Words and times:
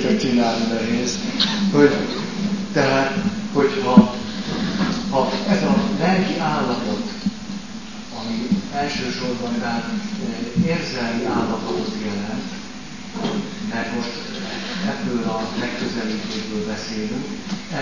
csak 0.00 0.18
csinálni 0.18 0.64
nehéz. 0.72 1.18
Hogy, 1.72 1.96
tehát, 2.72 3.16
hogyha 3.52 4.14
ha 5.10 5.30
ez 5.48 5.62
a 5.62 5.74
lelki 5.98 6.38
állapot, 6.38 7.12
ami 8.20 8.48
elsősorban 8.74 9.58
tehát 9.58 9.84
eh, 9.84 10.66
érzelmi 10.66 11.24
állapotot 11.24 11.94
jelent, 12.04 12.50
mert 13.72 13.94
most 13.94 14.10
ebből 14.86 15.22
a 15.22 15.40
megközelítésből 15.60 16.66
beszélünk, 16.66 17.26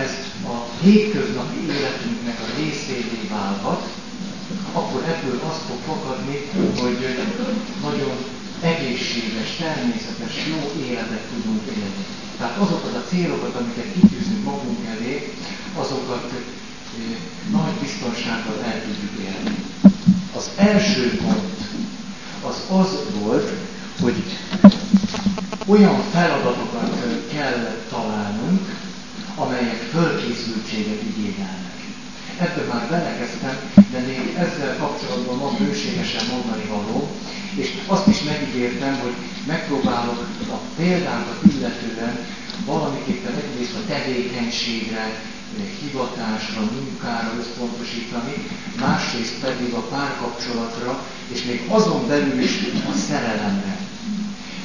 ez 0.01 0.11
a 0.45 0.83
hétköznapi 0.83 1.59
életünknek 1.59 2.37
a 2.39 2.59
részévé 2.59 3.27
válhat, 3.29 3.89
akkor 4.71 5.03
ebből 5.03 5.39
azt 5.49 5.61
fog 5.67 5.77
fakadni, 5.85 6.37
hogy 6.81 6.97
nagyon 7.81 8.36
egészséges, 8.61 9.55
természetes, 9.59 10.33
jó 10.49 10.83
életet 10.83 11.25
tudunk 11.33 11.61
élni. 11.65 12.05
Tehát 12.37 12.57
azokat 12.57 12.95
a 12.95 13.07
célokat, 13.09 13.55
amiket 13.55 13.93
kitűzünk 13.93 14.43
magunk 14.43 14.85
elé, 14.85 15.33
azokat 15.75 16.31
nagy 17.51 17.73
biztonsággal 17.81 18.63
el 18.63 18.81
tudjuk 18.81 19.25
élni. 19.25 19.55
Az 20.35 20.49
első 20.55 21.17
pont 21.17 21.57
az 22.47 22.77
az 22.77 22.97
volt, 23.19 23.51
hogy 24.01 24.23
olyan 25.65 26.01
feladatokat 26.11 27.25
kell 27.33 27.75
találnunk, 27.89 28.75
amelyek 29.35 29.75
fölkészültséget 29.75 31.01
igényelnek. 31.03 31.75
Ebből 32.39 32.67
már 32.67 32.89
belekezdtem, 32.89 33.57
de 33.91 33.99
még 33.99 34.35
ezzel 34.37 34.77
kapcsolatban 34.77 35.39
van 35.39 35.55
bőségesen 35.57 36.25
mondani 36.31 36.63
való, 36.69 37.06
és 37.57 37.73
azt 37.87 38.07
is 38.07 38.23
megígértem, 38.23 38.99
hogy 38.99 39.13
megpróbálok 39.47 40.19
a 40.49 40.57
példákat 40.75 41.39
illetően 41.53 42.25
valamiképpen 42.65 43.33
egyrészt 43.35 43.75
a 43.75 43.87
tevékenységre, 43.87 45.21
hivatásra, 45.81 46.61
munkára 46.61 47.33
összpontosítani, 47.39 48.33
másrészt 48.79 49.39
pedig 49.41 49.73
a 49.73 49.79
párkapcsolatra, 49.79 51.03
és 51.33 51.43
még 51.43 51.65
azon 51.69 52.07
belül 52.07 52.39
is 52.39 52.51
a 52.89 52.93
szerelemre. 52.97 53.77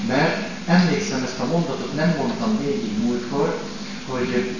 Mert 0.06 0.48
emlékszem, 0.66 1.22
ezt 1.22 1.41
a 1.41 1.47
mondatot 1.47 1.94
nem 1.94 2.14
mondtam 2.19 2.58
végig 2.64 2.98
múltkor, 3.04 3.62
hogy 4.06 4.56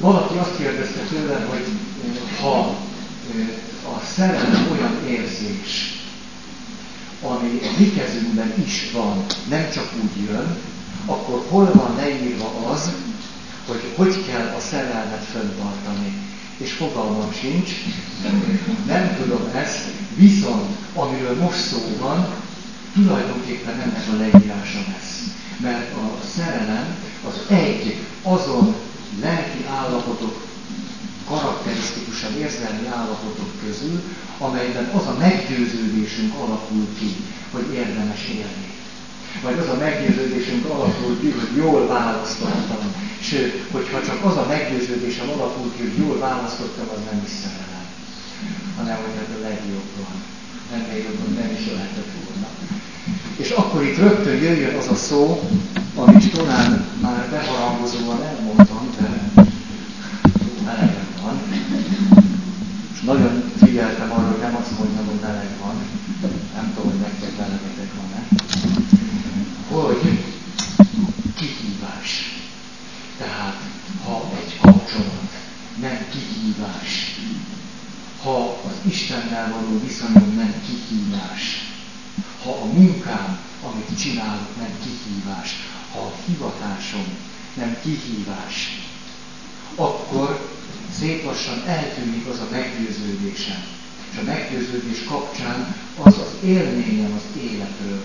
valaki 0.00 0.36
azt 0.38 0.56
kérdezte 0.56 1.00
tőlem, 1.00 1.46
hogy 1.48 1.64
ha 2.40 2.58
a 3.96 4.00
szerelem 4.14 4.68
olyan 4.72 5.06
érzés, 5.08 5.99
ami 7.22 7.60
a 7.62 7.78
mi 7.78 7.90
kezünkben 7.92 8.52
is 8.64 8.90
van, 8.92 9.24
nem 9.48 9.70
csak 9.70 9.92
úgy 10.02 10.24
jön, 10.30 10.56
akkor 11.06 11.44
hol 11.48 11.70
van 11.74 11.96
leírva 11.96 12.52
az, 12.72 12.90
hogy 13.66 13.92
hogy 13.96 14.24
kell 14.26 14.54
a 14.56 14.60
szerelmet 14.60 15.24
fenntartani. 15.32 16.28
És 16.56 16.72
fogalmam 16.72 17.32
sincs, 17.40 17.70
nem 18.86 19.16
tudom 19.20 19.48
ezt, 19.54 19.78
viszont 20.16 20.76
amiről 20.94 21.36
most 21.36 21.58
szó 21.58 21.78
van, 22.00 22.26
tulajdonképpen 22.94 23.80
ennek 23.80 24.04
a 24.12 24.16
leírása 24.16 24.78
lesz. 24.92 25.22
Mert 25.60 25.92
a 25.94 26.26
szerelem 26.36 26.96
az 27.28 27.54
egy 27.56 27.96
azon 28.22 28.74
lelki 29.20 29.64
állapotok 29.70 30.49
karakterisztikusabb 31.30 32.36
érzelmi 32.44 32.86
állapotok 32.98 33.50
közül, 33.64 33.96
amelyben 34.38 34.86
az 34.98 35.06
a 35.06 35.16
meggyőződésünk 35.18 36.32
alakul 36.44 36.86
ki, 36.98 37.10
hogy 37.52 37.66
érdemes 37.74 38.22
élni. 38.42 38.68
Vagy 39.42 39.58
az 39.58 39.68
a 39.74 39.80
meggyőződésünk 39.84 40.64
alakul 40.64 41.20
ki, 41.20 41.30
hogy 41.30 41.52
jól 41.56 41.86
választottam. 41.86 42.84
Sőt, 43.20 43.52
hogyha 43.72 44.02
csak 44.08 44.24
az 44.24 44.36
a 44.36 44.46
meggyőződésem 44.48 45.28
alakul 45.28 45.72
ki, 45.74 45.80
hogy 45.82 45.98
jól 46.04 46.18
választottam, 46.18 46.88
az 46.94 47.02
nem 47.10 47.20
is 47.26 47.32
szerelem. 47.42 47.86
Hanem, 48.76 48.96
hogy 49.04 49.16
ez 49.22 49.36
a 49.36 49.40
legjobb 49.48 49.90
van. 50.02 50.16
Ennél 50.74 51.02
jobban 51.06 51.32
nem 51.40 51.50
is 51.58 51.64
lehetett 51.72 52.10
volna. 52.24 52.48
És 53.36 53.50
akkor 53.50 53.82
itt 53.82 53.96
rögtön 53.96 54.36
jöjjön 54.36 54.76
az 54.76 54.88
a 54.88 54.94
szó, 54.94 55.50
amit 55.94 56.32
talán 56.32 56.84
már 57.00 57.28
beharangozóan 57.30 58.22
elmondtam, 58.22 58.90
de 58.98 59.08
elegem 60.66 61.08
van. 61.22 61.42
És 62.92 63.00
nagyon 63.00 63.52
figyeltem 63.56 64.12
arra, 64.12 64.30
hogy 64.30 64.40
nem 64.40 64.56
azt 64.60 64.78
mondjam, 64.78 65.06
hogy 65.06 65.20
meleg 65.22 65.48
van. 65.62 65.74
Nem 66.54 66.72
tudom, 66.74 66.90
hogy 66.90 67.00
nektek 67.00 67.36
velemetek 67.36 67.90
van-e. 68.00 68.26
Hogy 69.70 70.18
kihívás. 71.36 72.40
Tehát, 73.18 73.60
ha 74.04 74.30
egy 74.44 74.58
kapcsolat 74.60 75.30
nem 75.80 75.98
kihívás, 76.10 77.18
ha 78.22 78.60
az 78.66 78.90
Istennel 78.90 79.50
való 79.52 79.80
viszonyom 79.86 80.34
nem 80.36 80.54
kihívás, 80.66 81.72
ha 82.44 82.50
a 82.50 82.64
munkám, 82.64 83.38
amit 83.64 84.00
csinálok, 84.00 84.56
nem 84.58 84.72
kihívás, 84.82 85.54
ha 85.92 85.98
a 85.98 86.12
hivatásom 86.26 87.06
nem 87.54 87.76
kihívás, 87.82 88.88
akkor 89.74 90.48
szép 90.98 91.19
lassan 91.30 91.62
eltűnik 91.66 92.26
az 92.32 92.38
a 92.38 92.48
meggyőződésem. 92.50 93.62
És 94.10 94.16
a 94.22 94.28
meggyőződés 94.32 95.00
kapcsán 95.08 95.74
az 96.06 96.14
az 96.26 96.32
élményem 96.44 97.12
az 97.20 97.26
életről, 97.42 98.02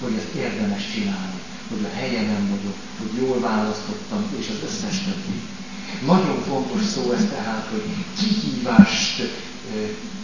hogy 0.00 0.14
ezt 0.20 0.34
érdemes 0.44 0.84
csinálni, 0.94 1.40
hogy 1.70 1.82
a 1.84 1.96
helyemen 2.00 2.44
vagyok, 2.54 2.76
hogy 2.98 3.12
jól 3.22 3.40
választottam, 3.40 4.22
és 4.40 4.46
az 4.48 4.60
összes 4.68 4.96
többi. 5.04 5.38
Nagyon 6.06 6.38
fontos 6.48 6.82
szó 6.94 7.12
ez 7.12 7.24
tehát, 7.36 7.66
hogy 7.70 7.86
kihívást 8.18 9.16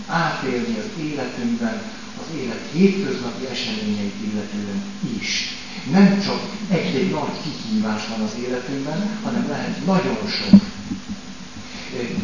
átélni 0.07 0.77
az 0.79 1.03
életünkben, 1.03 1.83
az 2.23 2.29
élet 2.41 2.65
hétköznapi 2.73 3.47
eseményeit 3.47 4.19
illetően 4.29 4.83
is. 5.21 5.57
Nem 5.91 6.21
csak 6.21 6.41
egy-egy 6.69 7.11
nagy 7.11 7.37
kihívás 7.43 8.03
van 8.09 8.21
az 8.21 8.35
életünkben, 8.45 9.19
hanem 9.25 9.49
lehet 9.49 9.87
nagyon 9.87 10.19
sok 10.29 10.61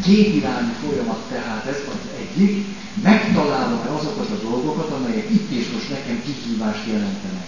irányú 0.06 0.72
folyamat 0.82 1.22
tehát 1.28 1.66
ez 1.66 1.76
az 1.88 2.08
egyik, 2.18 2.66
megtalálom-e 3.02 3.90
azokat 3.90 4.30
a 4.30 4.48
dolgokat, 4.48 4.90
amelyek 4.90 5.30
itt 5.30 5.50
és 5.50 5.70
most 5.72 5.90
nekem 5.90 6.22
kihívást 6.24 6.86
jelentenek. 6.86 7.46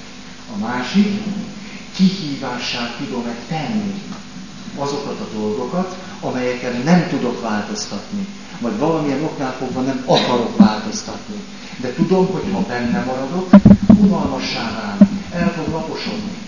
A 0.54 0.58
másik, 0.58 1.22
kihívássá 1.96 2.96
tudom-e 2.98 3.36
tenni 3.48 4.02
azokat 4.76 5.20
a 5.20 5.28
dolgokat, 5.38 5.96
amelyeken 6.20 6.82
nem 6.84 7.08
tudok 7.08 7.40
változtatni, 7.40 8.26
vagy 8.60 8.78
valamilyen 8.78 9.22
oknál 9.22 9.52
fogva 9.52 9.80
nem 9.80 10.02
akarok 10.06 10.56
változtatni. 10.56 11.34
De 11.80 11.92
tudom, 11.92 12.26
hogy 12.26 12.44
ha 12.52 12.60
benne 12.60 13.04
maradok, 13.04 13.50
unalmassá 14.00 14.72
válni, 14.80 15.22
el 15.32 15.52
fog 15.52 15.72
laposodni. 15.72 16.38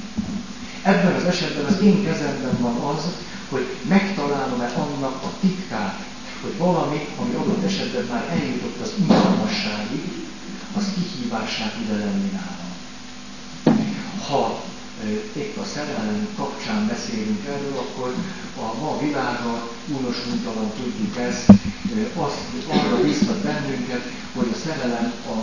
Ebben 0.83 1.15
az 1.15 1.25
esetben 1.25 1.65
az 1.65 1.81
én 1.83 2.05
kezemben 2.05 2.57
van 2.61 2.75
az, 2.75 3.05
hogy 3.53 3.67
megtalálom-e 3.89 4.67
annak 4.67 5.23
a 5.23 5.31
titkát, 5.41 6.05
hogy 6.43 6.57
valami, 6.57 7.09
ami 7.21 7.35
adott 7.35 7.65
esetben 7.65 8.05
már 8.05 8.29
eljutott 8.31 8.81
az 8.81 8.93
unalmasságig, 9.05 10.03
az 10.77 10.85
kihívását 10.95 11.75
ide 11.85 11.97
lenni 11.99 12.31
nálam. 12.31 12.71
Ha 14.29 14.63
épp 15.37 15.57
a 15.57 15.65
szerelem 15.65 16.29
kapcsán 16.37 16.87
beszélünk 16.87 17.47
erről, 17.47 17.77
akkor 17.79 18.15
a 18.57 18.81
ma 18.81 18.99
világa 18.99 19.69
unosmuntalan 19.89 20.71
tudjuk 20.77 21.17
ezt, 21.17 21.53
azt 22.17 22.39
arra 22.69 23.03
biztat 23.03 23.39
bennünket, 23.39 24.03
hogy 24.35 24.49
a 24.53 24.57
szerelem 24.69 25.13
a, 25.27 25.39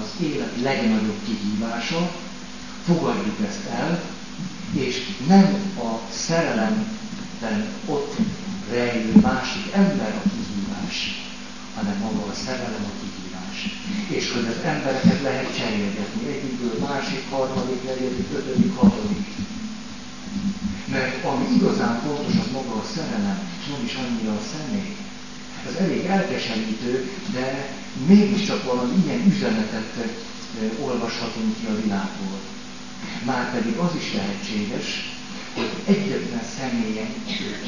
az 0.00 0.22
élet 0.22 0.52
legnagyobb 0.62 1.18
kihívása, 1.24 2.10
fogadjuk 2.86 3.36
ezt 3.48 3.66
el, 3.70 4.02
és 4.72 5.16
nem 5.28 5.72
a 5.78 6.10
szerelemben 7.44 7.72
ott 7.86 8.14
rejlő 8.70 9.12
másik 9.20 9.72
ember 9.72 10.12
a 10.24 10.28
kihívás, 10.28 10.96
hanem 11.74 11.96
maga 11.98 12.22
a 12.30 12.34
szerelem 12.44 12.84
a 12.90 12.94
kihívás. 13.00 13.58
És 14.16 14.32
hogy 14.32 14.46
az 14.54 14.64
embereket 14.64 15.22
lehet 15.22 15.56
cserélgetni 15.58 16.22
egyikből 16.28 16.76
másik, 16.88 17.22
harmadik, 17.30 17.82
negyedik, 17.84 18.28
ötödik, 18.34 18.76
hatodik. 18.76 19.26
Mert 20.90 21.24
ami 21.24 21.46
igazán 21.54 22.00
fontos, 22.00 22.34
az 22.42 22.50
maga 22.52 22.74
a 22.80 22.84
szerelem, 22.94 23.38
és 23.60 23.66
nem 23.72 23.84
is 23.84 23.94
annyira 23.94 24.32
a 24.32 24.46
személy. 24.52 24.96
Ez 25.68 25.74
elég 25.74 26.04
elkeserítő, 26.04 27.10
de 27.32 27.68
mégiscsak 28.06 28.64
valami 28.64 28.94
ilyen 29.04 29.26
üzenetet 29.26 29.92
eh, 29.96 30.86
olvashatunk 30.86 31.56
ki 31.58 31.66
a 31.66 31.80
világból. 31.82 32.38
Márpedig 33.24 33.76
az 33.76 33.94
is 33.96 34.12
lehetséges, 34.14 35.13
egyetlen 35.84 36.44
személyen 36.58 37.08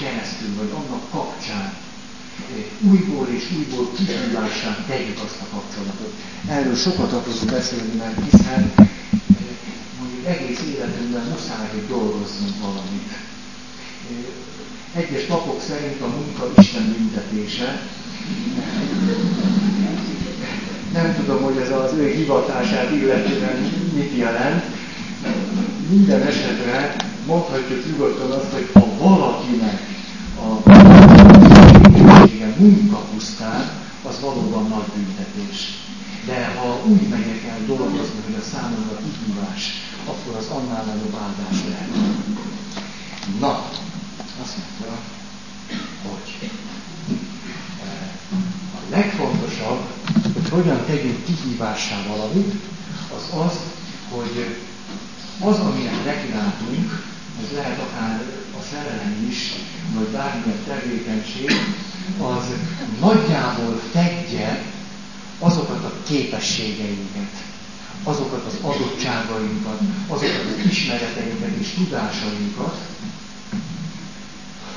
keresztül, 0.00 0.54
vagy 0.58 0.70
annak 0.74 1.10
kapcsán 1.10 1.66
eh, 1.66 2.90
újból 2.90 3.26
és 3.36 3.44
újból 3.56 3.92
kihívásán 3.96 4.84
tegyük 4.88 5.18
azt 5.24 5.40
a 5.40 5.46
kapcsolatot. 5.54 6.12
Erről 6.48 6.76
sokat 6.76 7.12
akarunk 7.12 7.50
beszélni, 7.50 7.94
mert 7.98 8.30
hiszen 8.30 8.72
eh, 8.76 8.88
mondjuk 9.98 10.26
egész 10.26 10.62
életünkben 10.74 11.26
muszáj, 11.26 11.68
hogy 11.72 11.86
dolgozzunk 11.88 12.60
valamit. 12.60 13.10
Eh, 14.10 15.02
egyes 15.02 15.22
papok 15.22 15.60
szerint 15.60 16.00
a 16.00 16.06
munka 16.06 16.52
Isten 16.56 16.94
büntetése. 16.96 17.88
Nem 20.92 21.14
tudom, 21.14 21.42
hogy 21.42 21.56
ez 21.56 21.70
az 21.70 21.92
ő 21.92 22.10
hivatását 22.10 22.90
illetően 22.90 23.56
mit 23.94 24.16
jelent, 24.16 24.64
minden 25.88 26.22
esetre 26.22 26.96
mondhatjuk 27.26 27.86
nyugodtan 27.86 28.30
azt, 28.30 28.52
hogy 28.52 28.70
ha 28.72 28.86
valakinek 28.98 29.80
a 30.40 30.70
munka 32.58 32.96
pusztán, 32.96 33.70
az 34.02 34.20
valóban 34.20 34.68
nagy 34.68 34.86
büntetés. 34.94 35.78
De 36.26 36.44
ha 36.58 36.80
úgy 36.86 37.08
megyek 37.08 37.44
el 37.44 37.58
dolgozni, 37.66 38.20
hogy 38.24 38.34
a 38.40 38.44
számomra 38.52 38.96
kihívás, 39.04 39.70
akkor 40.06 40.36
az 40.36 40.46
annál 40.46 40.84
nagyobb 40.84 41.14
áldás 41.22 41.58
lehet. 41.68 41.90
Na, 43.40 43.70
azt 44.42 44.56
mondta, 44.56 44.98
hogy 46.08 46.50
eh, 47.82 48.08
a 48.74 48.90
legfontosabb, 48.90 49.80
hogy 50.34 50.48
hogyan 50.48 50.84
tegyünk 50.86 51.24
kihívássá 51.24 51.96
valamit, 52.08 52.54
az 53.16 53.38
az, 53.46 53.58
hogy 54.10 54.56
az, 55.40 55.58
aminek 55.58 56.04
nekilátunk, 56.04 57.15
ez 57.44 57.52
lehet 57.54 57.78
akár 57.80 58.22
a 58.58 58.62
szerelem 58.70 59.26
is, 59.30 59.52
vagy 59.94 60.06
bármilyen 60.06 60.64
tevékenység, 60.66 61.50
az 62.20 62.44
nagyjából 63.00 63.80
fedje 63.92 64.62
azokat 65.38 65.84
a 65.84 65.92
képességeinket, 66.06 67.32
azokat 68.02 68.44
az 68.46 68.58
adottságainkat, 68.60 69.80
azokat 70.08 70.44
az 70.58 70.70
ismereteinket 70.70 71.56
és 71.60 71.68
tudásainkat, 71.74 72.76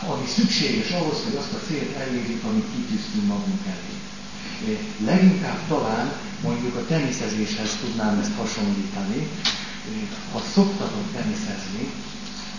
ami 0.07 0.25
szükséges 0.27 0.91
ahhoz, 0.91 1.23
hogy 1.23 1.35
azt 1.35 1.53
a 1.53 1.65
célt 1.67 1.95
elérjük, 1.95 2.43
amit 2.43 2.65
kitűztünk 2.75 3.27
magunk 3.27 3.61
elé. 3.65 3.97
Leginkább 5.05 5.59
talán 5.67 6.11
mondjuk 6.43 6.75
a 6.75 6.85
teniszezéshez 6.85 7.77
tudnám 7.81 8.19
ezt 8.19 8.35
hasonlítani, 8.37 9.27
ha 10.33 10.41
szoktatok 10.53 11.11
teniszezni, 11.13 11.91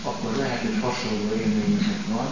akkor 0.03 0.31
lehet, 0.37 0.61
hogy 0.61 0.77
hasonló 0.81 1.27
élményetek 1.41 2.01
van. 2.13 2.29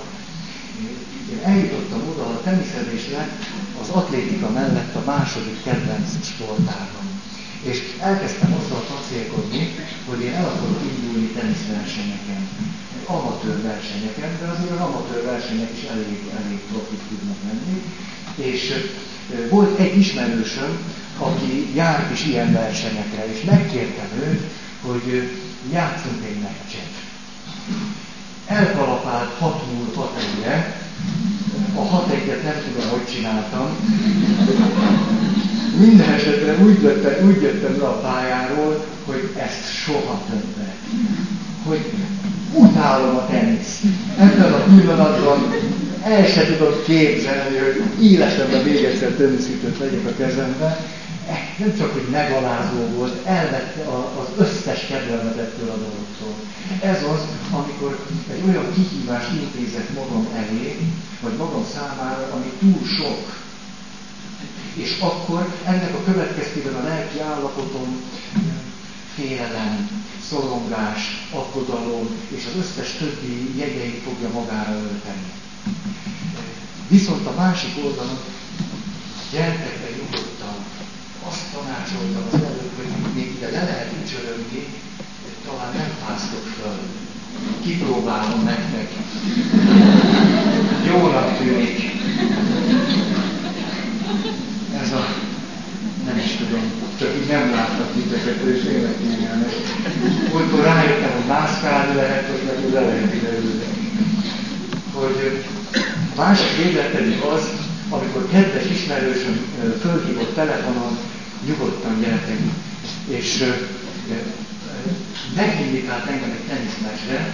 Én 1.31 1.39
eljutottam 1.43 2.01
oda, 2.11 2.25
a 2.25 2.41
teniszezés 2.43 3.09
lett 3.11 3.39
az 3.81 3.89
atlétika 3.89 4.49
mellett 4.49 4.95
a 4.95 5.03
második 5.05 5.63
kedvenc 5.63 6.09
sportágam. 6.23 7.07
És 7.63 7.77
elkezdtem 7.99 8.53
azzal 8.53 8.83
kacélkodni, 8.93 9.75
hogy 10.09 10.21
én 10.21 10.33
el 10.33 10.45
akarok 10.45 10.81
indulni 10.91 11.27
teniszversenyeken. 11.27 12.47
Amatőr 13.05 13.61
versenyeken, 13.61 14.37
de 14.39 14.47
azért 14.47 14.71
az 14.71 14.79
amatőr 14.79 15.23
versenyek 15.23 15.69
is 15.77 15.83
elég, 15.89 16.19
elég 16.43 16.59
profit 16.71 17.01
tudnak 17.09 17.37
lenni. 17.47 17.81
És 18.35 18.73
volt 19.49 19.79
egy 19.79 19.97
ismerősöm, 19.97 20.77
aki 21.17 21.75
járt 21.75 22.11
is 22.11 22.25
ilyen 22.25 22.51
versenyekre, 22.51 23.31
és 23.33 23.43
megkértem 23.43 24.09
őt, 24.27 24.43
hogy 24.81 25.31
játszunk 25.71 26.23
egy 26.25 26.39
meccset. 26.41 26.88
Elkalapált 28.45 29.29
6 29.39 29.61
múl 29.73 29.93
6 29.95 30.09
egyre, 30.17 30.75
a 31.75 31.81
6 31.81 32.11
egyet 32.11 32.43
nem 32.43 32.55
tudom, 32.67 32.89
hogy 32.89 33.05
csináltam. 33.13 33.67
Minden 35.79 36.09
esetre 36.09 36.57
úgy, 36.63 36.81
jöttem, 36.81 37.27
úgy 37.27 37.41
jöttem 37.41 37.77
le 37.79 37.87
a 37.87 37.99
pályáról, 37.99 38.85
hogy 39.05 39.33
ezt 39.37 39.73
soha 39.73 40.21
többet. 40.29 40.75
Hogy 41.63 41.93
utálom 42.53 43.15
a 43.15 43.27
teniszt. 43.27 43.83
Ebben 44.19 44.53
a 44.53 44.63
pillanatban 44.63 45.53
el 46.03 46.25
se 46.25 46.45
tudok 46.45 46.83
képzelni, 46.83 47.57
hogy 47.57 48.03
életemben 48.03 48.63
még 48.63 48.83
egyszer 48.83 49.09
teniszítőt 49.09 49.77
vegyek 49.77 50.05
a 50.05 50.15
kezembe, 50.17 50.79
nem 51.57 51.75
csak, 51.77 51.91
hogy 51.91 52.07
megalázó 52.11 52.77
volt, 52.95 53.25
elvette 53.25 53.81
az 54.19 54.27
összes 54.37 54.85
kedvelmet 54.87 55.37
ettől 55.37 55.69
a 55.69 55.77
dologtól. 55.77 56.33
Ez 56.81 57.03
az, 57.03 57.21
amikor 57.51 58.05
egy 58.31 58.43
olyan 58.47 58.73
kihívást 58.73 59.31
intézek 59.31 59.93
magam 59.93 60.27
elé, 60.35 60.79
vagy 61.21 61.35
magam 61.37 61.65
számára, 61.73 62.27
ami 62.33 62.51
túl 62.59 62.85
sok. 62.97 63.37
És 64.73 64.97
akkor 65.01 65.53
ennek 65.65 65.93
a 65.93 66.03
következtében 66.11 66.73
a 66.75 66.83
lelki 66.83 67.19
állapotom 67.19 68.01
félelem, 69.15 69.89
szorongás, 70.29 71.27
aggodalom 71.33 72.07
és 72.35 72.45
az 72.45 72.59
összes 72.59 72.97
többi 72.97 73.57
jegyeit 73.57 74.03
fogja 74.03 74.29
magára 74.29 74.73
ölteni. 74.73 75.31
Viszont 76.87 77.25
a 77.25 77.33
másik 77.35 77.83
oldalon 77.85 78.19
gyertek 79.31 79.77
nyugodtan, 79.97 80.28
azt 81.27 81.43
tanácsoltam 81.53 82.23
az 82.31 82.41
előbb, 82.49 82.73
hogy 82.77 83.13
még 83.15 83.35
ide 83.35 83.49
le 83.51 83.63
lehet 83.63 83.91
ücsörögni, 84.03 84.63
talán 85.45 85.73
nem 85.73 85.91
fáztok 86.05 86.45
föl. 86.57 86.77
Kipróbálom 87.61 88.43
nektek. 88.43 88.89
Jónak 90.87 91.37
tűnik. 91.37 91.79
Ez 94.81 94.91
a, 94.91 95.05
nem 96.05 96.17
is 96.17 96.31
tudom, 96.35 96.71
csak 96.99 97.15
így 97.21 97.27
nem 97.27 97.51
láttak 97.51 97.93
titeket, 97.93 98.41
és 98.41 98.63
tényleg 98.63 98.95
kényelmes. 98.97 99.53
Múltkor 100.31 100.63
rájöttem, 100.63 101.11
hogy 101.11 101.27
mászkálni 101.27 101.95
lehet, 101.95 102.29
hogy 102.29 102.43
meg 102.45 102.73
le 102.73 102.79
lehet 102.79 103.13
ide 103.13 103.29
ülni. 103.29 103.67
Hogy 104.93 105.45
másik 106.15 106.63
véglet 106.63 106.91
pedig 106.91 107.19
az, 107.19 107.49
amikor 107.89 108.27
kedves 108.31 108.65
ismerősöm 108.65 109.37
fölhívott 109.81 110.35
telefonon, 110.35 110.97
nyugodtan 111.45 111.99
gyertek, 111.99 112.39
és 113.07 113.53
megindikált 115.35 116.07
engem 116.07 116.29
egy 116.31 116.47
teniszmesre, 116.47 117.33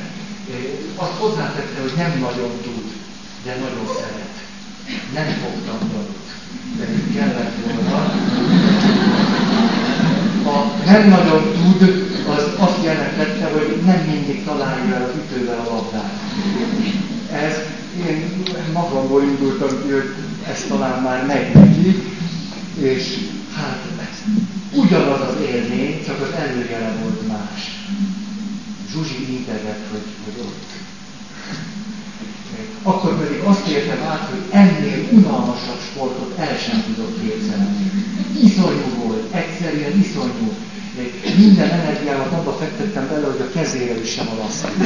azt 0.95 1.17
hozzátette, 1.19 1.81
hogy 1.81 1.93
nem 1.97 2.19
nagyon 2.19 2.51
tud, 2.63 2.85
de 3.43 3.55
nagyon 3.55 3.87
szeret. 3.95 4.35
Nem 5.13 5.27
fogtam 5.43 5.89
dalut, 5.91 6.27
pedig 6.79 7.15
kellett 7.15 7.53
volna. 7.65 8.13
A 10.45 10.81
nem 10.85 11.09
nagyon 11.09 11.41
tud, 11.53 12.05
az 12.35 12.43
azt 12.57 12.83
jelentette, 12.83 13.45
hogy 13.45 13.81
nem 13.85 13.99
mindig 13.99 14.43
találja 14.45 14.95
el 14.95 15.03
az 15.03 15.15
ütővel 15.15 15.59
a 15.59 15.73
labdát. 15.73 16.13
ez, 17.31 17.55
én 18.07 18.43
magamból 18.73 19.23
indultam 19.23 19.69
hogy 19.69 20.13
ez 20.49 20.65
talán 20.67 21.01
már 21.03 21.25
megy 21.25 21.53
neki, 21.53 22.03
és 22.79 23.17
hát 23.55 23.85
ugyanaz 24.75 25.21
az 25.21 25.35
élmény, 25.41 26.03
csak 26.05 26.21
az 26.21 26.31
előjele 26.39 26.93
volt 27.01 27.27
más. 27.27 27.61
Zsuzsi 28.91 29.37
integet, 29.37 29.79
hogy, 29.91 30.05
hogy 30.25 30.45
ott. 30.45 30.63
Akkor 32.83 33.17
pedig 33.19 33.39
azt 33.39 33.67
értem 33.67 34.01
át, 34.07 34.29
hogy 34.29 34.43
ennél 34.51 35.07
unalmasabb 35.11 35.79
sportot 35.91 36.37
el 36.37 36.57
sem 36.57 36.83
tudok 36.85 37.21
képzelni. 37.21 37.91
Iszonyú 38.43 39.03
volt, 39.03 39.33
egyszerűen 39.33 39.99
iszonyú. 39.99 40.53
Minden 41.37 41.69
energiámat 41.69 42.31
abba 42.31 42.51
fektettem 42.51 43.07
bele, 43.07 43.25
hogy 43.27 43.41
a 43.41 43.59
kezére 43.59 44.01
is 44.01 44.09
sem 44.11 44.27
alasztik. 44.39 44.83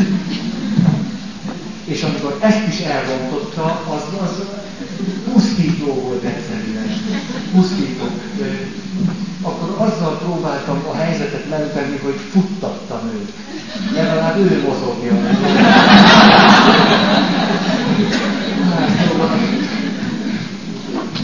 És 1.85 2.03
amikor 2.03 2.37
ezt 2.41 2.67
is 2.67 2.79
elrontotta, 2.79 3.63
az, 3.89 4.01
az 4.21 4.43
pusztító 5.89 6.07
volt 6.07 6.23
egyszerűen. 6.23 6.87
Pusztító. 7.51 8.05
Akkor 9.41 9.87
azzal 9.87 10.17
próbáltam 10.17 10.83
a 10.91 10.95
helyzetet 10.95 11.49
mentenni, 11.49 11.97
hogy 11.97 12.15
futtattam 12.31 13.11
őt. 13.13 13.31
Legalább 13.93 14.37
ő 14.37 14.61
mozogja. 14.67 15.13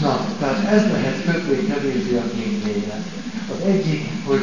Na, 0.00 0.26
tehát 0.38 0.64
ez 0.72 0.82
lehet 0.92 1.24
kötvény-kevésbé 1.24 2.16
a 2.16 2.30
két 2.36 2.64
vége. 2.64 3.02
Az 3.54 3.66
egyik, 3.66 4.08
hogy 4.24 4.42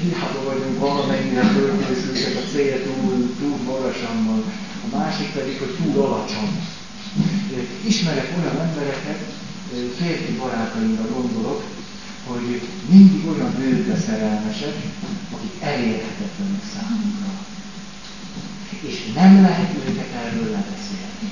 hiába 0.00 0.42
vagyunk 0.44 0.78
valamennyire 0.78 1.42
fölkészültek, 1.42 2.42
a 2.42 2.48
cél 2.52 2.82
túl, 2.82 3.34
túl 3.38 3.56
magasan 3.66 4.26
van. 4.26 4.44
A 4.92 4.96
másik 4.96 5.32
pedig, 5.32 5.58
hogy 5.58 5.76
túl 5.82 6.04
alacsony. 6.04 6.52
Ismerek 7.86 8.28
olyan 8.38 8.60
embereket, 8.66 9.20
férfi 10.80 10.96
barátaimra 10.96 11.14
gondolok, 11.14 11.62
hogy 12.26 12.62
mindig 12.88 13.26
olyan 13.28 13.54
nőkre 13.58 13.96
szerelmesek, 13.96 14.74
akik 15.34 15.52
elérhetetlenek 15.60 16.64
számunkra. 16.74 17.30
És 18.80 19.12
nem 19.14 19.42
lehet 19.42 19.74
őket 19.88 20.12
erről 20.24 20.50
lebeszélni. 20.50 21.28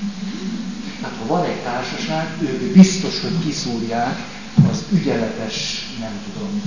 Hát 1.01 1.15
ha 1.19 1.25
van 1.25 1.45
egy 1.45 1.61
társaság, 1.63 2.37
ők 2.41 2.73
biztos, 2.73 3.21
hogy 3.21 3.39
kiszúrják 3.45 4.17
az 4.71 4.83
ügyeletes, 4.91 5.85
nem 5.99 6.11
tudom, 6.25 6.61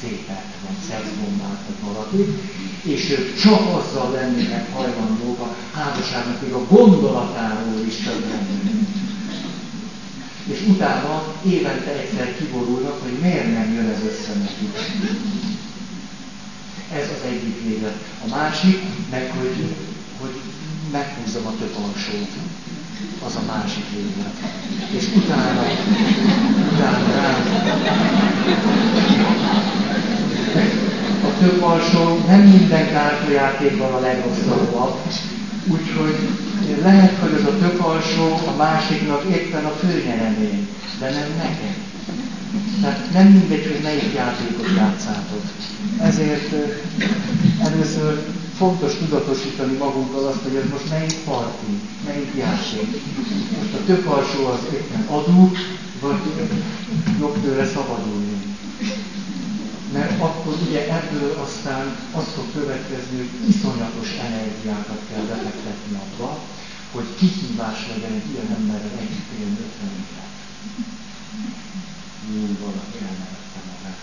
szépet, 0.00 0.44
vagy 0.66 0.78
szexbombát, 0.88 1.60
vagy 1.66 1.92
valakit, 1.92 2.28
és 2.82 3.10
ők 3.10 3.40
csak 3.40 3.60
azzal 3.76 4.10
lennének 4.12 4.72
hajlandók 4.72 5.40
a 5.40 5.56
házasságnak, 5.72 6.42
még 6.42 6.52
a 6.52 6.66
gondolatáról 6.66 7.84
is 7.86 7.96
többenni. 7.96 8.86
És 10.52 10.60
utána 10.68 11.22
évente 11.46 11.90
egyszer 11.90 12.36
kiborulnak, 12.36 13.02
hogy 13.02 13.18
miért 13.20 13.52
nem 13.52 13.72
jön 13.74 13.88
ez 13.88 14.02
össze 14.10 14.32
nekik. 14.38 14.76
Ez 16.92 17.08
az 17.16 17.30
egyik 17.30 17.62
véglet. 17.62 17.98
A 18.24 18.36
másik, 18.36 18.78
meg 19.10 19.30
hogy, 19.38 19.74
hogy 20.20 20.40
meghúzzam 20.92 21.46
a 21.46 21.54
több 21.58 21.74
alsót. 21.86 22.32
Az 23.26 23.36
a 23.36 23.42
másik 23.46 23.84
véglet. 23.90 24.36
És 24.90 25.04
utána, 25.16 25.62
utána 26.72 27.14
rám 27.14 27.42
a 31.24 31.38
több 31.38 31.62
alsó 31.62 32.18
nem 32.26 32.40
minden 32.40 32.90
kártyajátékban 32.90 33.92
a 33.92 34.00
legrosszabb, 34.00 34.74
úgyhogy 35.68 36.28
lehet, 36.82 37.18
hogy 37.18 37.32
az 37.32 37.44
a 37.44 37.58
több 37.58 37.80
alsó 37.80 38.32
a 38.46 38.56
másiknak 38.56 39.24
éppen 39.24 39.64
a 39.64 39.70
főnyeremény, 39.70 40.68
de 41.00 41.10
nem 41.10 41.28
nekem. 41.36 41.74
Tehát 42.80 43.12
nem 43.12 43.26
mindegy, 43.26 43.66
hogy 43.66 43.80
melyik 43.82 44.14
játékot 44.14 44.68
játszátok. 44.76 45.42
Ezért 46.00 46.54
először 47.62 48.22
fontos 48.56 48.94
tudatosítani 48.94 49.76
magunkkal 49.76 50.26
azt, 50.26 50.42
hogy 50.42 50.54
ez 50.56 50.70
most 50.70 50.90
melyik 50.90 51.16
parti, 51.24 51.72
melyik 52.06 52.30
játék. 52.38 53.02
Most 53.58 53.74
a 53.74 53.84
több 53.86 54.06
alsó 54.08 54.46
az 54.46 54.60
éppen 54.72 55.04
adó, 55.08 55.50
vagy 56.00 56.20
jobb 57.20 57.42
tőle 57.42 57.66
szabadulni. 57.66 58.42
Mert 59.94 60.20
akkor 60.20 60.54
ugye 60.68 60.92
ebből 60.98 61.30
aztán 61.44 61.96
az 62.12 62.24
fog 62.34 62.52
következni, 62.52 63.16
hogy 63.16 63.48
iszonyatos 63.48 64.10
energiákat 64.10 65.00
kell 65.10 65.24
befektetni 65.24 65.96
abba, 66.04 66.38
hogy 66.92 67.06
kihívás 67.18 67.78
legyen 67.88 68.12
egy 68.12 68.30
ilyen 68.32 68.56
emberrel 68.58 68.98
együtt 68.98 69.30
élni 69.38 69.58
50 69.58 69.90
évet. 70.02 70.32
Úgy 72.28 72.58
valaki 72.58 72.98
elmevette 73.08 73.60
magát. 73.70 73.98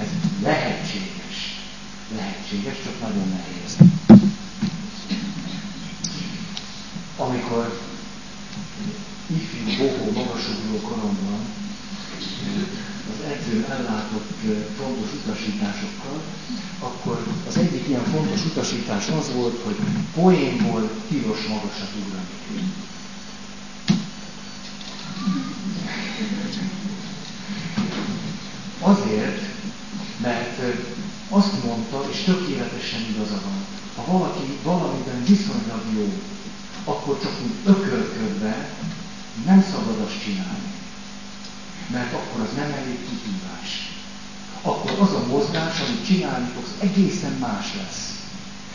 Ez 0.00 0.08
lehetséges. 0.42 1.36
Lehetséges, 2.16 2.76
csak 2.84 3.00
nagyon 3.00 3.28
nehéz. 3.28 3.76
Amikor 7.16 7.80
ifjú, 9.26 9.76
bohó, 9.78 10.10
magasugró 10.12 10.80
koromban 10.80 11.40
az 13.12 13.24
edző 13.32 13.66
ellátott 13.70 14.30
fontos 14.78 15.08
utasításokkal, 15.12 16.20
akkor 16.78 17.26
az 17.48 17.56
egyik 17.56 17.88
ilyen 17.88 18.04
fontos 18.04 18.44
utasítás 18.44 19.08
az 19.08 19.32
volt, 19.34 19.58
hogy 19.64 19.76
poénból 20.14 20.90
tilos 21.08 21.46
magasat 21.46 21.90
ugrani. 22.00 22.72
Azért, 28.80 29.42
mert 30.20 30.60
azt 31.28 31.64
mondta, 31.64 32.06
és 32.10 32.22
tökéletesen 32.24 33.00
igaza 33.10 33.40
van, 33.44 33.64
ha 33.96 34.12
valaki 34.12 34.58
valamiben 34.62 35.24
viszonylag 35.24 35.82
jó, 35.94 36.12
akkor 36.84 37.18
csak 37.22 37.32
úgy 37.44 37.54
ökölködve 37.64 38.70
nem 39.46 39.62
szabad 39.62 40.00
azt 40.00 40.22
csinálni 40.24 40.76
mert 41.90 42.12
akkor 42.12 42.40
az 42.40 42.56
nem 42.56 42.70
elég 42.80 42.98
kihívás. 43.08 43.92
Akkor 44.62 44.90
az 45.00 45.12
a 45.12 45.26
mozgás, 45.26 45.80
amit 45.80 46.06
csinálni 46.06 46.48
fogsz, 46.54 46.74
egészen 46.80 47.32
más 47.32 47.66
lesz. 47.80 48.22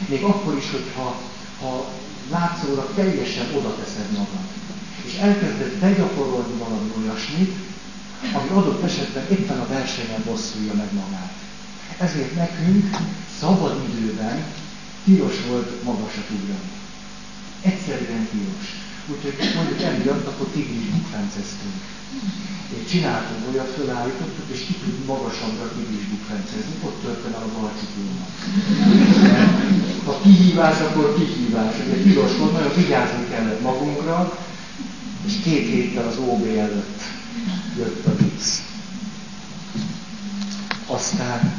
Még 0.08 0.24
akkor 0.24 0.58
is, 0.58 0.72
hogyha 0.72 1.22
ha 1.62 1.92
látszólag 2.32 2.94
teljesen 2.96 3.56
oda 3.56 3.76
teszed 3.76 4.12
magad. 4.12 4.48
És 5.06 5.14
elkezded 5.14 5.74
begyakorolni 5.80 6.58
valami 6.58 6.92
olyasmit, 6.98 7.54
ami 8.34 8.50
adott 8.50 8.84
esetben 8.84 9.26
éppen 9.30 9.60
a 9.60 9.68
versenyen 9.68 10.24
bosszulja 10.26 10.74
meg 10.74 10.94
magát. 10.94 11.34
Ezért 11.98 12.36
nekünk 12.36 12.98
szabad 13.40 13.90
időben 13.90 14.44
tilos 15.06 15.36
volt 15.48 15.84
magasat 15.84 16.30
ugrani. 16.30 16.72
Egyszerűen 17.62 18.28
tilos. 18.32 18.66
Úgyhogy 19.08 19.54
mondjuk 19.56 19.82
emiatt 19.82 20.28
akkor 20.28 20.48
tigris 20.48 20.86
bukfenceztünk 20.90 21.74
csináltunk 22.90 23.48
olyat, 23.52 23.74
fölállítottuk, 23.76 24.50
és 24.54 24.60
ki 24.60 24.74
tud 24.74 25.06
magasabbra 25.06 25.72
tigris 25.76 26.06
bukfencezni, 26.06 26.76
ott 26.86 27.02
törtem 27.04 27.34
el 27.34 27.42
a 27.44 27.60
balcipőmet. 27.60 28.32
Ha 30.06 30.20
kihívás, 30.24 30.80
akkor 30.80 31.16
kihívás. 31.18 31.76
Ugye 31.86 32.02
tilos 32.04 32.38
volt, 32.38 32.52
nagyon 32.52 32.76
vigyázni 32.76 33.28
kellett 33.30 33.62
magunkra, 33.62 34.38
és 35.26 35.34
két 35.44 35.68
héttel 35.68 36.08
az 36.08 36.18
OB 36.18 36.46
előtt 36.46 37.02
jött 37.78 38.06
a 38.06 38.16
vicc. 38.16 38.46
Aztán, 40.86 41.54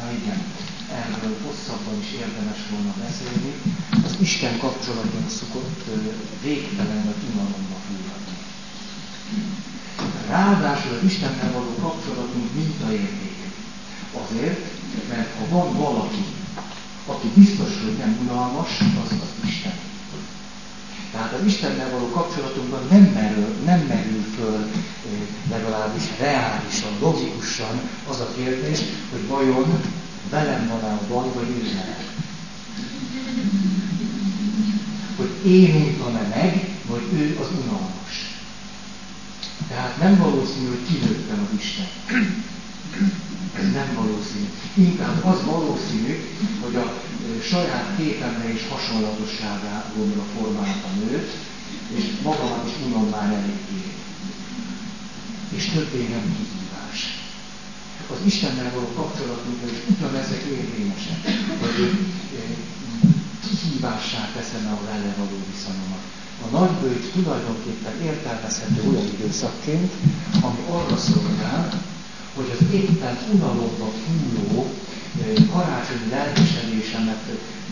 na 0.00 0.10
igen, 0.22 0.42
erről 1.02 1.36
hosszabban 1.46 1.96
is 2.04 2.10
érdemes 2.24 2.60
volna 2.70 2.92
beszélni, 3.04 3.52
az 4.06 4.14
Isten 4.20 4.58
kapcsolatunk 4.58 5.28
szokott 5.40 5.80
végtelenül 6.42 7.14
unalomba 7.30 7.76
fújhatni. 7.86 8.36
Ráadásul 10.28 10.92
az 10.96 11.04
Istennel 11.10 11.52
való 11.52 11.74
kapcsolatunk 11.80 12.54
mintaértékű. 12.54 13.48
Azért, 14.22 14.62
mert 15.08 15.30
ha 15.38 15.44
van 15.56 15.76
valaki, 15.76 16.24
aki 17.06 17.28
biztos, 17.34 17.72
hogy 17.82 17.96
nem 17.98 18.18
unalmas, 18.22 18.70
az 19.04 19.10
az 19.22 19.48
Isten. 19.48 19.72
Tehát 21.12 21.32
az 21.32 21.46
Istennel 21.46 21.90
való 21.90 22.10
kapcsolatunkban 22.10 22.86
nem 22.90 23.02
merül, 23.02 23.54
nem 23.64 23.80
merül 23.80 24.22
föl 24.36 24.70
legalábbis 25.50 26.02
reálisan, 26.18 26.90
logikusan 27.00 27.80
az 28.08 28.20
a 28.20 28.32
kérdés, 28.36 28.78
hogy 29.10 29.26
vajon 29.26 29.80
velem 30.30 30.68
van 30.68 30.90
a 30.90 31.00
baj, 31.08 31.28
vagy 31.34 31.48
ő 31.48 31.62
velem. 31.62 32.04
Hogy 35.16 35.50
én 35.50 35.74
untam-e 35.74 36.28
meg, 36.28 36.76
vagy 36.86 37.02
ő 37.12 37.38
az 37.40 37.48
unalmas. 37.62 38.34
Tehát 39.68 39.98
nem 39.98 40.16
valószínű, 40.16 40.68
hogy 40.68 40.86
kinőttem 40.86 41.48
az 41.48 41.58
Isten. 41.58 41.86
Ez 43.58 43.72
nem 43.72 43.94
valószínű. 43.94 44.48
Inkább 44.74 45.24
az 45.24 45.44
valószínű, 45.44 46.24
hogy 46.62 46.76
a 46.76 46.92
saját 47.42 47.96
képemre 47.96 48.52
és 48.52 48.68
hasonlatosságára 48.68 50.24
formálta 50.38 50.86
a 50.86 51.04
nőt, 51.04 51.30
és 51.96 52.04
magamat 52.22 52.68
is 52.68 52.86
unom 52.86 53.08
már 53.08 53.32
eléggé. 53.32 53.92
És 55.48 55.64
többé 55.64 56.06
nem 56.08 56.36
kihívás. 56.36 57.23
Az 58.12 58.20
Istennel 58.24 58.70
való 58.74 58.88
kapcsolatunkban 58.96 59.70
is 59.74 59.80
ugyanezek 59.92 60.42
érvényesek, 60.42 61.20
hogy 61.60 61.78
kihívássá 63.44 64.20
teszem 64.36 64.64
a 64.74 64.84
vele 64.84 65.14
való 65.18 65.36
viszonyomat. 65.52 66.04
A 66.44 66.46
nagybőjt 66.56 67.12
tulajdonképpen 67.12 68.02
értelmezhető 68.02 68.80
olyan 68.90 69.08
időszakként, 69.14 69.92
ami 70.40 70.60
arra 70.70 70.96
szolgál, 70.96 71.82
hogy 72.34 72.50
az 72.54 72.66
éppen 72.72 73.18
unalomba 73.32 73.92
fúló 74.04 74.70
karácsonyi 75.52 76.08
lelkesedésemet 76.10 77.22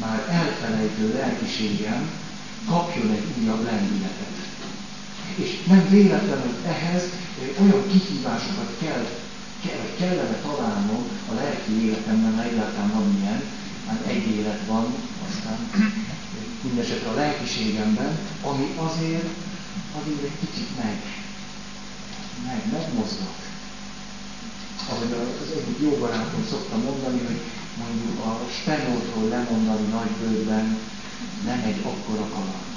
már 0.00 0.18
elfelejtő 0.30 1.12
lelkiségem 1.12 2.10
kapjon 2.66 3.10
egy 3.10 3.26
újabb 3.40 3.64
lendületet. 3.64 4.36
És 5.34 5.64
nem 5.66 5.86
véletlenül 5.90 6.54
ehhez 6.66 7.02
olyan 7.60 7.84
kihívásokat 7.90 8.76
kell 8.80 9.06
kellene 9.98 10.36
találnom 10.36 11.02
a 11.30 11.34
lelki 11.34 11.84
életemben, 11.84 12.34
ha 12.34 12.42
egyáltalán 12.42 12.90
van 12.94 13.16
ilyen, 13.20 13.42
hát 13.86 14.06
egy 14.06 14.26
élet 14.36 14.60
van, 14.66 14.94
aztán 15.28 15.58
mindesetre 16.62 17.08
a 17.08 17.14
lelkiségemben, 17.14 18.18
ami 18.42 18.74
azért, 18.76 19.28
azért 20.00 20.22
egy 20.22 20.38
kicsit 20.40 20.76
meg, 20.82 21.02
meg, 22.46 22.62
megmozgat. 22.72 23.40
Ahogy 24.90 25.12
az 25.42 25.56
egyik 25.56 25.78
jó 25.80 25.96
barátom 26.00 26.44
szokta 26.50 26.76
mondani, 26.76 27.18
hogy 27.26 27.40
mondjuk 27.78 28.24
a 28.24 28.40
spenótról 28.60 29.28
lemondani 29.28 29.86
nagybőrben 29.86 30.78
nem 31.44 31.62
egy 31.64 31.80
akkora 31.84 32.28
kaland. 32.28 32.71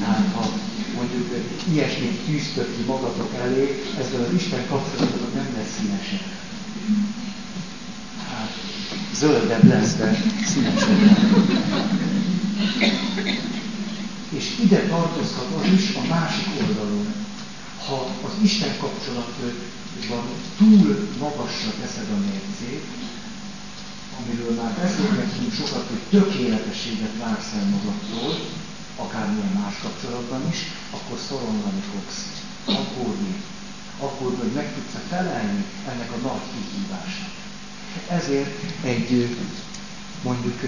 Tehát 0.00 0.32
ha 0.34 0.50
mondjuk 0.96 1.28
ilyesmit 1.72 2.18
tűztök 2.26 2.76
ki 2.76 2.82
magatok 2.82 3.34
elé, 3.42 3.82
ezzel 3.98 4.20
az 4.20 4.34
Isten 4.34 4.66
kapcsolatotok 4.66 5.34
nem 5.34 5.48
lesz 5.56 5.78
színesebb. 5.78 6.26
Hát 8.30 8.50
zöldebb 9.14 9.64
lesz, 9.64 9.94
de 9.94 10.22
színesebb. 10.44 11.00
És 14.28 14.58
ide 14.62 14.86
tartozhat 14.86 15.46
az 15.62 15.72
is 15.72 15.94
a 15.94 16.06
másik 16.08 16.46
oldalon. 16.60 17.06
Ha 17.86 18.06
az 18.24 18.32
Isten 18.42 18.76
kapcsolatban 18.78 20.24
túl 20.58 21.08
magasra 21.18 21.70
teszed 21.80 22.06
a 22.10 22.18
mércét, 22.18 22.84
amiről 24.18 24.54
már 24.62 24.72
beszélgettünk 24.82 25.52
sokat, 25.52 25.86
hogy 25.88 26.20
tökéletességet 26.20 27.16
vársz 27.18 27.52
el 27.58 27.68
magadtól, 27.68 28.61
akármilyen 28.96 29.52
más 29.62 29.74
kapcsolatban 29.82 30.42
is, 30.52 30.58
akkor 30.90 31.18
szorongani 31.28 31.82
fogsz, 31.92 32.22
aggódni, 32.64 33.34
aggódni, 33.98 34.38
hogy 34.38 34.52
meg 34.52 34.74
tudsz 34.74 35.02
felelni 35.08 35.64
ennek 35.90 36.10
a 36.12 36.16
nagy 36.28 36.44
kihívásnak. 36.52 37.32
Ezért 38.08 38.54
egy 38.84 39.36
mondjuk 40.22 40.60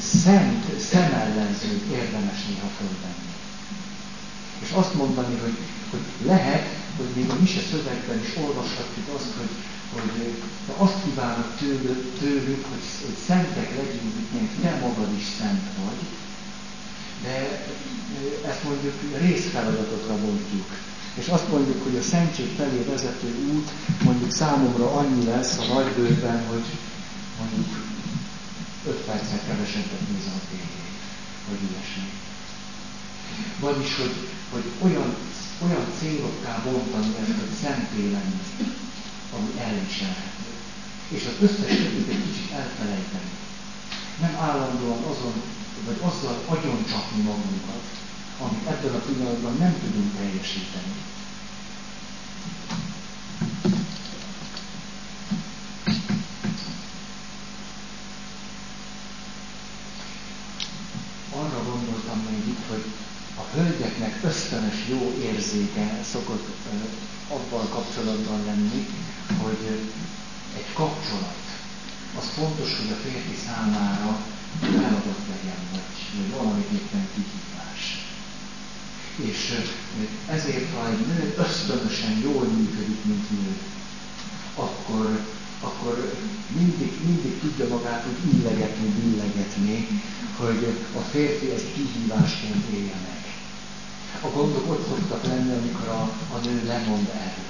szent 0.00 0.80
szemellenzőt 0.80 1.84
érdemes 1.92 2.38
néha 2.48 2.68
fölvenni. 2.78 3.28
És 4.58 4.70
azt 4.70 4.94
mondani, 4.94 5.38
hogy, 5.38 5.56
hogy 5.90 6.26
lehet, 6.26 6.66
hogy 6.96 7.10
még 7.14 7.30
a 7.30 7.36
mise 7.40 7.60
szövegben 7.70 8.20
is 8.22 8.36
olvashatjuk 8.36 9.08
azt, 9.16 9.32
hogy 9.38 9.50
hogy 9.92 10.32
te 10.66 10.72
azt 10.76 11.02
kívánod 11.04 11.50
tőlük, 11.58 12.18
tőlük 12.18 12.64
hogy, 12.70 12.84
hogy 13.04 13.16
szentek 13.26 13.76
legyünk, 13.76 14.14
mint 14.32 14.50
te 14.62 14.78
magad 14.80 15.12
is 15.18 15.24
szent 15.38 15.62
vagy, 15.84 16.00
de 17.22 17.64
ezt 18.48 18.64
mondjuk 18.64 18.94
részfeladatokra 19.20 20.16
mondjuk. 20.16 20.68
És 21.14 21.26
azt 21.28 21.48
mondjuk, 21.48 21.82
hogy 21.82 21.96
a 21.96 22.02
szentség 22.02 22.48
felé 22.56 22.84
vezető 22.90 23.34
út 23.52 23.70
mondjuk 24.04 24.30
számomra 24.32 24.92
annyi 24.92 25.24
lesz 25.24 25.58
a 25.58 25.72
nagybőrben, 25.74 26.46
hogy 26.46 26.64
mondjuk 27.38 27.70
5 28.86 28.94
percet 28.94 29.46
kevesebbet 29.46 30.04
néz 30.12 30.26
a 30.26 30.40
tévét, 30.50 30.92
vagy 31.48 31.58
ilyesmi. 31.70 32.10
Vagyis, 33.60 33.96
hogy, 33.96 34.14
hogy 34.52 34.64
olyan, 34.80 35.14
olyan 35.66 35.86
célokká 35.98 36.62
bontani 36.64 37.14
ezt, 37.20 37.38
hogy 37.40 37.54
szenté 37.62 38.16
ami 39.36 39.50
elviselhető. 39.60 40.50
És 41.08 41.22
az 41.26 41.42
összes 41.48 41.70
egy 41.70 42.22
kicsit 42.26 42.50
elfelejteni. 42.52 43.30
Nem 44.20 44.34
állandóan 44.40 45.02
azon, 45.02 45.42
vagy 45.86 45.98
azzal 46.00 46.42
agyoncsapni 46.46 47.22
magunkat, 47.22 47.82
amit 48.40 48.66
ebben 48.66 48.94
a 48.94 48.98
pillanatban 48.98 49.56
nem 49.56 49.80
tudunk 49.80 50.16
teljesíteni. 50.16 50.94
Arra 61.30 61.62
gondoltam 61.64 62.26
még 62.30 62.48
itt, 62.48 62.66
hogy 62.68 62.84
a 63.36 63.56
hölgyeknek 63.56 64.20
ösztönös 64.24 64.86
jó 64.88 65.14
érzéke 65.22 66.00
szokott 66.12 66.46
abban 67.28 67.68
kapcsolatban 67.68 68.44
lenni, 68.44 68.86
hogy 69.42 69.88
egy 70.56 70.72
kapcsolat, 70.72 71.36
az 72.18 72.24
fontos, 72.34 72.76
hogy 72.76 72.90
a 72.90 73.08
férfi 73.08 73.36
számára 73.46 74.18
feladat 75.48 75.88
legyen, 75.98 76.30
vagy 76.30 76.30
valamiképpen 76.38 77.08
kihívás. 77.14 77.82
És 79.16 79.40
ezért, 80.28 80.70
ha 80.74 80.88
egy 80.88 81.06
nő 81.06 81.34
ösztönösen 81.38 82.18
jól 82.18 82.44
működik, 82.44 83.04
mint 83.04 83.30
nő, 83.30 83.56
akkor, 84.54 85.20
akkor 85.60 86.12
mindig, 86.56 86.92
mindig 87.04 87.40
tudja 87.40 87.68
magát 87.68 88.06
úgy 88.06 88.38
illegetni, 88.38 88.88
billegetni, 88.88 90.02
hogy 90.36 90.76
a 90.96 91.00
férfi 91.00 91.50
ezt 91.50 91.72
kihívásként 91.72 92.64
élje 92.72 92.94
meg. 93.06 93.16
A 94.22 94.28
gondok 94.36 94.70
ott 94.70 94.86
szoktak 94.88 95.24
lenni, 95.24 95.52
amikor 95.52 95.88
a, 95.88 96.02
a 96.34 96.38
nő 96.44 96.62
lemond 96.66 97.08
erről 97.08 97.47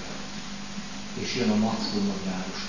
és 1.22 1.34
jön 1.36 1.50
a 1.50 1.56
mackó 1.56 1.98
nagyváros 1.98 2.66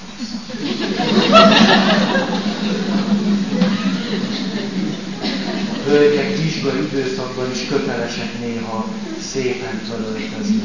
A 5.73 5.89
hölgyek 5.89 6.37
vizsga 6.37 6.77
időszakban 6.81 7.51
is 7.51 7.67
kötelesek 7.67 8.39
néha 8.39 8.93
szépen 9.21 9.81
fölöltözni, 9.87 10.61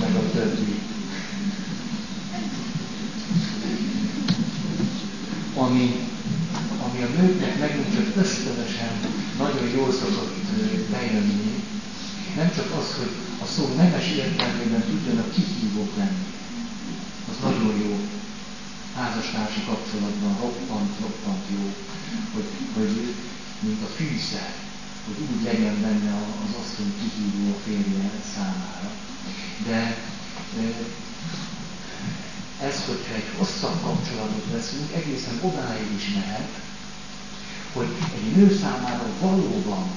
meg 0.00 0.14
a 0.16 0.30
többi. 0.32 0.80
Ami, 5.54 5.94
ami 6.86 7.02
a 7.02 7.20
nőknek 7.20 7.58
megint 7.58 7.94
csak 7.94 8.24
ösztönösen 8.24 9.00
nagyon 9.38 9.68
jól 9.76 9.92
szokott 9.92 10.36
bejönni, 10.90 11.64
nem 12.36 12.52
csak 12.54 12.70
az, 12.78 12.96
hogy 12.98 13.10
szó 13.56 13.74
nemes 13.76 14.06
értelmében 14.10 14.82
tudjanak 14.90 15.32
kihívók 15.34 15.96
lenni. 15.96 16.24
Az 17.30 17.36
nagyon 17.42 17.76
jó 17.84 17.92
házastársi 18.96 19.60
kapcsolatban 19.66 20.36
roppant, 20.40 20.90
roppant 21.00 21.44
jó, 21.56 21.74
hogy, 22.34 22.48
hogy 22.76 23.14
mint 23.60 23.82
a 23.82 23.90
fűszer, 23.96 24.52
hogy 25.06 25.16
úgy 25.30 25.42
legyen 25.44 25.80
benne 25.80 26.12
az 26.44 26.52
asszony 26.62 26.92
kihívó 27.00 27.50
a 27.54 27.60
férje 27.64 28.10
számára. 28.34 28.90
De 29.66 29.96
ez, 32.62 32.84
hogyha 32.86 33.14
egy 33.14 33.30
hosszabb 33.38 33.82
kapcsolatot 33.82 34.46
veszünk, 34.52 34.92
egészen 34.92 35.38
odáig 35.42 35.92
is 35.96 36.14
mehet, 36.14 36.48
hogy 37.72 37.88
egy 38.14 38.36
nő 38.36 38.58
számára 38.60 39.06
valóban 39.20 39.90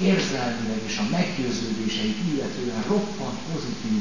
érzelmileg 0.00 0.80
és 0.86 0.98
a 0.98 1.10
meggyőződéseit 1.10 2.18
illetően 2.32 2.82
roppant 2.88 3.38
pozitív 3.52 3.96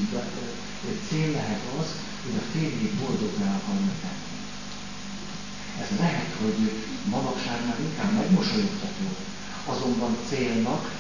cél 1.10 1.31
lehet 1.31 1.62
az, 1.79 1.88
hogy 2.23 2.36
a 2.38 2.45
férjét 2.51 2.93
boldoggá 2.93 3.49
akarja 3.55 3.93
tenni. 4.01 4.34
Ez 5.81 5.97
lehet, 5.99 6.31
hogy 6.41 6.71
manapság 7.10 7.65
már 7.65 7.79
inkább 7.79 8.13
megmosolyogtató, 8.13 9.08
azonban 9.65 10.17
célnak 10.29 10.91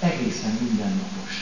egészen 0.00 0.58
mindennapos. 0.60 1.32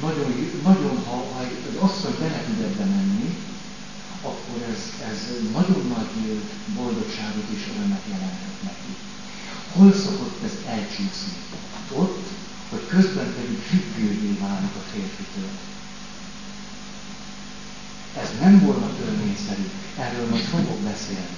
Nagyon, 0.00 0.30
nagyon 0.62 1.04
ha, 1.04 1.16
ha 1.32 1.42
egy 1.44 1.78
asszony 1.78 2.16
bele 2.18 2.44
tud 2.44 2.60
ebbe 2.60 2.84
menni, 2.84 3.36
akkor 4.22 4.62
ez, 4.72 4.82
ez 5.10 5.18
nagyon 5.52 5.86
nagy 5.96 6.42
boldogságot 6.76 7.48
és 7.54 7.62
örömet 7.70 8.02
jelenthet 8.10 8.62
neki. 8.62 8.92
Hol 9.76 9.92
szokott 9.92 10.42
ez 10.44 10.56
elcsúszni? 10.66 11.36
Ott, 11.92 12.26
hogy 12.70 12.86
közben 12.88 13.34
pedig 13.34 13.58
függővé 13.58 14.38
válnak 14.40 14.74
a 14.76 14.84
férfitől. 14.92 15.50
Ez 18.22 18.28
nem 18.40 18.60
volna 18.60 18.90
törvényszerű, 18.98 19.66
erről 19.98 20.28
majd 20.28 20.42
fogok 20.42 20.78
beszélni. 20.78 21.36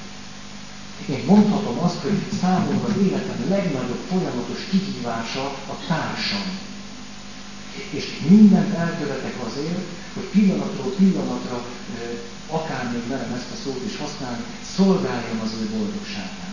Én 1.08 1.24
mondhatom 1.26 1.78
azt, 1.78 2.00
hogy 2.00 2.18
számomra 2.40 2.86
az 2.86 3.02
életem 3.06 3.48
legnagyobb 3.48 4.02
folyamatos 4.10 4.60
kihívása 4.70 5.44
a 5.44 5.76
társam. 5.88 6.46
És 7.90 8.04
mindent 8.28 8.74
elkövetek 8.74 9.34
azért, 9.46 9.84
hogy 10.14 10.24
pillanatról 10.24 10.92
pillanatra, 10.92 11.66
akár 12.50 12.92
még 12.92 13.08
velem 13.08 13.32
ezt 13.32 13.50
a 13.52 13.62
szót 13.64 13.82
is 13.86 13.96
használni, 13.96 14.44
szolgáljam 14.76 15.40
az 15.44 15.52
ő 15.60 15.68
boldogságát. 15.76 16.45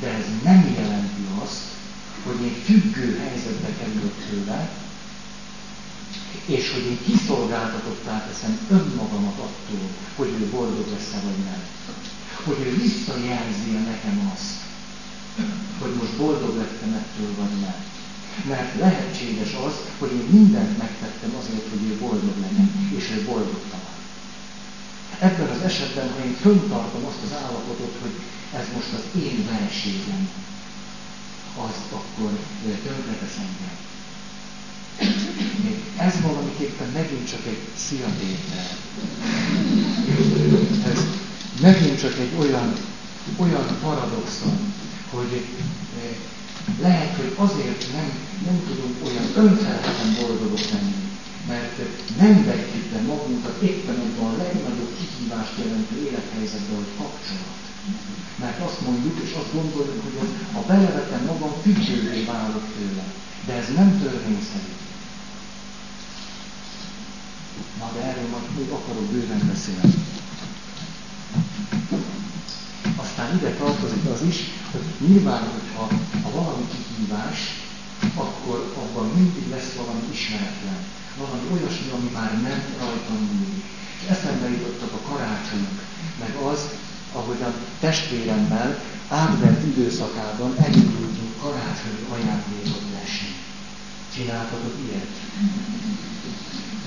De 0.00 0.08
ez 0.08 0.24
nem 0.42 0.74
jelenti 0.76 1.24
azt, 1.44 1.62
hogy 2.24 2.42
én 2.42 2.54
függő 2.64 3.18
helyzetbe 3.18 3.68
kerülök 3.78 4.14
tőle, 4.30 4.70
és 6.46 6.72
hogy 6.72 6.84
én 6.84 6.98
kiszolgáltatottá 7.04 8.26
teszem 8.26 8.58
önmagamat 8.70 9.38
attól, 9.38 9.88
hogy 10.16 10.28
ő 10.40 10.48
boldog 10.50 10.86
lesz-e 10.92 11.20
vagy 11.26 11.44
nem. 11.44 11.62
Hogy 12.44 12.66
ő 12.66 12.70
visszajelzi 12.82 13.70
nekem 13.70 14.30
azt, 14.34 14.54
hogy 15.80 15.94
most 16.00 16.16
boldog 16.16 16.56
lettem 16.56 16.92
ettől 16.92 17.30
vagy 17.38 17.60
nem. 17.60 17.80
Mert 18.48 18.78
lehetséges 18.78 19.52
az, 19.66 19.74
hogy 19.98 20.12
én 20.12 20.26
mindent 20.30 20.78
megtettem 20.78 21.32
azért, 21.40 21.68
hogy 21.70 21.82
ő 21.90 21.98
boldog 21.98 22.36
legyen, 22.40 22.68
és 22.96 23.10
ő 23.16 23.24
boldogtalan. 23.24 23.94
Ebben 25.18 25.48
az 25.48 25.62
esetben, 25.62 26.10
ha 26.12 26.24
én 26.24 26.36
föntartom 26.40 27.04
azt 27.04 27.22
az 27.24 27.32
állapotot, 27.42 27.94
hogy 28.02 28.14
ez 28.58 28.66
most 28.74 28.92
az 28.98 29.20
én 29.22 29.46
vereségem, 29.50 30.28
az 31.66 31.76
akkor 31.92 32.30
tönkretesz 32.84 33.38
engem. 33.46 33.76
Ez 35.98 36.20
valamiképpen 36.20 36.90
megint 36.92 37.30
csak 37.30 37.46
egy 37.46 37.62
sziatétel. 37.76 38.66
Ez 40.92 41.00
megint 41.60 42.00
csak 42.00 42.18
egy 42.18 42.32
olyan, 42.38 42.72
olyan 43.36 43.78
paradoxon, 43.82 44.72
hogy 45.10 45.32
eh, 46.02 46.16
lehet, 46.80 47.16
hogy 47.16 47.34
azért 47.36 47.92
nem, 47.92 48.10
nem 48.44 48.62
tudunk 48.66 48.96
olyan 49.06 49.48
önfelelően 49.48 50.14
boldogok 50.20 50.70
lenni, 50.72 50.94
mert 51.48 51.78
nem 52.18 52.44
vetjük 52.44 52.84
be 52.92 53.00
magunkat 53.00 53.62
éppen 53.62 53.98
abban 54.00 54.34
a 54.34 54.36
legnagyobb 54.36 54.96
kihívást 54.98 55.58
jelentő 55.58 55.96
élethelyzetben, 56.06 56.76
hogy 56.76 56.92
kapcsolat. 56.96 57.63
Mert 58.36 58.60
azt 58.60 58.80
mondjuk, 58.80 59.20
és 59.24 59.32
azt 59.32 59.52
gondoljuk, 59.52 60.02
hogy 60.02 60.28
ha 60.52 60.60
belevetem 60.60 61.24
magam, 61.24 61.52
függővé 61.62 62.24
válok 62.24 62.64
tőle. 62.76 63.04
De 63.46 63.52
ez 63.52 63.68
nem 63.76 64.00
törvényszerű. 64.00 64.72
Na, 67.78 67.90
de 67.94 68.00
erről 68.02 68.28
majd 68.28 68.48
még 68.58 68.70
akarok 68.70 69.04
bőven 69.04 69.42
beszélni. 69.52 69.94
Aztán 72.96 73.36
ide 73.36 73.50
tartozik 73.50 74.04
az 74.14 74.22
is, 74.22 74.36
hogy 74.72 75.08
nyilván, 75.08 75.42
hogyha 75.42 75.88
ha 76.22 76.30
valami 76.30 76.64
kihívás, 76.72 77.38
akkor 78.14 78.74
abban 78.82 79.08
mindig 79.16 79.48
lesz 79.50 79.72
valami 79.76 80.02
ismeretlen. 80.12 80.78
Valami 81.18 81.46
olyasmi, 81.52 81.90
ami 81.90 82.10
már 82.12 82.32
nem 82.42 82.60
rajtam 82.78 83.16
múlik. 83.16 83.64
És 84.00 84.08
eszembe 84.08 84.48
jutottak 84.48 84.92
a 84.92 85.08
karácsonyok, 85.08 85.78
meg 86.20 86.34
az, 86.34 86.60
ahogy 87.14 87.42
a 87.42 87.52
testvéremmel 87.80 88.82
átvert 89.08 89.62
időszakában 89.64 90.54
elindultunk 90.58 91.32
karácsonyi 91.40 92.04
ajándékot 92.14 92.84
lesni. 92.94 93.32
Csináltatok 94.14 94.74
ilyet? 94.86 95.14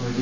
Hogy 0.02 0.20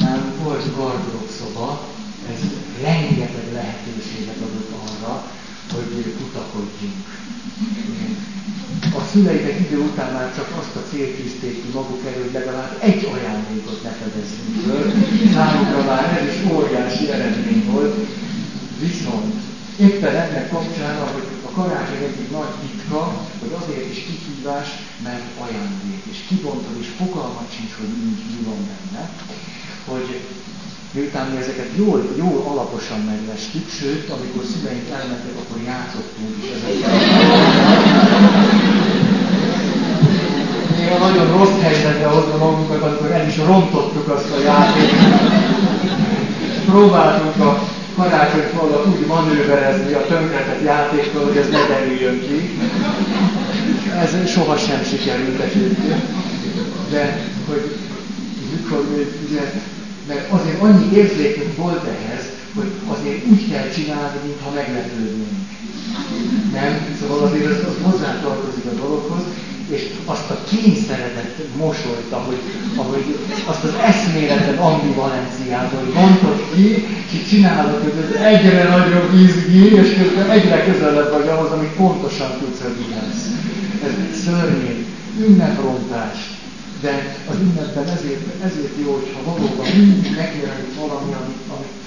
nálunk 0.00 0.42
volt 0.42 0.76
gardrób 0.76 1.28
szoba, 1.38 1.88
ez 2.32 2.40
rengeteg 2.82 3.52
lehetőséget 3.52 4.36
adott 4.36 4.70
arra, 4.86 5.30
hogy 5.74 6.14
kutakodjunk. 6.18 7.06
A 8.98 9.02
szüleidek 9.12 9.60
idő 9.60 9.78
után 9.78 10.12
már 10.12 10.34
csak 10.34 10.48
azt 10.58 10.76
a 10.76 10.88
célt 10.90 11.16
tűzték 11.16 11.62
ki 11.62 11.68
maguk 11.74 12.06
elő, 12.06 12.22
hogy 12.22 12.32
legalább 12.32 12.76
egy 12.80 13.08
ajándékot 13.14 13.82
ne 13.82 13.90
fedezzünk 13.90 14.54
föl. 14.64 14.92
Számukra 15.32 15.84
már 15.84 16.18
ez 16.18 16.34
is 16.34 16.52
óriási 16.52 17.10
eredmény 17.10 17.64
volt. 17.70 17.94
Viszont 18.78 19.34
éppen 19.78 20.14
ennek 20.14 20.50
kapcsán, 20.50 20.94
hogy 21.12 21.22
a 21.48 21.50
karácsony 21.50 22.02
egyik 22.08 22.30
nagy 22.30 22.52
titka, 22.62 23.00
hogy 23.40 23.52
azért 23.60 23.90
is 23.92 23.98
kihívás, 24.06 24.68
mert 25.02 25.26
ajándék. 25.44 26.02
És 26.10 26.18
kibontod, 26.28 26.76
és 26.80 26.88
fogalmat 26.96 27.48
sincs, 27.56 27.72
hogy 27.78 27.88
mi 27.88 28.42
van 28.48 28.60
benne. 28.68 29.10
Hogy 29.86 30.20
miután 30.92 31.26
mi 31.30 31.36
ezeket 31.36 31.70
jól, 31.76 32.14
jól 32.16 32.44
alaposan 32.50 33.00
meglestük, 33.00 33.68
sőt, 33.78 34.10
amikor 34.10 34.44
szüleink 34.44 34.88
elmentek, 34.88 35.36
akkor 35.42 35.60
játszottunk 35.70 36.34
is 36.42 36.48
ezekkel. 36.56 36.96
Néha 40.76 40.98
nagyon 40.98 41.38
rossz 41.38 41.60
helyzetbe 41.60 42.06
hozva 42.06 42.36
magunkat, 42.36 42.82
amikor 42.82 43.10
el 43.10 43.28
is 43.28 43.36
rontottuk 43.36 44.08
azt 44.08 44.30
a 44.30 44.40
játékot. 44.40 45.20
Próbáltunk 46.66 47.36
a 47.36 47.76
karácsonyfa 47.98 48.60
alatt 48.62 48.86
úgy 48.86 49.06
manőverezni 49.06 49.92
a 49.92 50.06
tönkretett 50.06 50.62
játékkal, 50.64 51.24
hogy 51.24 51.36
ez 51.36 51.48
ne 51.48 51.66
derüljön 51.66 52.20
ki. 52.20 52.58
Ez 54.02 54.30
sohasem 54.30 54.82
sikerült 54.84 55.40
egyébként. 55.40 56.02
De 56.90 57.20
hogy 57.48 57.76
mikor 58.50 58.84
ugye 59.28 59.52
mert 60.08 60.32
azért 60.32 60.60
annyi 60.60 60.96
érzékünk 60.96 61.56
volt 61.56 61.84
ehhez, 61.84 62.24
hogy 62.54 62.70
azért 62.86 63.26
úgy 63.26 63.50
kell 63.50 63.68
csinálni, 63.68 64.18
mintha 64.24 64.50
meglepődnénk. 64.50 65.46
Nem? 66.52 66.96
Szóval 67.00 67.26
azért 67.26 67.46
az, 67.46 67.56
az 67.56 67.90
hozzátartozik 67.90 68.64
a 68.64 68.74
dologhoz, 68.74 69.22
és 69.68 69.82
azt 70.04 70.30
a 70.30 70.38
kényszeredett 70.50 71.36
mosolyt, 71.56 72.10
ahogy, 72.10 72.40
ahogy 72.76 73.18
azt 73.46 73.64
az 73.64 73.74
eszméletlen 73.86 74.58
ambivalenciát, 74.58 75.72
hogy 75.78 75.92
mondtad 75.94 76.42
ki, 76.54 76.86
és 77.12 77.28
csinálod, 77.28 77.82
hogy 77.82 78.04
ez 78.04 78.22
egyre 78.22 78.68
nagyobb 78.68 79.12
izgi, 79.14 79.74
és 79.74 79.96
közben 80.02 80.30
egyre 80.30 80.64
közelebb 80.64 81.12
vagy 81.12 81.28
ahhoz, 81.28 81.50
amit 81.50 81.76
pontosan 81.76 82.30
tudsz, 82.38 82.60
hogy 82.62 82.76
mi 82.78 82.94
lesz. 82.94 83.26
Ez 83.84 84.20
szörnyű, 84.24 84.86
ünneprontás. 85.20 86.16
De 86.80 87.16
az 87.30 87.36
ünnepben 87.40 87.88
ezért, 87.88 88.42
ezért 88.44 88.74
jó, 88.84 88.92
hogyha 88.92 89.30
valóban 89.30 89.66
mindig 89.76 90.16
megjelenik 90.16 90.74
valami, 90.80 91.12
amit, 91.20 91.42
amit, 91.54 91.77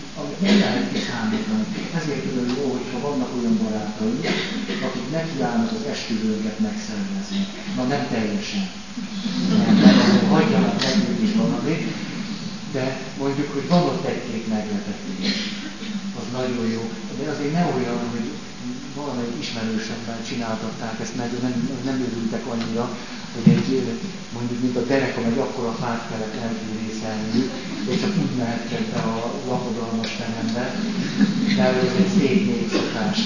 lehet 0.42 0.92
kiszámítani. 0.94 1.66
Ezért 1.98 2.26
olyan 2.32 2.50
jó, 2.58 2.72
hogyha 2.78 3.08
vannak 3.08 3.32
olyan 3.38 3.58
barátaink, 3.64 4.26
akik 4.88 5.12
nekiállnak 5.12 5.72
az 5.72 5.86
esküvőnket 5.94 6.60
megszervezni. 6.60 7.42
Na 7.76 7.84
nem 7.84 8.08
teljesen. 8.12 8.70
Nem, 9.50 9.76
nem 9.76 10.28
hagyjanak 10.30 10.82
nekünk 10.84 11.22
is 11.28 11.34
valamit, 11.36 11.82
de 12.72 13.02
mondjuk, 13.20 13.54
hogy 13.54 13.68
van 13.68 13.84
ott 13.84 14.06
egy-két 14.06 14.48
meglepetés. 14.48 15.32
Az 16.20 16.28
nagyon 16.32 16.68
jó. 16.76 16.92
De 17.18 17.30
azért 17.30 17.54
ne 17.54 17.64
olyan, 17.76 18.00
hogy 18.12 18.28
valamelyik 18.96 19.40
ismerősömmel 19.40 20.20
csináltatták 20.28 21.00
ezt 21.00 21.16
meg, 21.16 21.30
nem, 21.42 21.80
nem 21.86 22.06
örültek 22.08 22.46
annyira, 22.46 22.98
hogy 23.34 23.54
egy, 23.54 23.82
mondjuk, 24.36 24.60
mint 24.62 24.76
a 24.76 24.84
dereka, 24.92 25.22
egy 25.32 25.40
akkora 25.46 25.74
fát 25.82 26.02
kellett 26.10 26.36
eltűrészelni, 26.46 27.42
és 27.90 28.00
csak 28.02 28.14
úgy 28.22 28.34
mehettek 28.38 28.84
be 28.92 29.00
a 29.00 29.16
lakodalmas 29.50 30.10
terembe, 30.20 30.66
de 31.58 31.64
ez 31.64 31.94
egy 32.02 32.12
szép 32.18 32.46
népszokás. 32.46 33.18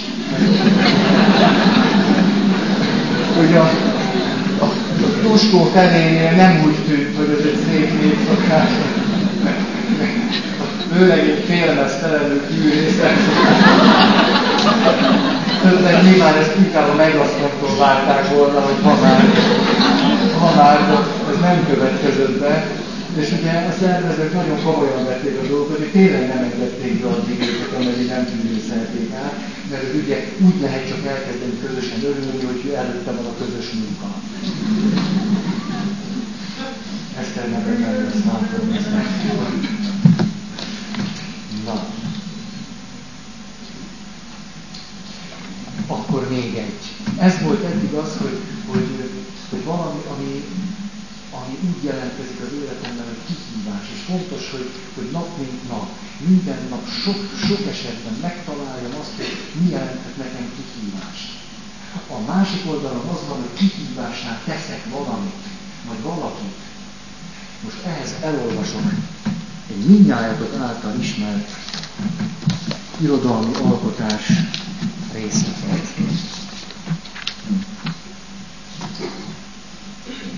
Ugye 3.42 3.60
a, 3.60 3.70
a, 4.60 4.66
a 4.66 5.22
Tuskó 5.22 5.64
felénél 5.64 6.32
nem 6.32 6.64
úgy 6.66 6.78
tűnt, 6.88 7.16
hogy 7.18 7.30
ez 7.40 7.46
egy 7.46 7.60
szép 7.70 8.02
népszokás. 8.02 8.70
Főleg 10.94 11.20
egy 11.20 11.44
félmeztelenül 11.48 12.42
tűrészet. 12.48 13.18
Közben 15.64 16.04
nyilván 16.04 16.36
ezt 16.36 16.56
inkább 16.58 16.90
a 16.90 16.94
megasztottól 16.94 17.78
várták 17.78 18.36
volna, 18.36 18.60
hogy 18.60 18.76
ha 18.84 18.96
már 20.56 20.80
ez 21.32 21.40
nem 21.40 21.66
következett 21.70 22.40
be. 22.40 22.54
És 23.22 23.32
ugye 23.40 23.52
a 23.52 23.72
szervezők 23.80 24.34
nagyon 24.34 24.64
komolyan 24.64 25.06
vették 25.06 25.40
a 25.44 25.48
dolgokat, 25.48 25.78
hogy 25.78 25.92
tényleg 25.92 26.28
nem 26.28 26.44
engedték 26.44 27.02
be 27.02 27.08
addig 27.08 27.40
őket, 27.40 27.80
ameddig 27.80 28.08
nem 28.08 28.26
tűnészelték 28.26 29.14
át, 29.14 29.36
mert 29.70 29.84
az 29.84 29.96
ugye 30.04 30.18
úgy 30.46 30.62
lehet 30.62 30.88
csak 30.88 31.06
elkezdeni 31.06 31.60
közösen 31.66 32.04
örülni, 32.04 32.46
hogy 32.46 32.74
előtte 32.76 33.12
van 33.12 33.26
a 33.26 33.38
közös 33.42 33.68
munka. 33.74 34.08
Eszter 37.20 37.50
nevet 37.50 38.08
ezt 38.08 38.26
látom, 38.26 38.74
ezt 38.78 38.90
Na. 41.66 41.84
akkor 45.88 46.30
még 46.30 46.56
egy. 46.56 46.84
Ez 47.20 47.42
volt 47.42 47.64
eddig 47.64 47.94
az, 47.94 48.18
hogy, 48.18 48.38
hogy, 48.68 49.05
hogy 49.56 49.66
valami, 49.74 50.02
ami, 50.14 50.32
ami 51.40 51.54
úgy 51.70 51.84
jelentkezik 51.90 52.40
az 52.46 52.54
életemben, 52.62 53.06
hogy 53.12 53.22
kihívás, 53.28 53.86
és 53.96 54.02
fontos, 54.12 54.44
hogy, 54.56 54.68
hogy 54.96 55.10
nap 55.18 55.30
mint 55.42 55.68
nap, 55.74 55.88
minden 56.30 56.62
nap 56.70 56.84
sok, 57.04 57.20
sok 57.48 57.64
esetben 57.74 58.16
megtaláljam 58.28 58.94
azt, 59.02 59.14
hogy 59.18 59.32
mi 59.60 59.68
jelenthet 59.76 60.18
nekem 60.24 60.46
kihívást. 60.56 61.28
A 62.18 62.20
másik 62.32 62.62
oldalon 62.72 63.08
az 63.14 63.22
van, 63.30 63.40
hogy 63.44 63.56
kihívásnál 63.62 64.40
teszek 64.46 64.84
valamit, 64.96 65.42
vagy 65.88 66.02
valakit. 66.02 66.58
Most 67.64 67.82
ehhez 67.86 68.12
elolvasok 68.22 68.86
egy 69.70 69.86
mindnyájatok 69.86 70.54
által 70.62 70.96
ismert 71.00 71.50
irodalmi 73.02 73.54
alkotás 73.56 74.24
részletet. 75.14 75.88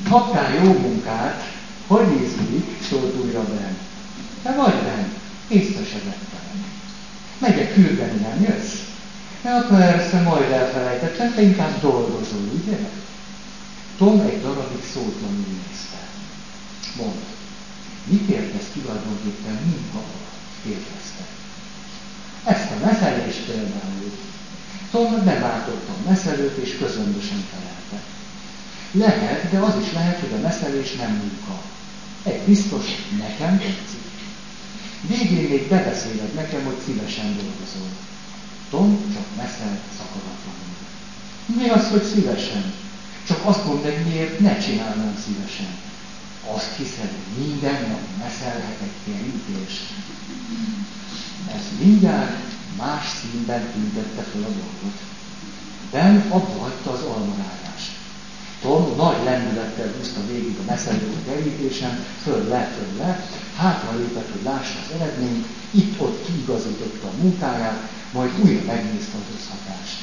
Kaptál 0.09 0.53
jó 0.63 0.71
munkát, 0.73 1.43
hogy 1.87 2.21
ízlik, 2.21 2.81
szólt 2.89 3.15
újra 3.23 3.43
Ben. 3.43 3.77
Te 4.43 4.55
vagy 4.55 4.73
Ben, 4.83 5.13
észre 5.47 5.83
se 5.85 5.97
vettem. 6.03 6.65
Megyek 7.37 7.73
küldeni, 7.73 8.19
nem 8.19 8.41
jössz? 8.41 8.75
Hát 9.43 9.67
persze, 9.67 10.21
majd 10.21 10.51
elfelejtettem, 10.51 11.33
te 11.33 11.41
inkább 11.41 11.81
dolgozol, 11.81 12.41
ugye? 12.63 12.77
Tom 13.97 14.19
egy 14.19 14.41
darabig 14.41 14.83
szótlanul 14.93 15.45
nézte. 15.67 15.97
Mond, 16.97 17.23
mit 18.03 18.29
értesz 18.29 18.69
tulajdonképpen 18.73 19.53
munka 19.53 19.97
alatt? 19.97 20.27
kérdezte. 20.63 21.23
Ezt 22.43 22.71
a 22.71 22.85
meszelést 22.85 23.45
például. 23.45 24.11
Tom 24.91 25.25
beváltotta 25.25 25.91
a 25.91 26.09
meszelőt, 26.09 26.57
és 26.57 26.77
közömbösen 26.77 27.43
felelte. 27.51 27.76
Lehet, 28.91 29.51
de 29.51 29.59
az 29.59 29.73
is 29.81 29.93
lehet, 29.93 30.19
hogy 30.19 30.33
a 30.33 30.41
meszelés 30.41 30.95
nem 30.95 31.11
munka. 31.11 31.61
Egy 32.23 32.41
biztos, 32.41 32.85
nekem 33.17 33.57
tetszik. 33.57 34.05
Végén 35.01 35.49
még 35.49 35.67
bebeszéled 35.67 36.33
nekem, 36.33 36.63
hogy 36.65 36.77
szívesen 36.85 37.25
dolgozol. 37.25 37.89
Tom 38.69 39.13
csak 39.13 39.25
meszel 39.35 39.79
szakadatlanul. 39.97 40.75
Mi 41.45 41.69
az, 41.69 41.89
hogy 41.89 42.03
szívesen? 42.03 42.73
Csak 43.27 43.45
azt 43.45 43.65
mondd 43.65 43.83
meg, 43.83 44.05
miért 44.07 44.39
ne 44.39 44.57
csinálnám 44.57 45.17
szívesen. 45.25 45.71
Azt 46.55 46.75
hiszed, 46.77 47.09
hogy 47.15 47.45
minden 47.45 47.81
nap 47.89 48.01
meszelhetek 48.19 48.93
kerítést. 49.05 49.81
Ez 51.55 51.63
mindjárt 51.79 52.47
más 52.77 53.05
színben 53.21 53.71
tüntette 53.73 54.21
fel 54.21 54.41
a 54.41 54.53
dolgot. 54.59 54.97
Ben 55.91 56.25
abba 56.29 56.61
hagyta 56.61 56.91
az 56.91 57.01
almarágást. 57.01 57.91
Tom 58.61 58.95
nagy 58.95 59.23
lendülettel 59.23 59.93
húzta 59.97 60.19
végig 60.37 60.57
a 60.59 60.69
meszelő 60.71 61.07
kerítésen, 61.25 62.05
föl 62.23 62.47
le, 62.47 62.61
föl 62.75 62.97
le, 62.97 63.25
hátra 63.55 63.97
lépett, 63.97 64.31
hogy 64.31 64.43
lássa 64.43 64.79
az 64.85 64.91
eredményt, 65.01 65.45
itt-ott 65.71 66.25
kiigazította 66.25 67.07
a 67.07 67.21
munkáját, 67.21 67.89
majd 68.13 68.31
újra 68.43 68.63
megnézte 68.65 69.17
az 69.17 69.33
összhatást. 69.35 69.97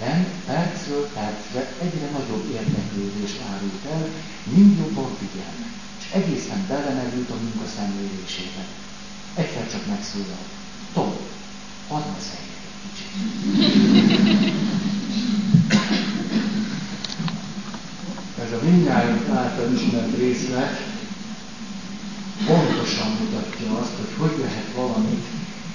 Ben 0.00 0.26
percről 0.46 1.04
percre 1.14 1.62
egyre 1.82 2.08
nagyobb 2.10 2.46
érdeklődést 2.52 3.40
árult 3.52 3.84
el, 3.92 4.06
mind 4.54 4.78
jobban 4.78 5.10
figyel, 5.18 5.54
és 6.00 6.06
egészen 6.12 6.64
belemerült 6.68 7.30
a 7.30 7.34
munka 7.42 7.66
szemlélésébe. 7.76 8.64
Egyszer 9.34 9.70
csak 9.70 9.86
megszólalt. 9.86 10.50
Tom, 10.92 11.12
hadd 11.88 12.02
beszéljek 12.14 12.60
egy 12.66 12.80
kicsit. 12.84 14.11
A 18.52 18.64
mindjárt 18.64 19.28
által 19.28 19.72
ismert 19.72 20.16
részlet 20.16 20.80
pontosan 22.46 23.10
mutatja 23.20 23.78
azt, 23.78 23.96
hogy 23.96 24.12
hogy 24.18 24.38
lehet 24.38 24.72
valamit 24.74 25.24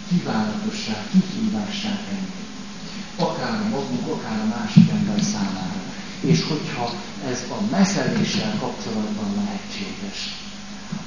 kívánatossá, 0.10 0.96
kihívássá 1.12 1.90
tenni. 1.90 2.34
Akár 3.16 3.62
a 3.62 3.68
magunk, 3.70 4.08
akár 4.08 4.40
a 4.40 4.56
másik 4.58 4.90
ember 4.90 5.22
számára. 5.22 5.82
És 6.20 6.44
hogyha 6.44 6.94
ez 7.30 7.44
a 7.58 7.70
meszeléssel 7.72 8.54
kapcsolatban 8.60 9.30
lehetséges, 9.36 10.20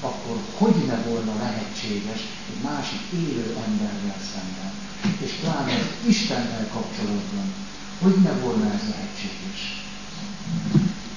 akkor 0.00 0.36
hogy 0.58 0.86
ne 0.86 0.96
volna 0.96 1.34
lehetséges 1.38 2.20
egy 2.50 2.62
másik 2.62 3.00
élő 3.14 3.56
emberrel 3.66 4.20
szemben. 4.32 4.72
És 5.24 5.30
pláne 5.30 5.74
az 5.74 6.08
Istennel 6.08 6.68
kapcsolatban, 6.72 7.46
hogy 8.02 8.16
ne 8.22 8.32
volna 8.32 8.64
ez 8.64 8.82
lehetséges. 8.94 9.80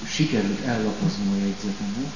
Sikerült 0.08 0.60
ellapoznom 0.64 1.32
a 1.32 1.36
jegyzetemet. 1.36 2.12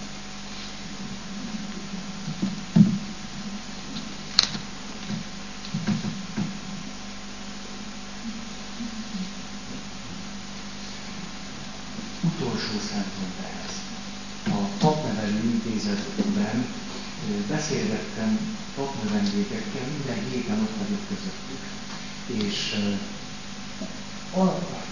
utolsó 12.22 12.78
szempont 12.90 13.36
ehhez. 13.42 13.74
A 14.46 14.68
papnevelő 14.78 15.40
intézetben 15.44 16.66
beszélgettem 17.48 18.56
papnövendékekkel, 18.76 19.86
minden 19.92 20.30
héten 20.30 20.58
ott 20.60 20.76
vagyok 20.78 21.00
közöttük. 21.08 21.62
És 22.46 22.74
ar- 24.34 24.86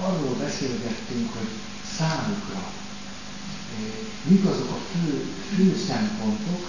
arról 0.00 0.34
beszélgettünk, 0.34 1.32
hogy 1.32 1.48
számukra 1.98 2.62
mik 4.28 4.44
azok 4.44 4.70
a 4.70 4.80
fő, 4.92 5.24
fő 5.54 5.76
szempontok, 5.88 6.62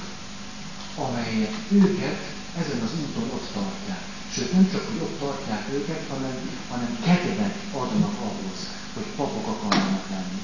amelyek 0.96 1.54
őket 1.72 2.20
ezen 2.60 2.82
az 2.84 2.92
úton 3.02 3.30
ott 3.34 3.50
tartják. 3.54 4.04
Sőt, 4.34 4.54
nem 4.54 4.70
csak, 4.72 4.84
hogy 4.90 5.02
ott 5.02 5.20
tartják 5.20 5.66
őket, 5.74 6.02
hanem, 6.10 6.36
hanem 6.70 6.98
kedvet 7.06 7.56
adnak 7.74 8.16
ahhoz, 8.20 8.60
hogy 8.94 9.06
papok 9.16 9.48
akarnak 9.48 10.06
lenni. 10.10 10.42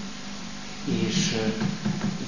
És 1.05 1.35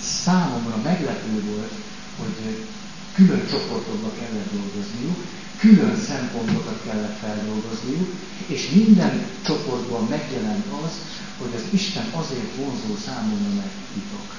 számomra 0.02 0.78
meglepő 0.84 1.44
volt, 1.52 1.74
hogy 2.20 2.66
külön 3.14 3.48
csoportokba 3.50 4.12
kellett 4.20 4.52
dolgozniuk, 4.52 5.18
külön 5.58 5.98
szempontokat 5.98 6.82
kellett 6.86 7.18
feldolgozniuk, 7.20 8.10
és 8.48 8.70
minden 8.70 9.26
csoportban 9.46 10.08
megjelent 10.10 10.66
az, 10.86 10.92
hogy 11.38 11.54
az 11.56 11.66
Isten 11.70 12.08
azért 12.22 12.56
vonzó 12.56 12.96
számomra, 13.06 13.54
mert 13.56 13.76
titok, 13.94 14.30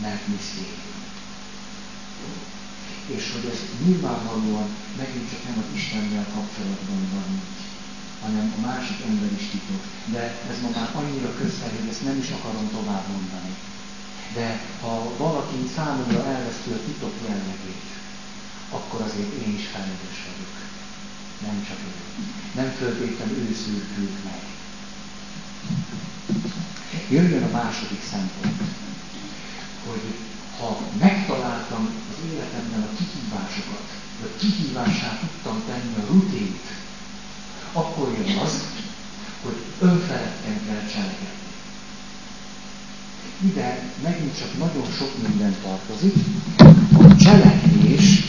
mert 0.00 0.26
misztérium. 0.26 0.96
És 3.06 3.24
hogy 3.32 3.50
ez 3.52 3.60
nyilvánvalóan 3.84 4.68
megint 4.96 5.30
csak 5.30 5.44
nem 5.44 5.58
az 5.58 5.76
Istennel 5.76 6.26
kapcsolatban 6.34 7.02
van 7.14 7.40
hanem 8.22 8.54
a 8.58 8.66
másik 8.66 8.98
ember 9.08 9.32
is 9.40 9.46
titok. 9.52 9.82
De 10.14 10.22
ez 10.50 10.56
ma 10.62 10.70
már 10.76 10.90
annyira 10.94 11.34
közhely, 11.40 11.72
hogy 11.78 11.88
ezt 11.88 12.04
nem 12.04 12.18
is 12.18 12.30
akarom 12.30 12.70
tovább 12.70 13.06
mondani. 13.14 13.52
De 14.34 14.60
ha 14.80 15.16
valaki 15.16 15.56
számomra 15.76 16.24
elveszti 16.34 16.70
a 16.70 16.84
titok 16.86 17.14
jellegét, 17.26 17.88
akkor 18.70 19.00
azért 19.00 19.32
én 19.42 19.54
is 19.54 19.66
felelős 19.72 20.18
vagyok. 20.28 20.54
Nem 21.46 21.64
csak 21.68 21.78
ő. 21.88 21.92
Nem 22.54 22.70
föltétlenül 22.70 23.48
ő 23.98 24.08
meg. 24.24 24.57
Jöjjön 27.10 27.42
a 27.42 27.50
második 27.50 28.02
szempont, 28.10 28.60
hogy 29.86 30.02
ha 30.58 30.78
megtaláltam 30.98 31.88
az 32.10 32.32
életemben 32.32 32.80
a 32.80 32.96
kihívásokat, 32.96 33.86
vagy 34.20 34.36
kihívássá 34.38 35.18
tudtam 35.20 35.62
tenni 35.66 35.94
a 35.96 36.06
rutint, 36.12 36.60
akkor 37.72 38.16
jön 38.18 38.36
az, 38.38 38.64
hogy 39.42 39.56
önfeledten 39.80 40.66
kell 40.66 40.86
cselekedni. 40.92 41.48
Ide 43.44 43.92
megint 44.02 44.38
csak 44.38 44.58
nagyon 44.58 44.86
sok 44.98 45.28
minden 45.28 45.56
tartozik. 45.62 46.14
A 46.98 47.16
cselekvés 47.16 48.22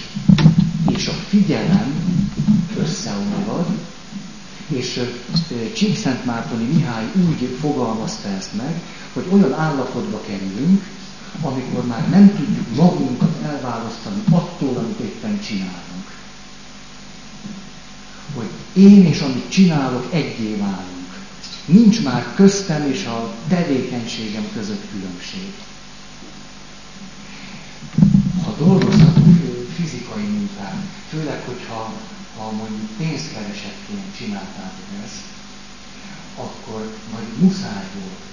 és 0.96 1.08
a 1.08 1.12
figyelem 1.12 2.20
összeolvad, 2.78 3.68
és 4.70 5.02
Csíkszent 5.76 6.26
Mártoni 6.26 6.64
Mihály 6.64 7.06
úgy 7.28 7.58
fogalmazta 7.60 8.28
ezt 8.28 8.56
meg, 8.56 8.82
hogy 9.14 9.26
olyan 9.32 9.54
állapotba 9.54 10.22
kerülünk, 10.28 10.84
amikor 11.42 11.86
már 11.86 12.10
nem 12.10 12.36
tudjuk 12.36 12.76
magunkat 12.76 13.44
elválasztani 13.44 14.22
attól, 14.32 14.78
amit 14.78 15.00
éppen 15.00 15.40
csinálunk 15.42 16.00
hogy 18.36 18.50
én 18.74 19.06
és 19.06 19.22
amit 19.22 19.50
csinálok 19.50 20.14
egyé 20.14 20.56
válunk. 20.56 21.08
Nincs 21.66 22.04
már 22.04 22.34
köztem 22.36 22.92
és 22.92 23.06
a 23.06 23.34
tevékenységem 23.48 24.46
között 24.54 24.84
különbség. 24.92 25.54
Ha 28.44 28.56
dolgozhatunk 28.58 29.68
fizikai 29.76 30.24
munkát, 30.24 30.84
főleg, 31.10 31.42
hogyha 31.46 31.94
ha 32.40 32.52
mondjuk 32.52 32.90
pénzkeresetként 32.98 34.16
csináltátok 34.18 34.90
ezt, 35.06 35.24
akkor 36.36 36.82
majd 37.12 37.28
muszáj 37.40 37.86
volt 38.00 38.28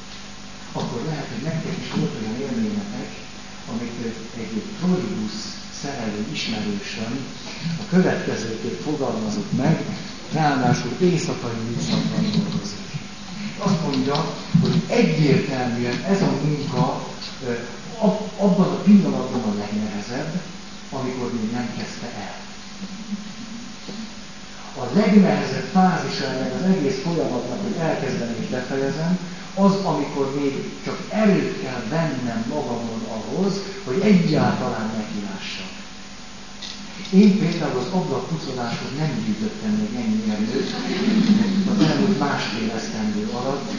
akkor 0.81 1.03
lehet, 1.07 1.29
hogy 1.33 1.43
nektek 1.43 1.77
is 1.85 1.91
volt 1.99 2.15
olyan 2.21 2.41
élményetek, 2.41 3.09
amit 3.73 3.99
egy 4.37 4.63
trollibusz 4.79 5.41
szerelő 5.81 6.27
ismerősöm 6.33 7.13
a 7.81 7.85
következőként 7.91 8.81
fogalmazott 8.81 9.53
meg, 9.57 9.85
ráadásul 10.33 10.93
éjszakai 11.01 11.59
műszakban 11.71 12.25
dolgozik. 12.33 12.87
Azt 13.59 13.83
mondja, 13.83 14.35
hogy 14.63 14.83
egyértelműen 14.89 16.05
ez 16.05 16.23
a 16.23 16.31
munka 16.45 17.07
abban 18.39 18.69
a 18.73 18.83
pillanatban 18.83 19.43
a 19.43 19.59
legnehezebb, 19.59 20.41
amikor 20.91 21.33
még 21.33 21.51
nem 21.53 21.71
kezdte 21.77 22.07
el. 22.07 22.35
A 24.79 24.85
legnehezebb 24.95 25.69
fázis 25.73 26.21
ennek 26.21 26.55
az 26.55 26.71
egész 26.71 27.01
folyamatnak, 27.03 27.63
hogy 27.63 27.77
elkezdem 27.81 28.35
és 28.41 28.47
befejezem, 28.47 29.19
az, 29.55 29.75
amikor 29.85 30.35
még 30.41 30.53
csak 30.85 30.99
erőt 31.09 31.63
kell 31.63 31.83
vennem 31.89 32.45
magamon 32.49 33.01
ahhoz, 33.17 33.55
hogy 33.85 34.01
egyáltalán 34.01 34.91
nekilássak. 34.97 35.71
Én 37.13 37.39
például 37.39 37.79
az 37.79 37.93
ablakpucoláshoz 37.93 38.91
nem 38.99 39.23
gyűjtöttem 39.25 39.71
még 39.71 40.01
ennyi 40.05 40.23
erőt, 40.31 40.75
az 41.71 41.87
elmúlt 41.89 42.19
másfél 42.19 42.71
esztendő 42.71 43.29
alatt. 43.33 43.71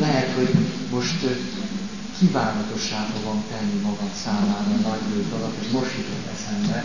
Lehet, 0.00 0.32
hogy 0.34 0.54
most 0.90 1.26
kívánatossá 2.20 2.98
fogom 3.12 3.44
tenni 3.50 3.80
magam 3.82 4.10
számára 4.24 4.70
a 4.76 4.88
nagy 4.88 5.02
bőt 5.10 5.32
alatt, 5.32 5.56
és 5.62 5.68
most 5.70 5.92
jutott 5.96 6.26
eszembe, 6.34 6.78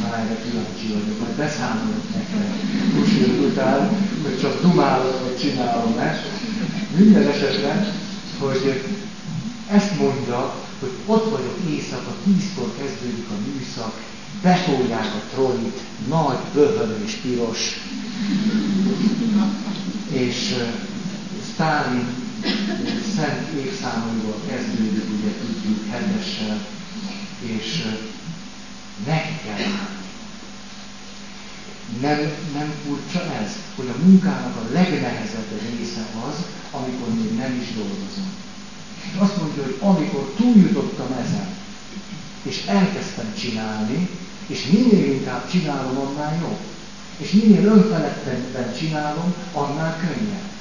már 0.00 0.12
erre 0.20 0.36
kíváncsi 0.42 0.86
vagyok, 0.92 1.18
majd 1.20 1.36
beszámolok 1.42 2.06
nektek 2.14 2.46
most 2.94 3.12
után, 3.50 3.80
hogy 4.22 4.38
csak 4.40 4.60
dumálok, 4.60 5.20
vagy 5.24 5.38
csinálom-e. 5.38 6.22
Minden 6.96 7.26
esetben, 7.28 7.78
hogy 8.38 8.84
ezt 9.70 9.98
mondja, 9.98 10.54
hogy 10.80 10.92
ott 11.06 11.30
vagyok 11.30 11.58
éjszaka, 11.70 12.12
tízkor 12.24 12.68
kezdődik 12.78 13.28
a 13.30 13.38
műszak, 13.46 13.94
betolják 14.42 15.14
a 15.14 15.22
trollit, 15.32 15.80
nagy, 16.08 16.38
böhölős, 16.54 17.12
piros, 17.12 17.60
és 20.10 20.54
uh, 20.56 20.68
Stalin 21.52 22.21
szent 23.16 23.48
évszámaival 23.64 24.40
kezdődik, 24.48 25.04
ugye 25.18 25.30
tudjuk, 25.40 25.90
hetessel, 25.90 26.66
és 27.40 27.82
meg 29.06 29.40
kell. 29.44 29.90
Nem, 32.00 32.18
nem 32.54 32.72
furcsa 32.84 33.32
ez, 33.42 33.50
hogy 33.76 33.88
a 33.88 34.04
munkának 34.04 34.56
a 34.56 34.72
legnehezebb 34.72 35.60
része 35.78 36.06
az, 36.28 36.44
amikor 36.70 37.14
még 37.14 37.36
nem 37.36 37.60
is 37.60 37.74
dolgozom. 37.74 38.30
És 39.12 39.18
azt 39.18 39.36
mondja, 39.36 39.62
hogy 39.62 39.76
amikor 39.80 40.32
túljutottam 40.36 41.16
ezen, 41.24 41.46
és 42.42 42.66
elkezdtem 42.66 43.34
csinálni, 43.38 44.08
és 44.46 44.64
minél 44.72 45.12
inkább 45.12 45.50
csinálom, 45.50 45.98
annál 45.98 46.38
jobb. 46.40 46.58
És 47.16 47.30
minél 47.30 47.66
önfeledtebben 47.66 48.74
csinálom, 48.78 49.34
annál 49.52 49.96
könnyebb. 50.00 50.51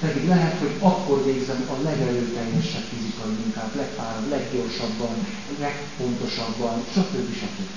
Pedig 0.00 0.28
lehet, 0.28 0.58
hogy 0.58 0.76
akkor 0.78 1.24
végzem 1.24 1.68
a 1.70 1.82
legerőteljesebb 1.82 2.84
fizikai 2.92 3.32
munkát, 3.42 3.74
legfáradt, 3.74 4.28
leggyorsabban, 4.28 5.26
legpontosabban, 5.58 6.84
stb. 6.92 7.34
stb. 7.34 7.70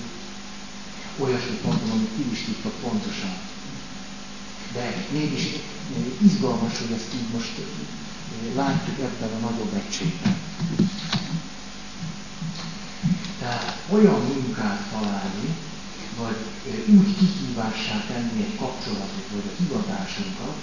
Olyasmit 1.20 1.64
mondom, 1.64 1.92
amit 1.92 2.10
ti 2.10 2.32
is 2.32 2.44
tudtok 2.46 2.74
pontosan. 2.82 3.38
De 4.74 5.06
mégis 5.12 5.48
izgalmas, 6.22 6.80
hogy 6.80 6.92
ezt 6.92 7.14
így 7.14 7.34
most 7.34 7.52
látjuk 8.56 9.00
ebben 9.00 9.32
a 9.38 9.50
nagyobb 9.50 9.74
egységben. 9.74 10.38
Tehát 13.40 13.78
olyan 13.90 14.22
munkát 14.22 14.82
találni, 14.92 15.56
vagy 16.18 16.38
úgy 16.88 17.18
kihívássá 17.18 18.06
tenni 18.08 18.42
egy 18.42 18.56
kapcsolatot, 18.58 19.28
vagy 19.32 19.44
a 19.52 19.62
hivatásunkat, 19.62 20.56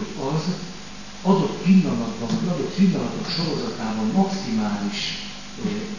hogy 0.00 0.34
az 0.34 0.42
adott 1.22 1.62
pillanatban, 1.62 2.28
vagy 2.28 2.48
adott 2.48 2.74
pillanatok 2.74 3.30
sorozatában 3.30 4.06
maximális 4.06 5.18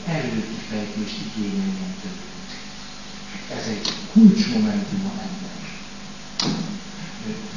erőkifejtést 0.05 1.15
igényeljen. 1.35 1.95
Ez 3.57 3.67
egy 3.67 3.93
kulcsmomentum 4.11 5.11
ennek. 5.17 5.59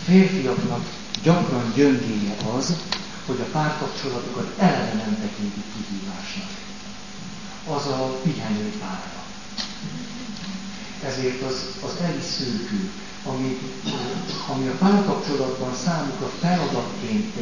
Férfiaknak 0.05 0.91
gyakran 1.23 1.73
gyöngéje 1.75 2.37
az, 2.57 2.77
hogy 3.27 3.41
a 3.41 3.51
párkapcsolatokat 3.53 4.59
eleve 4.59 4.95
nem 4.95 5.19
tekintik 5.21 5.65
kihívásnak 5.75 6.51
az 7.69 7.87
a 7.87 8.21
pihenőpárra. 8.23 9.23
Ezért 11.05 11.43
az, 11.43 11.67
az 11.85 12.23
szűkül, 12.37 12.91
ami, 13.25 13.59
ami 14.49 14.67
a 14.69 14.77
párkapcsolatban 14.79 15.75
számukra 15.75 16.29
feladatként 16.41 17.35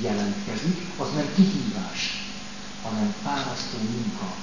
jelentkezik, 0.00 0.78
az 0.98 1.08
nem 1.14 1.28
kihívás, 1.34 2.00
hanem 2.82 3.14
fárasztó 3.24 3.78
munka, 3.78 4.34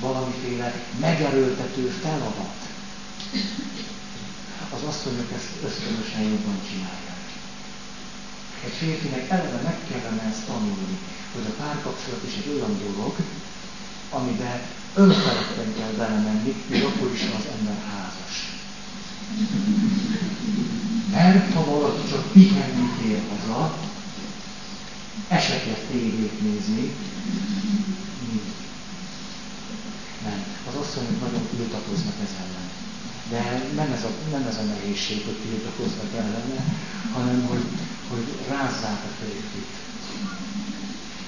valamiféle 0.00 0.74
megerőltető 1.00 1.86
feladat. 2.02 2.60
Az 4.74 4.82
asszonyok 4.88 5.30
ezt 5.32 5.50
ösztönösen 5.64 6.22
jobban 6.22 6.60
csinálják. 6.68 7.20
Egy 8.64 8.72
férfinek 8.72 9.30
eleve 9.30 9.60
meg 9.62 9.78
kellene 9.90 10.22
ezt 10.22 10.46
tanulni, 10.46 10.98
hogy 11.34 11.46
a 11.48 11.62
párkapcsolat 11.62 12.22
is 12.26 12.34
egy 12.36 12.48
olyan 12.54 12.78
dolog, 12.84 13.14
amiben 14.10 14.60
önfeledten 14.94 15.74
kell 15.78 15.92
belemenni, 15.96 16.54
még 16.66 16.82
akkor 16.84 17.10
is, 17.12 17.20
az 17.20 17.46
ember 17.58 17.78
házas. 17.92 18.31
Mert 21.10 21.54
ha 21.54 21.64
valaki 21.64 22.08
csak 22.10 22.32
pihenni 22.32 22.88
tér 23.02 23.22
haza, 23.30 23.78
esetleg 25.28 25.78
tévét 25.90 26.42
nézni, 26.42 26.94
nem. 30.24 30.44
Az 30.68 30.74
asszonyok 30.74 31.20
nagyon 31.20 31.46
tiltakoznak 31.56 32.14
ez 32.24 32.34
ellen. 32.40 32.68
De 33.30 33.72
nem 33.74 33.92
ez 33.92 34.04
a, 34.04 34.10
nem 34.30 34.46
ez 34.46 34.56
a 34.58 34.62
nehézség, 34.62 35.24
hogy 35.24 35.36
tiltakoznak 35.36 36.12
ellene, 36.14 36.64
hanem 37.12 37.46
hogy, 37.48 37.64
hogy 38.10 38.26
rázzák 38.48 39.02
a 39.04 39.12
férfit 39.20 39.80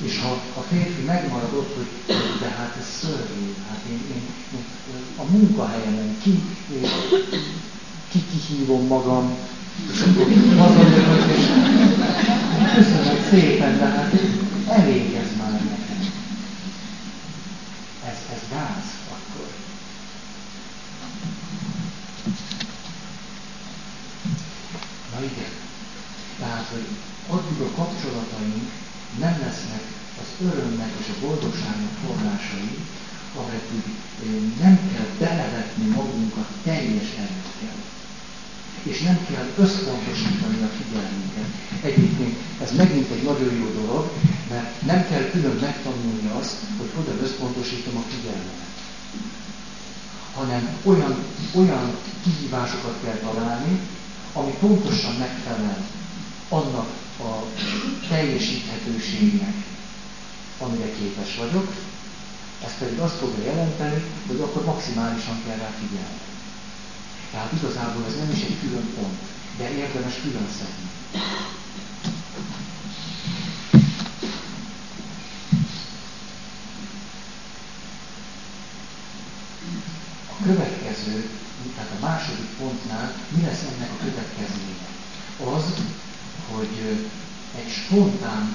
és 0.02 0.20
ha 0.20 0.30
a 0.30 0.60
férfi 0.60 1.02
megmarad 1.02 1.54
ott, 1.54 1.74
hogy 1.74 1.86
de 2.40 2.48
hát 2.48 2.76
ez 2.80 2.86
szörnyű, 3.00 3.54
hát 3.68 3.80
én, 3.90 4.00
én, 4.14 4.22
én 4.52 4.64
a 5.16 5.22
munkahelyemen 5.22 6.18
ki 6.22 6.42
kihívom 8.30 8.86
magam, 8.86 9.36
és 9.92 10.00
akkor 10.00 10.32
hazajövök, 10.58 11.30
és 11.36 11.44
köszönöm 12.74 13.18
szépen, 13.30 13.78
de 13.78 13.84
hát 13.84 14.12
elég 14.68 15.14
ez 15.14 15.28
már 15.38 15.50
nekem. 15.50 16.12
Ez, 18.06 18.16
ez 18.34 18.40
gáz 18.50 18.84
akkor. 19.10 19.46
Na 25.14 25.24
igen. 25.24 25.52
Tehát, 26.38 26.66
hogy 26.72 26.86
addig 27.28 27.60
a 27.60 27.70
kapcsolataink 27.76 28.70
nem 29.18 29.38
lesznek 29.44 29.82
az 30.20 30.46
örömnek 30.46 30.90
és 31.00 31.08
a 31.08 31.26
boldogságnak 31.26 31.94
forrásai, 32.06 32.78
ameddig 33.42 33.84
nem 34.60 34.76
kell 34.92 35.08
belevetni 35.18 35.86
magunkat 35.86 36.48
teljes 36.62 37.08
erőkkel. 37.24 37.78
És 38.82 39.00
nem 39.00 39.26
kell 39.30 39.46
összpontosítani 39.64 40.62
a 40.62 40.70
figyelmünket. 40.78 41.50
Egyébként 41.82 42.36
ez 42.62 42.76
megint 42.76 43.10
egy 43.10 43.22
nagyon 43.22 43.54
jó 43.54 43.68
dolog, 43.80 44.12
mert 44.50 44.82
nem 44.82 45.06
kell 45.08 45.30
külön 45.30 45.56
megtanulni 45.60 46.30
azt, 46.40 46.56
hogy 46.78 46.90
hogyan 46.96 47.22
összpontosítom 47.22 47.96
a 47.96 48.04
figyelmemet. 48.08 48.72
Hanem 50.34 50.73
olyan, 50.84 51.24
olyan 51.54 51.96
kihívásokat 52.22 52.94
kell 53.04 53.16
találni, 53.32 53.80
ami 54.32 54.50
pontosan 54.60 55.14
megfelel 55.14 55.86
annak 56.48 56.88
a 57.18 57.44
teljesíthetőségnek, 58.08 59.54
amire 60.58 60.92
képes 60.98 61.36
vagyok, 61.36 61.74
ez 62.64 62.78
pedig 62.78 62.98
azt 62.98 63.14
fogja 63.16 63.44
jelenteni, 63.44 64.02
hogy 64.26 64.40
akkor 64.40 64.64
maximálisan 64.64 65.42
kell 65.46 65.56
rá 65.56 65.70
figyelni. 65.80 66.20
Tehát 67.30 67.52
igazából 67.52 68.04
ez 68.06 68.16
nem 68.16 68.30
is 68.30 68.42
egy 68.42 68.58
külön 68.60 68.94
pont, 68.94 69.18
de 69.58 69.70
érdemes 69.70 70.14
külön 70.22 70.48
szedni. 70.58 70.90
Következő, 80.46 81.28
tehát 81.74 81.90
a 81.98 82.04
második 82.06 82.50
pontnál 82.58 83.12
mi 83.34 83.42
lesz 83.42 83.62
ennek 83.62 83.90
a 83.92 84.02
következménye? 84.04 84.86
Az, 85.56 85.64
hogy 86.52 86.74
egy 87.60 87.70
spontán 87.70 88.54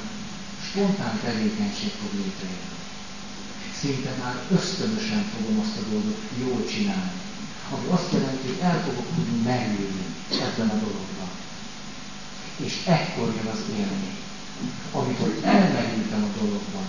spontán 0.69 1.19
tevékenység 1.23 1.91
fog 1.99 2.11
létrejönni. 2.19 2.77
Szinte 3.79 4.11
már 4.23 4.35
ösztönösen 4.57 5.23
fogom 5.33 5.59
azt 5.59 5.77
a 5.77 5.89
dolgot 5.91 6.21
jól 6.43 6.65
csinálni. 6.65 7.11
Ami 7.73 7.87
azt 7.89 8.11
jelenti, 8.11 8.47
hogy 8.47 8.59
el 8.61 8.79
fogok 8.85 9.07
tudni 9.15 9.41
merülni 9.41 10.05
ebben 10.45 10.69
a 10.69 10.79
dologban. 10.85 11.29
És 12.65 12.73
ekkor 12.85 13.27
jön 13.35 13.53
az 13.53 13.63
élmény. 13.77 14.17
Amikor 14.91 15.39
elmerültem 15.43 16.23
a 16.23 16.39
dologban, 16.41 16.87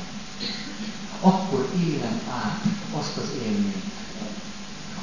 akkor 1.21 1.69
élem 1.87 2.21
át 2.31 2.63
azt 2.99 3.17
az 3.17 3.31
élményt, 3.43 3.85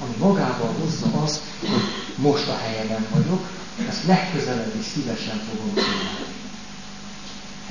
ami 0.02 0.16
magával 0.18 0.74
hozza 0.80 1.22
azt, 1.24 1.42
hogy 1.60 1.70
most 2.16 2.48
a 2.48 2.58
helyemen 2.58 3.06
vagyok, 3.14 3.48
ezt 3.90 4.06
legközelebb 4.06 4.76
is 4.80 4.86
szívesen 4.86 5.38
fogom 5.50 5.74
csinálni. 5.74 6.26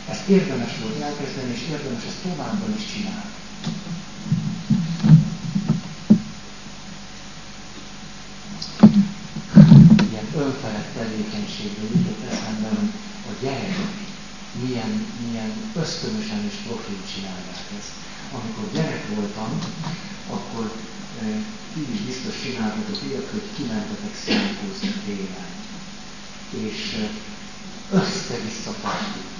Ezt 0.09 0.29
érdemes 0.29 0.73
volt 0.83 1.01
elkezdeni, 1.01 1.53
és 1.53 1.63
érdemes 1.71 2.05
ezt 2.05 2.23
továbbban 2.23 2.75
is 2.79 2.85
csinálni. 2.93 3.35
Ilyen 10.11 10.29
önfelett 10.37 10.95
tevékenységből 10.95 11.89
jutott 11.95 12.31
eszembe, 12.31 12.69
a 13.31 13.33
gyerekek 13.43 14.05
milyen, 14.63 15.07
milyen 15.27 15.53
ösztönösen 15.75 16.45
és 16.51 16.57
profil 16.67 17.01
csinálják 17.15 17.67
ezt. 17.79 17.93
Amikor 18.33 18.65
gyerek 18.73 19.05
voltam, 19.15 19.59
akkor 20.31 20.73
ti 21.75 21.81
is 21.95 22.01
biztos 22.01 22.35
csináltatok 22.43 22.99
ilyet, 23.09 23.29
hogy 23.33 23.43
kimentetek 23.57 24.15
szánkózni 24.27 24.93
télen. 25.07 25.51
És 26.69 26.97
össze-vissza 27.93 28.71
fattunk. 28.71 29.37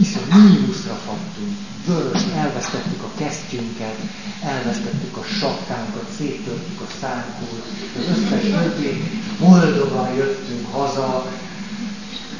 Iszon 0.00 0.22
mínuszra 0.28 0.94
fattunk. 0.94 1.56
Vörös, 1.86 2.22
elvesztettük 2.34 3.02
a 3.02 3.10
kesztyünket, 3.16 3.96
elvesztettük 4.42 5.16
a 5.16 5.24
sapkánkat, 5.24 6.10
széttörtük 6.18 6.80
a 6.80 6.86
szánkót, 7.00 7.64
az 7.98 8.18
összes 8.18 8.42
többi, 8.42 9.02
boldogan 9.38 10.14
jöttünk 10.14 10.72
haza, 10.72 11.26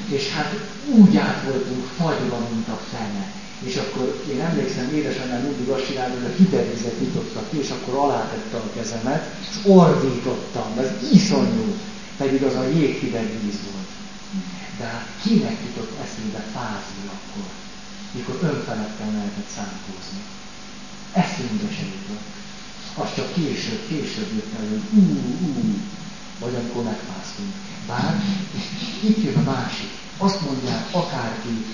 és 0.09 0.28
hát 0.32 0.55
úgy 0.86 1.16
át 1.16 1.43
voltunk 1.45 1.86
fagyva, 1.97 2.49
mint 2.53 2.68
a 2.68 2.80
fene. 2.91 3.32
És 3.65 3.77
akkor 3.77 4.25
én 4.33 4.41
emlékszem, 4.41 4.95
édesanyám 4.95 5.43
mindig 5.43 5.69
azt 5.69 5.87
csinálta, 5.87 6.15
hogy 6.15 6.31
a 6.31 6.37
hideg 6.37 6.75
vizet 6.75 7.01
nyitotta 7.01 7.43
ki, 7.51 7.59
és 7.59 7.71
akkor 7.71 7.95
alátette 7.95 8.57
a 8.57 8.73
kezemet, 8.75 9.25
és 9.51 9.57
ordítottam, 9.65 10.79
ez 10.79 10.91
iszonyú, 11.13 11.75
pedig 12.17 12.43
az 12.43 12.55
a 12.55 12.69
jéghideg 12.69 13.29
víz 13.43 13.59
volt. 13.73 13.91
De 14.79 14.85
hát 14.85 15.07
kinek 15.23 15.57
jutott 15.67 15.93
eszébe 16.05 16.43
fázni 16.55 17.05
akkor, 17.17 17.49
mikor 18.17 18.39
önfeledten 18.43 19.13
lehetett 19.13 19.51
szánkózni? 19.57 20.23
Eszünkbe 21.13 21.71
se 21.77 21.85
jutott. 21.95 22.27
Az 23.03 23.15
csak 23.15 23.33
később, 23.33 23.83
később 23.89 24.31
jött 24.35 24.53
el, 24.59 24.69
hogy 24.69 24.85
ú, 24.99 25.03
ú, 25.47 25.79
vagy 26.39 26.55
amikor 26.55 26.83
megfáztunk. 26.83 27.53
Bár 27.87 28.23
itt 29.09 29.23
jön 29.25 29.37
a 29.37 29.51
másik. 29.51 29.91
Azt 30.19 30.41
mondják 30.41 30.85
akárki, 30.93 31.65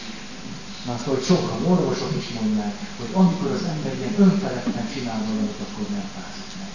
már 0.86 0.98
szóval 1.04 1.20
sokan 1.30 1.60
orvosok 1.72 2.12
is 2.22 2.28
mondják, 2.38 2.74
hogy 2.98 3.10
amikor 3.22 3.50
az 3.50 3.64
ember 3.72 3.94
ilyen 3.98 4.14
önfeledten 4.24 4.86
csinál 4.92 5.20
valamit, 5.28 5.62
akkor 5.64 5.84
nem 5.96 6.06
fázik 6.16 6.50
meg. 6.60 6.72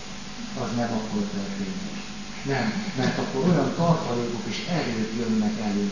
Az 0.64 0.72
nem 0.80 0.91
akkor 0.97 1.24
történik. 1.38 1.97
Nem, 2.53 2.68
mert 2.99 3.18
akkor 3.18 3.41
olyan 3.49 3.72
tartalékok 3.76 4.45
és 4.51 4.60
erők 4.78 5.12
jönnek 5.20 5.55
elő, 5.68 5.88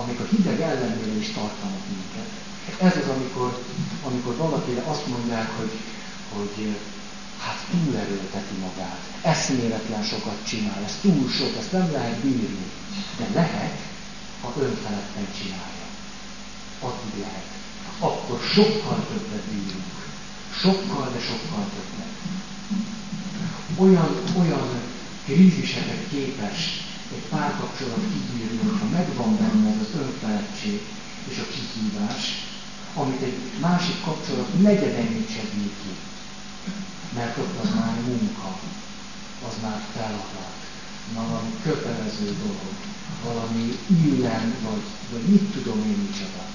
amik 0.00 0.20
a 0.20 0.28
hideg 0.30 0.60
ellenére 0.60 1.14
is 1.24 1.28
tartanak 1.38 1.84
minket. 1.92 2.30
Ez 2.86 2.96
az, 3.02 3.08
amikor, 3.16 3.50
amikor 4.08 4.36
valakire 4.36 4.82
azt 4.92 5.06
mondják, 5.06 5.48
hogy, 5.58 5.72
hogy 6.34 6.76
hát 7.44 7.58
túlerőlteti 7.70 8.56
magát, 8.66 9.02
eszméletlen 9.22 10.02
sokat 10.02 10.38
csinál, 10.48 10.82
ez 10.84 10.94
túl 11.00 11.28
sok, 11.28 11.56
ezt 11.58 11.72
nem 11.72 11.92
lehet 11.92 12.18
bírni. 12.18 12.66
De 13.18 13.26
lehet, 13.34 13.78
ha 14.42 14.54
önfeledten 14.58 15.26
csinálja 15.38 15.69
addig. 16.80 17.24
Akkor 17.98 18.40
sokkal 18.54 19.06
többet 19.08 19.44
bírunk. 19.50 19.90
Sokkal, 20.62 21.10
de 21.12 21.20
sokkal 21.20 21.64
többet. 21.74 22.14
Olyan, 23.76 24.22
olyan 24.38 24.68
kríziseket 25.24 26.08
képes 26.10 26.88
egy 27.14 27.26
párkapcsolat 27.28 28.04
kibírni, 28.12 28.58
hogyha 28.68 28.86
megvan 28.86 29.36
benne 29.36 29.68
ez 29.70 29.80
az 29.80 30.00
önfeledtség 30.00 30.80
és 31.30 31.38
a 31.38 31.46
kihívás, 31.54 32.22
amit 32.94 33.22
egy 33.22 33.38
másik 33.60 34.02
kapcsolat 34.04 34.62
negyedennyit 34.62 35.30
se 35.30 35.42
bír 35.54 35.72
ki. 35.82 35.94
Mert 37.14 37.38
ott 37.38 37.58
az 37.62 37.70
már 37.74 37.94
munka, 38.06 38.58
az 39.48 39.54
már 39.62 39.80
feladat, 39.94 40.54
valami 41.14 41.50
kötelező 41.62 42.36
dolog, 42.42 42.74
valami 43.24 43.78
illen, 44.04 44.54
vagy, 44.62 44.82
vagy 45.12 45.22
mit 45.22 45.52
tudom 45.52 45.78
én 45.78 45.98
micsoda. 46.08 46.49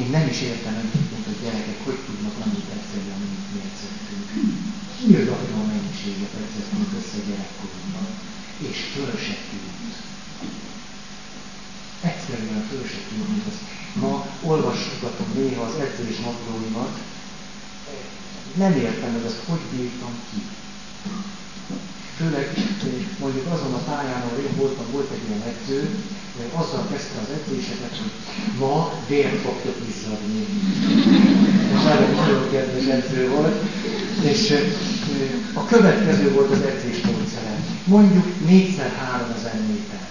Én 0.00 0.08
nem 0.16 0.26
is 0.28 0.40
értem 0.50 0.74
egyébként, 0.82 1.24
hogy 1.28 1.40
gyerekek 1.42 1.78
hogy 1.84 2.00
tudnak 2.06 2.36
annyit 2.44 2.70
egyszerűen, 2.76 3.20
amit 3.26 3.46
mi 3.52 3.58
edzettünk. 3.68 4.28
Hirdakna 5.00 5.56
a 5.60 5.66
mennyiséget 5.72 6.34
edzettünk 6.42 6.90
össze 6.98 7.18
gyerekkorunkban. 7.28 8.08
És 8.68 8.78
föl 8.94 9.12
se 9.26 9.36
tűnt. 9.48 9.94
Egyszerűen 12.10 12.62
föl 12.70 12.84
se 12.92 13.00
tűnt. 13.08 13.46
Azt 13.50 13.64
ma 14.02 14.26
olvasgatom 14.50 15.28
néha 15.34 15.62
az 15.62 15.76
edzés 15.84 16.16
naplóimat, 16.24 16.94
nem 18.54 18.72
értem 18.72 19.12
meg 19.12 19.24
azt, 19.24 19.42
hogy 19.48 19.60
bírtam 19.72 20.14
ki. 20.30 20.40
Főleg 22.16 22.48
mondjuk 23.20 23.46
azon 23.52 23.72
a 23.74 23.82
pályán, 23.90 24.22
ahol 24.22 24.38
én 24.38 24.56
voltam, 24.56 24.84
volt 24.92 25.10
egy 25.10 25.28
ilyen 25.28 25.42
edző, 25.52 25.88
azzal 26.52 26.86
kezdte 26.92 27.18
az 27.20 27.30
edzéseket, 27.38 27.96
hogy 27.98 28.10
ma 28.58 28.92
vért 29.08 29.40
fogtok 29.40 29.76
izzadni. 29.88 30.46
Nagyon, 31.84 32.14
nagyon 32.14 32.50
kedves 32.50 32.86
edző 32.86 33.28
volt, 33.28 33.62
és 34.20 34.54
a 35.52 35.64
következő 35.64 36.32
volt 36.32 36.50
az 36.50 36.60
edzés 36.60 37.00
módszere. 37.00 37.56
Mondjuk 37.84 38.26
4x3000 38.48 39.66
méter. 39.68 40.08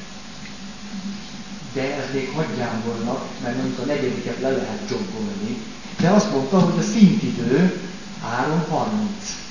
De 1.73 1.95
ez 1.95 2.13
még 2.13 2.29
hagyjámbornak, 2.35 3.25
mert 3.43 3.55
mondjuk 3.55 3.79
a 3.79 3.85
negyediket 3.85 4.41
le 4.41 4.49
lehet 4.49 4.87
csonkolni. 4.89 5.57
De 5.99 6.09
azt 6.09 6.31
mondta, 6.31 6.59
hogy 6.59 6.79
a 6.79 6.81
szintidő 6.81 7.79
3.30. 8.71 9.44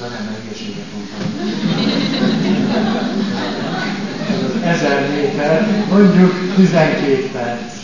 Ja 0.00 0.08
nem, 0.08 0.24
mert 0.24 0.42
hülyeséget 0.42 0.92
mondtam. 0.92 1.20
Ez 4.30 4.42
az 4.44 4.62
ezer 4.62 5.10
méter, 5.10 5.86
mondjuk 5.88 6.54
12 6.54 7.28
perc. 7.32 7.74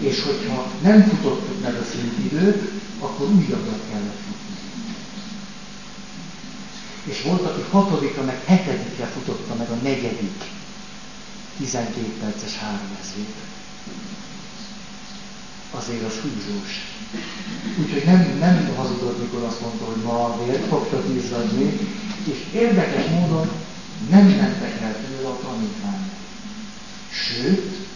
És 0.00 0.22
hogyha 0.22 0.72
nem 0.82 1.02
futottuk 1.02 1.62
meg 1.62 1.74
a 1.74 1.84
szintidőt, 1.84 2.70
akkor 2.98 3.26
újabbat 3.26 3.80
kellett 3.90 4.20
futni. 4.26 4.56
És 7.04 7.22
volt, 7.22 7.42
aki 7.42 7.62
hatodikra, 7.70 8.22
meg 8.22 8.40
hetedikre 8.44 9.04
futotta 9.04 9.54
meg 9.54 9.68
a 9.68 9.74
negyedik 9.82 10.42
12 11.56 12.00
perces 12.20 12.56
háromezőt. 12.58 13.34
Azért 15.70 16.06
az 16.06 16.14
húzós. 16.22 16.72
Úgyhogy 17.80 18.04
nem, 18.04 18.36
nem 18.38 18.74
hazudott, 18.76 19.20
mikor 19.20 19.42
azt 19.42 19.60
mondta, 19.60 19.84
hogy 19.84 20.02
ma 20.02 20.44
vért 20.44 20.66
fogtok 20.66 21.04
izzadni, 21.16 21.78
és 22.24 22.38
érdekes 22.52 23.06
módon 23.06 23.50
nem 24.10 24.26
mentek 24.26 24.80
el 24.80 24.96
tőle 25.06 25.28
a 25.28 25.38
tanítványok. 25.42 26.18
Sőt, 27.10 27.88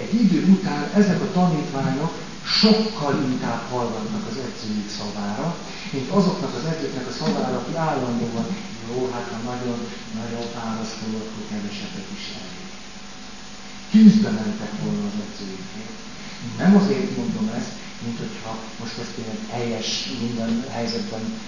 egy 0.00 0.14
idő 0.14 0.46
után 0.50 0.90
ezek 0.94 1.20
a 1.20 1.32
tanítványok 1.32 2.12
sokkal 2.60 3.14
inkább 3.30 3.62
hallgatnak 3.70 4.26
az 4.30 4.36
edzőjük 4.36 4.90
szavára, 4.98 5.56
mint 5.92 6.10
azoknak 6.10 6.54
az 6.54 6.64
edzőknek 6.64 7.06
a 7.08 7.12
szavára, 7.12 7.56
aki 7.56 7.76
állandóan, 7.76 8.46
jó, 8.88 9.10
hát 9.12 9.28
ha 9.32 9.50
nagyon, 9.50 9.78
nagyon 10.20 10.44
fárasztó, 10.54 11.06
akkor 11.20 11.44
kevesebbet 11.50 12.08
is 12.18 12.24
elég. 12.40 12.66
Tűzbe 13.90 14.30
mentek 14.30 14.72
volna 14.82 15.04
az 15.06 15.16
edzőjükért. 15.24 16.03
Nem 16.58 16.76
azért 16.76 17.16
mondom 17.16 17.50
ezt, 17.58 17.72
mint 18.04 18.18
hogyha 18.18 18.58
most 18.80 18.98
ezt 18.98 19.16
én 19.18 19.30
egy 19.30 19.48
helyes, 19.50 20.08
minden 20.20 20.64
helyzetben 20.70 21.40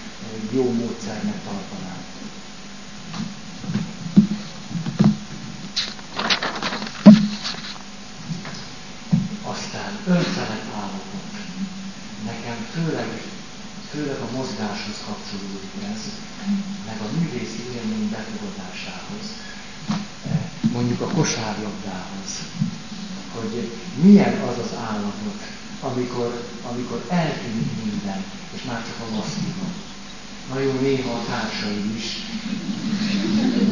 jó 0.51 0.71
módszernek 0.71 1.43
tartanám. 1.43 2.01
Aztán 9.43 9.91
önfelett 10.05 10.73
állapot. 10.75 11.31
Nekem 12.25 12.57
főleg, 12.73 13.21
főleg 13.91 14.19
a 14.19 14.31
mozgáshoz 14.35 14.97
kapcsolódik 15.05 15.71
ez, 15.93 16.01
meg 16.85 16.97
a 17.01 17.17
művészi 17.19 17.63
élmény 17.75 18.09
befogadásához, 18.09 19.25
mondjuk 20.73 21.01
a 21.01 21.07
kosárlabdához 21.07 22.31
hogy 23.39 23.71
milyen 24.03 24.33
az 24.49 24.57
az 24.65 24.71
állapot, 24.89 25.39
amikor, 25.81 26.29
amikor 26.71 26.99
eltűnik 27.09 27.71
minden, 27.83 28.23
és 28.55 28.63
már 28.67 28.81
csak 28.85 29.07
a 29.07 29.15
maszki 29.15 29.53
van. 29.59 29.73
Na 30.53 30.59
jó, 30.59 30.71
néha 30.81 31.11
a 31.13 31.25
társaim 31.29 31.93
is. 31.97 32.07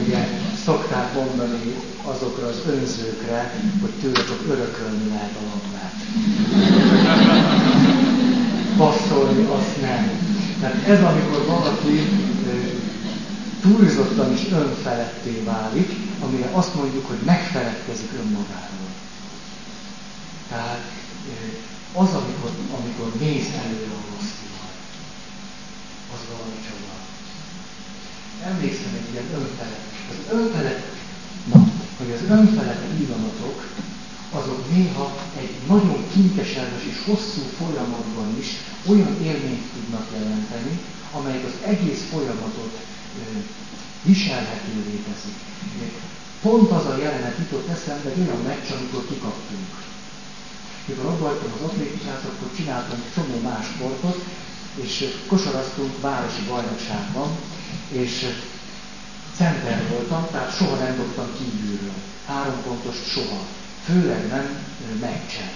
Ugye 0.05 0.28
szokták 0.66 1.13
mondani 1.13 1.76
azokra 2.03 2.47
az 2.47 2.61
önzőkre, 2.68 3.53
hogy 3.82 3.89
tőle 4.01 4.24
csak 4.24 4.41
örökölni 4.49 5.07
lehet 5.07 5.36
a 5.36 5.45
labdát. 5.49 5.97
Passzolni 8.78 9.43
azt 9.43 9.82
nem. 9.82 10.09
Tehát 10.59 10.88
ez, 10.88 11.03
amikor 11.03 11.45
valaki 11.45 11.99
túlzottan 13.61 14.34
is 14.34 14.51
önfeletté 14.51 15.43
válik, 15.45 15.89
amire 16.24 16.49
azt 16.51 16.76
mondjuk, 16.76 17.07
hogy 17.07 17.20
megfeledkezik 17.26 18.09
önmagáról. 18.20 18.85
Tehát 20.50 20.91
az, 21.93 22.10
amikor, 22.10 22.52
amikor 22.78 23.08
mész 23.20 23.50
előre 23.64 23.93
a 24.00 24.04
rosszival, 24.12 24.72
az 26.14 26.22
valami 26.32 26.60
csoda. 26.68 26.93
Emlékszem 28.52 28.93
egy 29.00 29.12
ilyen 29.14 29.30
önfelet. 29.41 29.86
Az 30.12 30.34
önfelet, 30.38 30.82
na, 31.52 31.68
hogy 31.98 32.12
az 32.12 32.22
önfelet 32.38 32.82
pillanatok, 32.98 33.58
azok 34.32 34.72
néha 34.72 35.18
egy 35.38 35.54
nagyon 35.68 36.06
kinkeserves 36.14 36.84
és 36.91 37.04
hosszú 37.06 37.41
folyamatban 37.58 38.38
is 38.39 38.50
olyan 38.86 39.22
élményt 39.22 39.72
tudnak 39.74 40.08
jelenteni, 40.14 40.80
amelyek 41.12 41.46
az 41.46 41.68
egész 41.68 42.02
folyamatot 42.12 42.80
viselhetővé 44.04 45.04
teszik. 45.08 45.38
Pont 46.41 46.72
az 46.72 46.86
a 46.86 46.98
jelenet 46.98 47.38
jutott 47.38 47.70
eszembe 47.70 48.10
egy 48.10 48.20
olyan 48.20 48.41
meccs, 48.41 48.72
amikor 48.72 49.08
kikaptunk. 49.08 49.85
Mikor 50.86 51.06
ott 51.06 51.20
voltam 51.20 51.52
az 51.56 51.70
atlétikát, 51.70 52.24
akkor 52.24 52.56
csináltam 52.56 53.04
csomó 53.16 53.40
más 53.44 53.66
sportot, 53.66 54.24
és 54.76 55.14
kosaraztunk 55.28 56.02
városi 56.02 56.42
bajnokságban, 56.48 57.30
és 57.92 58.26
center 59.36 59.88
voltam, 59.90 60.28
tehát 60.32 60.56
soha 60.58 60.76
nem 60.76 60.96
dobtam 60.96 61.28
kívülről. 61.38 61.94
Három 62.26 62.62
pontos 62.64 62.96
soha. 63.08 63.46
Főleg 63.84 64.28
nem 64.28 64.64
meccsen. 65.00 65.50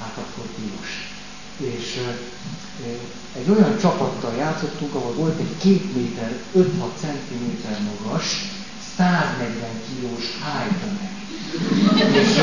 Hát 0.00 0.16
akkor 0.16 0.44
tilos. 0.56 1.08
És 1.56 2.00
egy 3.36 3.50
olyan 3.50 3.78
csapattal 3.78 4.34
játszottunk, 4.36 4.94
ahol 4.94 5.12
volt 5.12 5.40
egy 5.40 5.56
két 5.58 5.94
méter, 5.94 6.32
5-6 6.56 6.66
centiméter 7.00 7.78
magas, 7.82 8.24
140 8.96 9.70
kilós 9.88 10.24
hájtömeg. 10.42 11.29
És 12.12 12.36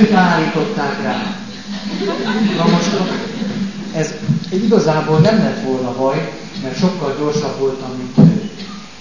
őt 0.00 0.12
állították 0.12 1.02
rá. 1.02 1.36
Na 2.56 2.64
most 2.70 2.90
ez 3.94 4.12
igazából 4.50 5.18
nem 5.18 5.38
lett 5.38 5.62
volna 5.64 5.92
baj, 5.96 6.32
mert 6.62 6.78
sokkal 6.78 7.16
gyorsabb 7.18 7.58
voltam, 7.58 7.90
mint 7.96 8.18
ő. 8.18 8.50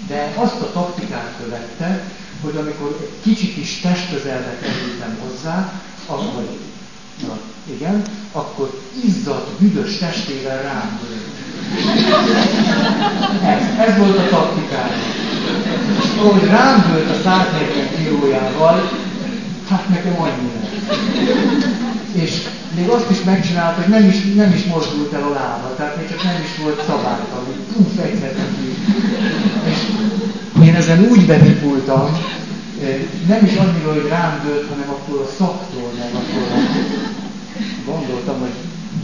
De 0.08 0.34
azt 0.36 0.62
a 0.62 0.72
taktikát 0.72 1.34
követte, 1.44 2.04
hogy 2.42 2.56
amikor 2.56 2.98
egy 3.02 3.22
kicsit 3.22 3.58
is 3.58 3.80
testközelbe 3.80 4.58
kerültem 4.62 5.18
hozzá, 5.22 5.74
akkor, 6.06 6.58
na, 7.28 7.38
igen, 7.76 8.02
akkor 8.32 8.82
izzadt, 9.04 9.50
büdös 9.60 9.98
testével 9.98 10.62
rám 10.62 11.00
Ez, 13.44 13.88
ez 13.88 13.98
volt 13.98 14.18
a 14.18 14.30
taktikája. 14.30 14.96
Ahogy 16.20 16.44
rám 16.44 16.78
a 17.12 17.22
140 17.24 17.90
kilójával, 17.98 18.90
hát 19.70 19.90
nekem 19.90 20.22
annyi 20.22 20.52
És 22.12 22.32
még 22.76 22.88
azt 22.88 23.10
is 23.10 23.24
megcsinálta, 23.24 23.82
hogy 23.82 23.92
nem 23.92 24.08
is, 24.10 24.34
nem 24.36 24.54
is 24.54 24.64
mozdult 24.64 25.14
el 25.14 25.24
a 25.24 25.34
lába, 25.34 25.76
tehát 25.76 25.98
még 25.98 26.10
csak 26.10 26.24
nem 26.24 26.42
is 26.44 26.64
volt 26.64 26.84
szabálta, 26.88 27.36
hogy 27.46 27.60
puf, 27.74 28.06
egyszer 28.06 28.34
És 29.70 29.78
én 30.68 30.76
ezen 30.76 31.08
úgy 31.12 31.26
bevipultam, 31.26 32.18
eh, 32.84 33.00
nem 33.28 33.46
is 33.46 33.56
annyira, 33.56 33.94
hogy 33.94 34.08
rám 34.10 34.42
dőlt, 34.44 34.70
hanem 34.70 34.90
akkor 34.90 35.22
a 35.22 35.30
szaktól, 35.38 35.90
meg 36.00 36.12
akkor 36.14 36.48
gondoltam, 37.86 38.40
hogy 38.40 38.56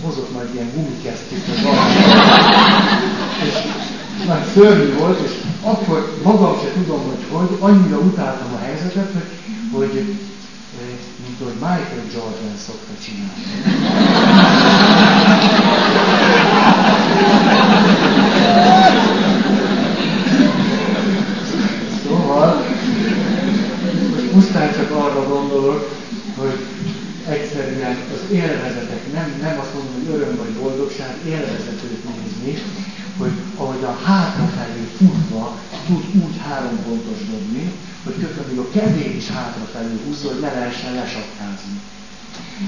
hozott 0.04 0.34
majd 0.34 0.48
ilyen 0.54 0.72
gumikesztyűt, 0.76 1.46
vagy 1.48 1.64
valami. 1.64 1.94
És 3.48 3.56
már 4.28 4.46
szörnyű 4.54 4.94
volt, 4.98 5.20
és 5.26 5.32
akkor 5.64 6.18
magam 6.24 6.56
se 6.64 6.72
tudom, 6.74 7.02
hogy 7.04 7.26
hogy, 7.32 7.58
annyira 7.60 7.98
utáltam 7.98 8.54
a 8.54 8.64
helyzetet, 8.66 9.12
hogy, 9.12 9.30
hogy 9.72 9.98
eh, 9.98 10.98
mint 11.26 11.42
ahogy 11.42 11.54
Michael 11.54 12.06
Jordan 12.14 12.58
szokta 12.66 12.94
csinálni. 13.04 13.44
Szóval, 22.04 22.66
most 24.12 24.34
muszáj 24.34 24.72
csak 24.72 24.92
arra 24.92 25.28
gondolok, 25.28 25.90
hogy 26.38 26.66
egyszerűen 27.28 27.98
az 28.14 28.32
élvezetek, 28.32 29.14
nem, 29.14 29.34
nem 29.42 29.60
azt 29.60 29.74
mondom, 29.74 29.94
hogy 29.94 30.16
öröm 30.16 30.36
vagy 30.38 30.54
boldogság, 30.62 31.16
élvezetőt 31.26 32.04
nézni, 32.04 32.62
hogy 33.18 33.32
ahogy 33.58 33.84
a 33.84 33.98
hátrafelé 34.06 34.53
futva 35.04 35.58
tud 35.88 36.04
úgy 36.24 36.36
három 36.48 36.78
pontos 36.88 37.20
dobni, 37.32 37.72
hogy 38.04 38.16
közben 38.22 38.46
még 38.50 38.58
a 38.58 38.70
kezét 38.76 39.16
is 39.22 39.28
hátrafelé 39.28 39.96
húzza, 40.06 40.28
hogy 40.28 40.40
ne 40.40 40.52
lehessen 40.54 40.94
lesatkázni. 40.94 41.78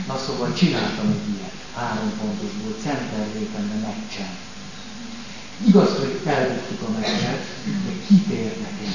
Na 0.07 0.15
szóval 0.25 0.53
csináltam 0.53 1.07
egy 1.15 1.27
ilyet, 1.33 1.59
három 1.75 2.09
pontosból, 2.19 2.73
centervétemben 2.83 3.79
meccsen. 3.89 4.31
Igaz, 5.67 5.89
hogy 5.99 6.19
elvettük 6.25 6.81
a 6.88 6.91
meccset, 6.99 7.43
de 7.86 7.91
kit 8.07 8.27
érdekel? 8.27 8.91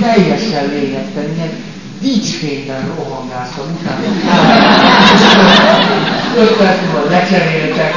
Teljesen 0.00 0.68
lényegtelen, 0.68 1.34
ilyen 1.34 1.52
dicsfényben 2.00 2.94
rohangáztam 2.96 3.66
utána. 3.80 4.06
Öt 6.36 6.56
perc 6.56 6.80
múlva 6.84 7.10
lecseréltek. 7.10 7.94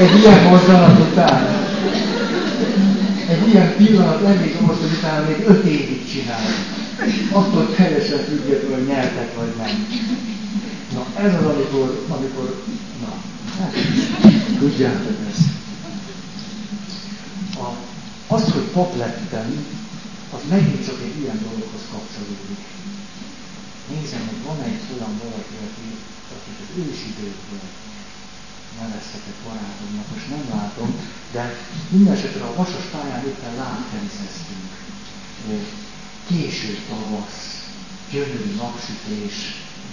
Egy 0.00 0.18
ilyen 0.18 0.42
mozzanat 0.42 0.98
után, 0.98 1.44
egy 3.28 3.48
ilyen 3.48 3.76
pillanat 3.76 4.22
hogy 4.22 4.92
utána 4.98 5.26
még 5.26 5.44
öt 5.46 5.64
évig 5.64 6.10
csinál. 6.10 6.46
Attól 7.32 7.74
teljesen 7.74 8.18
függetlenül, 8.18 8.76
hogy 8.76 8.86
nyertek 8.86 9.36
vagy 9.36 9.52
nem. 9.56 9.86
Na 10.94 11.22
ez 11.22 11.34
az, 11.34 11.44
amikor, 11.44 12.04
amikor 12.08 12.64
na, 13.00 13.12
hát, 13.58 13.74
tudjátok 14.58 15.16
ezt. 15.30 15.48
A, 17.64 17.68
az, 18.34 18.42
hogy 18.52 18.62
pap 18.72 18.96
lettem, 18.96 19.66
az 20.34 20.40
megint 20.50 20.86
csak 20.86 20.98
egy 21.04 21.20
ilyen 21.20 21.38
dologhoz 21.42 21.84
kapcsolódik. 21.92 22.62
Nézem, 23.90 24.22
hogy 24.28 24.42
van 24.46 24.60
egy 24.64 24.82
olyan 24.94 25.14
valaki, 25.22 25.56
aki, 25.66 25.88
akit 26.34 26.58
az 26.64 26.70
ősidőkből 26.78 27.64
nevezhetek 28.80 29.36
barátomnak, 29.46 30.06
most 30.14 30.28
nem 30.34 30.44
látom, 30.58 30.90
de 31.32 31.42
minden 31.88 32.14
esetre 32.14 32.44
a 32.44 32.54
vasas 32.54 32.84
pályán 32.92 33.26
éppen 33.26 33.54
lábteniszeztünk. 33.62 34.70
Késő 36.28 36.78
tavasz, 36.88 37.42
gyönyörű 38.10 38.54
napsütés 38.54 39.34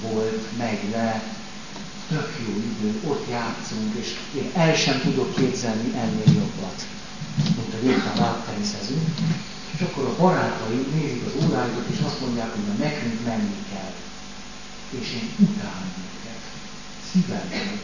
volt, 0.01 0.57
meg 0.57 0.77
le, 0.91 1.23
tök 2.09 2.29
jó 2.45 2.53
idő, 2.71 3.01
ott 3.09 3.25
játszunk, 3.29 3.95
és 3.95 4.15
én 4.35 4.49
el 4.53 4.75
sem 4.75 5.01
tudok 5.01 5.35
képzelni 5.35 5.93
ennél 6.03 6.33
jobbat, 6.41 6.88
mint 7.55 7.73
hogy 7.73 7.89
éppen 7.89 8.17
lábteniszezünk. 8.17 9.07
És 9.75 9.81
akkor 9.81 10.05
a 10.05 10.21
barátai 10.21 10.88
nézik 10.93 11.23
az 11.25 11.45
órájukat, 11.45 11.88
és 11.89 11.99
azt 12.05 12.19
mondják, 12.19 12.51
hogy 12.51 12.77
nekünk 12.77 13.25
menni 13.25 13.55
kell. 13.71 13.93
És 14.99 15.07
én 15.13 15.47
utálom 15.47 15.91
őket. 16.05 16.41
Szívemben, 17.11 17.79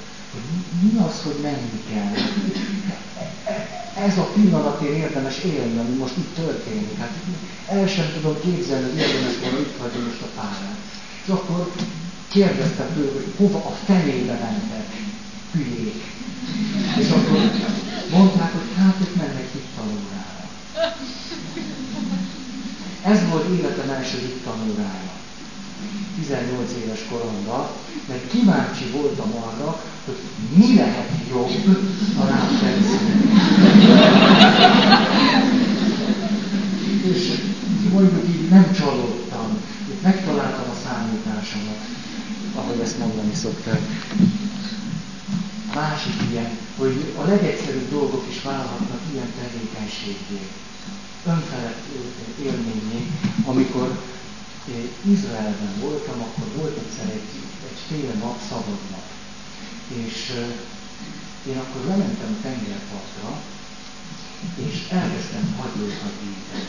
mi 0.82 1.00
az, 1.08 1.22
hogy 1.24 1.38
menni 1.42 1.80
kell. 1.90 2.14
Ez 4.06 4.18
a 4.18 4.24
pillanat 4.34 4.82
én 4.82 4.94
érdemes 4.94 5.38
élni, 5.44 5.78
ami 5.80 5.96
most 5.96 6.18
itt 6.18 6.36
történik. 6.36 6.98
Hát 6.98 7.12
el 7.68 7.88
sem 7.88 8.06
tudom 8.14 8.40
képzelni, 8.42 8.90
hogy 8.90 9.00
érdemes 9.00 9.40
volna 9.42 9.60
itt 9.60 9.78
hagyni 9.80 10.04
most 10.04 10.22
a 10.22 10.30
párát. 10.36 10.78
És 11.24 11.30
akkor 11.30 11.72
kérdeztem 12.30 12.94
tőle, 12.94 13.12
hogy 13.12 13.34
hova 13.38 13.58
a 13.58 13.78
fenébe 13.86 14.34
mentek, 14.34 14.88
hülyék. 15.52 16.04
És 17.00 17.10
akkor 17.10 17.52
mondták, 18.12 18.52
hogy 18.52 18.76
hát 18.78 18.96
ők 19.02 19.16
mennek 19.16 19.50
itt 19.56 19.68
tanulni. 19.76 20.14
Ez 23.04 23.30
volt 23.30 23.58
életem 23.58 23.90
első 23.90 24.42
tanulmánya. 24.44 25.23
18 26.20 26.72
éves 26.84 27.00
koromban, 27.10 27.68
mert 28.08 28.30
kíváncsi 28.32 28.86
voltam 28.92 29.32
arra, 29.32 29.82
hogy 30.06 30.18
mi 30.56 30.76
lehet 30.76 31.10
jobb 31.30 31.78
a 32.20 32.26
rákbenszínen. 32.26 33.22
És 37.14 37.32
mondjuk 37.92 38.28
így 38.28 38.50
nem 38.50 38.72
csalódtam, 38.74 39.48
hogy 39.86 39.98
megtaláltam 40.02 40.70
a 40.70 40.78
számításomat, 40.86 41.80
ahogy 42.56 42.80
ezt 42.80 42.98
mondani 42.98 43.34
szokták. 43.34 43.80
Másik 45.76 46.14
ilyen, 46.32 46.58
hogy 46.78 47.14
a 47.18 47.24
legegyszerűbb 47.28 47.90
dolgok 47.90 48.26
is 48.30 48.42
válhatnak 48.42 49.00
ilyen 49.14 49.32
tevékenységé, 49.42 50.40
önfelett 51.26 51.84
élményé, 52.44 53.08
amikor 53.46 54.00
Izraelben 55.06 55.80
voltam, 55.80 56.22
akkor 56.22 56.48
volt 56.56 56.78
egyszer 56.78 57.06
egy, 57.06 57.30
egy 57.70 57.80
fél 57.88 58.14
nap, 58.14 58.40
szabad 58.50 58.80
nap. 58.92 59.08
És 60.06 60.32
én 61.48 61.58
akkor 61.58 61.86
lementem 61.88 62.38
a 62.38 62.42
tengerpartra, 62.42 63.42
és 64.56 64.88
elkezdtem 64.90 65.56
hagylókat 65.60 66.14
gyűjteni. 66.22 66.66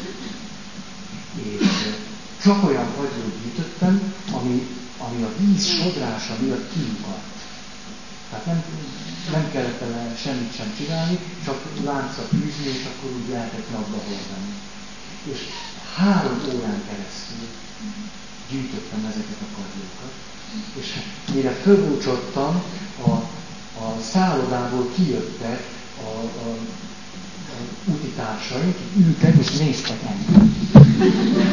És 1.35 1.69
csak 2.43 2.65
olyan 2.65 2.87
hagylót 2.97 3.41
gyűjtöttem, 3.43 4.15
ami, 4.33 4.67
ami 4.99 5.23
a 5.23 5.33
víz 5.39 5.67
sodrása 5.67 6.37
miatt 6.41 6.73
kiugat. 6.73 7.23
Tehát 8.31 8.47
nem, 8.47 8.65
nem 9.33 9.51
kellett 9.51 9.79
vele 9.79 10.17
semmit 10.17 10.57
sem 10.57 10.75
csinálni, 10.77 11.19
csak 11.45 11.63
láncra 11.85 12.23
fűzni, 12.23 12.67
és 12.79 12.85
akkor 12.85 13.11
úgy 13.11 13.29
lehetett 13.29 13.71
napba 13.71 13.97
hordani. 13.97 14.53
És 15.33 15.39
három 15.97 16.41
órán 16.55 16.83
keresztül 16.89 17.49
gyűjtöttem 18.51 19.05
ezeket 19.11 19.41
a 19.41 19.55
kagylókat, 19.57 20.13
és 20.81 20.87
mire 21.35 21.51
fölbúcsottam, 21.51 22.63
a, 23.07 23.11
a 23.85 24.01
szállodából 24.13 24.91
kijöttek 24.95 25.63
a, 26.03 26.09
a, 26.09 26.51
a 27.51 27.91
utitársaink, 27.93 28.77
ültek 28.97 29.35
és 29.41 29.51
néztek 29.51 29.99
engem. 30.03 30.57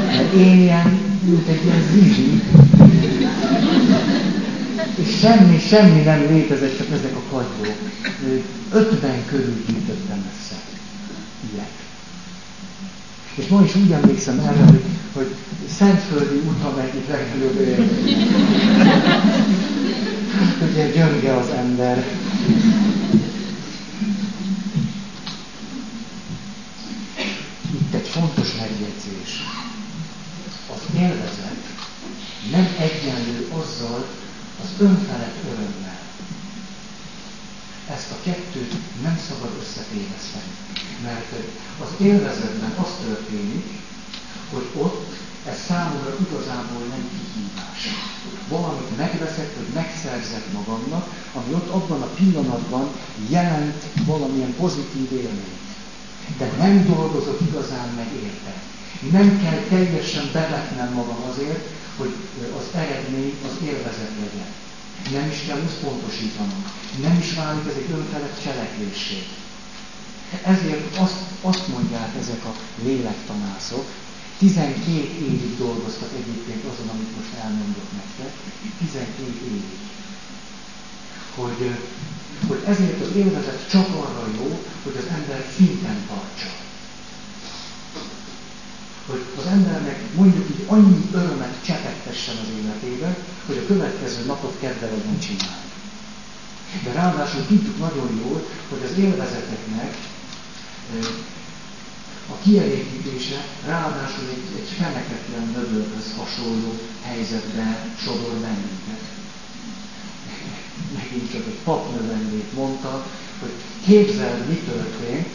Mert 0.05 0.34
én 0.34 0.59
ilyen, 0.59 0.88
mint 1.23 1.47
egy 1.47 1.63
ilyen 1.65 1.84
zizi, 1.91 2.41
és 4.95 5.17
semmi, 5.19 5.59
semmi 5.59 6.01
nem 6.01 6.21
létezett, 6.21 6.77
csak 6.77 6.91
ezek 6.91 7.15
a 7.15 7.21
kagylók. 7.29 7.77
Ötven 8.71 9.25
körül 9.25 9.63
gyűjtöttem 9.67 10.25
össze. 10.34 10.55
Ilyet. 11.53 11.79
És 13.41 13.47
ma 13.47 13.63
is 13.63 13.75
úgy 13.75 13.91
emlékszem 13.91 14.39
erre, 14.39 14.63
hogy, 14.65 14.83
hogy 15.13 15.35
Szentföldi 15.77 16.35
úton 16.47 16.79
egyik 16.79 17.07
legnagyobb 17.07 17.59
élmény. 17.59 18.27
Ugye 20.71 20.91
gyönge 20.91 21.35
az 21.37 21.47
ember. 21.49 22.03
Itt 27.73 27.93
egy 27.93 28.07
fontos 28.07 28.55
megjegyzés. 28.55 29.43
Az 30.73 30.95
élvezet 30.99 31.63
nem 32.51 32.67
egyenlő 32.79 33.47
azzal 33.51 34.05
az 34.63 34.69
önfelett 34.79 35.37
örömmel. 35.51 35.99
Ezt 37.89 38.11
a 38.11 38.15
kettőt 38.23 38.73
nem 39.03 39.19
szabad 39.29 39.51
összetéveszteni. 39.61 40.61
Mert 41.03 41.31
az 41.83 42.05
élvezetben 42.05 42.73
az 42.83 42.91
történik, 43.05 43.65
hogy 44.53 44.65
ott 44.77 45.13
ez 45.45 45.59
számomra 45.67 46.15
igazából 46.25 46.83
nem 46.89 47.09
kihívás. 47.13 47.81
Valamit 48.47 48.97
megveszek, 48.97 49.55
hogy 49.57 49.73
megszerzek 49.73 50.51
magamnak, 50.53 51.05
ami 51.33 51.53
ott 51.53 51.69
abban 51.69 52.01
a 52.01 52.13
pillanatban 52.19 52.87
jelent 53.29 53.83
valamilyen 54.05 54.55
pozitív 54.55 55.11
élményt. 55.11 55.59
De 56.37 56.51
nem 56.57 56.85
dolgozok 56.85 57.41
igazán 57.47 57.89
meg 57.95 58.07
érte. 58.23 58.53
Nem 59.11 59.41
kell 59.43 59.59
teljesen 59.69 60.29
bevetnem 60.33 60.93
magam 60.93 61.21
azért, 61.29 61.67
hogy 61.97 62.13
az 62.57 62.75
eredmény 62.75 63.33
az 63.45 63.65
élvezet 63.67 64.13
legyen. 64.19 64.51
Nem 65.11 65.29
is 65.29 65.45
kell 65.47 65.61
összpontosítanom. 65.67 66.63
Nem 67.01 67.17
is 67.19 67.33
válik 67.33 67.67
ez 67.67 67.75
egy 67.75 67.91
önfelett 67.91 68.43
cselekvésség. 68.43 69.23
Ezért 70.43 70.97
azt, 70.97 71.19
azt 71.41 71.67
mondják 71.67 72.15
ezek 72.19 72.45
a 72.45 72.53
lélektanászok, 72.84 73.86
12 74.38 74.91
évig 75.29 75.57
dolgoztak 75.57 76.09
egyébként 76.19 76.63
azon, 76.71 76.88
amit 76.89 77.15
most 77.17 77.34
elmondok 77.43 77.88
nektek. 77.99 78.32
12 78.79 79.23
évig. 79.47 79.63
Hogy, 81.36 81.61
hogy 82.47 82.61
ezért 82.65 83.01
az 83.01 83.15
élvezet 83.15 83.69
csak 83.69 83.88
arra 83.88 84.25
jó, 84.38 84.63
hogy 84.84 84.95
az 84.97 85.05
ember 85.17 85.45
szinten 85.57 85.97
tartsa. 86.07 86.49
Hogy 89.07 89.25
az 89.38 89.45
embernek 89.45 89.99
mondjuk 90.15 90.49
így 90.49 90.65
annyi 90.67 91.09
örömet 91.13 91.63
csepegtessen 91.65 92.36
az 92.38 92.47
életébe, 92.61 93.17
hogy 93.45 93.57
a 93.57 93.65
következő 93.65 94.25
napot 94.25 94.57
kedve 94.59 94.86
legyen 94.86 95.19
csinálni. 95.19 95.69
De 96.84 96.91
ráadásul 96.91 97.45
tudjuk 97.47 97.77
nagyon 97.79 98.19
jól, 98.25 98.47
hogy 98.69 98.82
az 98.91 98.97
élvezeteknek 98.97 99.95
a 102.32 102.38
kielégítése 102.43 103.45
ráadásul 103.65 104.27
egy, 104.29 104.59
egy 104.59 104.69
feneketlen 104.77 105.47
mögölhöz 105.55 106.13
hasonló 106.17 106.79
helyzetbe 107.01 107.86
sodor 108.03 108.34
bennünket. 108.34 109.01
Megint 110.97 111.32
csak 111.32 111.45
egy 111.47 111.59
papnövendét 111.63 112.53
mondta, 112.53 113.05
hogy 113.39 113.53
képzeld, 113.86 114.47
mi 114.47 114.55
történt, 114.55 115.27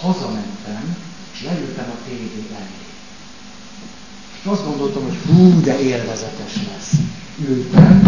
hazamentem, 0.00 0.96
és 1.32 1.42
leültem 1.42 1.90
a 1.90 2.08
tévé 2.08 2.46
elé. 2.54 2.84
És 4.40 4.50
azt 4.50 4.64
gondoltam, 4.64 5.02
hogy 5.02 5.18
hú, 5.26 5.60
de 5.60 5.80
élvezetes 5.80 6.54
lesz. 6.72 6.92
Ültem, 7.38 8.02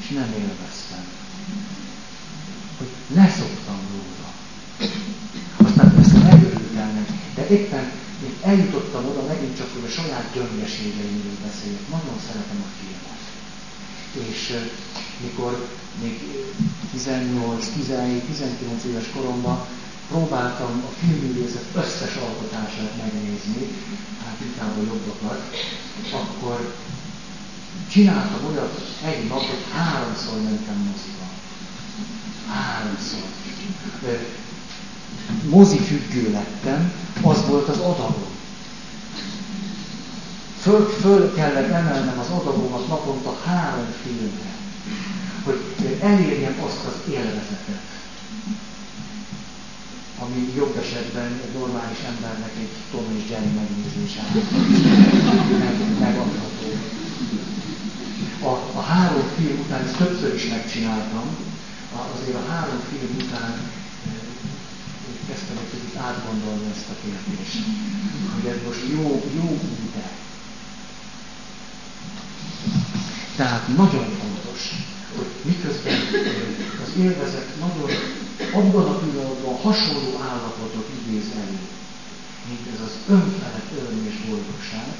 és 0.00 0.08
nem 0.08 0.34
élveztem. 0.38 1.04
Hogy 2.78 2.88
leszoktam 3.14 3.78
róla. 3.90 4.32
Éppen 7.50 7.84
én 8.24 8.34
eljutottam 8.42 9.04
oda 9.06 9.22
megint 9.26 9.56
csak, 9.56 9.68
hogy 9.74 9.84
a 9.90 9.94
saját 9.98 10.26
gyöngeségeimről 10.34 11.38
beszéljek. 11.46 11.88
Nagyon 11.88 12.18
szeretem 12.26 12.60
a 12.66 12.70
filmet. 12.78 13.22
És 14.28 14.40
mikor 15.22 15.68
még 16.02 16.16
18, 16.92 17.66
17, 17.68 18.22
19 18.24 18.84
éves 18.84 19.08
koromban 19.14 19.66
próbáltam 20.08 20.84
a 20.88 20.92
filmművészet 21.00 21.64
összes 21.74 22.14
alkotását 22.16 22.96
megnézni, 23.02 23.62
hát 24.24 24.38
inkább 24.42 24.76
a 24.78 24.82
jobbakat, 24.82 25.40
akkor 26.12 26.74
csináltam 27.90 28.46
olyat 28.50 28.80
egy 29.04 29.28
nap, 29.28 29.38
hogy 29.42 29.64
háromszor 29.72 30.42
mentem 30.42 30.76
moziba. 30.76 31.26
Háromszor 32.52 33.28
mozi 35.48 35.78
függő 35.78 36.30
lettem, 36.32 36.92
az 37.22 37.46
volt 37.46 37.68
az 37.68 37.78
adagom. 37.78 38.28
Föl, 40.60 40.88
föl 41.00 41.34
kellett 41.34 41.70
emelnem 41.70 42.18
az 42.18 42.28
adagomat 42.30 42.88
naponta 42.88 43.38
három 43.44 43.86
filmre, 44.02 44.50
hogy 45.44 45.60
elérjem 46.00 46.54
azt 46.66 46.84
az 46.86 47.12
élvezetet, 47.12 47.88
ami 50.18 50.52
jobb 50.56 50.76
esetben 50.76 51.40
egy 51.44 51.58
normális 51.58 51.98
embernek 52.08 52.50
egy 52.58 52.68
Tom 52.90 53.04
és 53.16 53.30
Jerry 53.30 53.48
megnézése 53.48 54.22
meg, 55.58 55.98
megadható. 56.00 56.68
A, 58.42 58.78
a 58.78 58.80
három 58.80 59.24
film 59.36 59.58
után, 59.58 59.84
ezt 59.84 59.96
többször 59.96 60.34
is 60.34 60.48
megcsináltam, 60.48 61.36
azért 62.14 62.36
a 62.36 62.50
három 62.50 62.80
film 62.90 63.16
után 63.26 63.70
kezdtem 65.40 65.64
egy 65.64 65.70
kicsit 65.80 65.96
átgondolni 65.96 66.70
ezt 66.74 66.88
a 66.94 66.96
kérdést, 67.04 67.56
hogy 68.34 68.46
ez 68.52 68.58
most 68.66 68.82
jó, 68.94 69.06
jó 69.38 69.48
út-e. 69.50 70.08
Tehát 73.36 73.68
nagyon 73.76 74.08
fontos, 74.20 74.60
hogy 75.16 75.30
miközben 75.42 75.98
az 76.84 76.90
élvezet 77.04 77.48
nagyon 77.60 77.90
abban 78.52 78.86
a 78.88 78.98
pillanatban 78.98 79.54
hasonló 79.60 80.20
állapotot 80.30 80.88
idéz 80.98 81.28
elő, 81.42 81.58
mint 82.48 82.66
ez 82.74 82.80
az 82.88 82.94
önfelett 83.08 83.70
öröm 83.78 84.06
és 84.10 84.16
boldogság, 84.28 84.94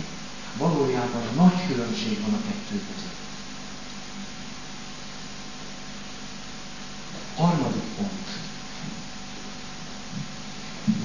valójában 0.58 1.22
nagy 1.36 1.66
különbség 1.66 2.20
van 2.20 2.34
a 2.34 2.42
kettő 2.46 2.76
között. 2.88 3.18
Harmadik 7.36 7.88
pont. 7.96 8.20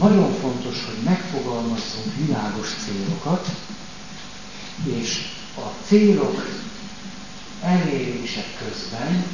Nagyon 0.05 0.33
fontos, 0.33 0.85
hogy 0.85 1.03
megfogalmazzunk 1.03 2.15
világos 2.25 2.69
célokat, 2.83 3.45
és 4.99 5.09
a 5.57 5.67
célok 5.87 6.37
elérése 7.61 8.43
közben 8.61 9.25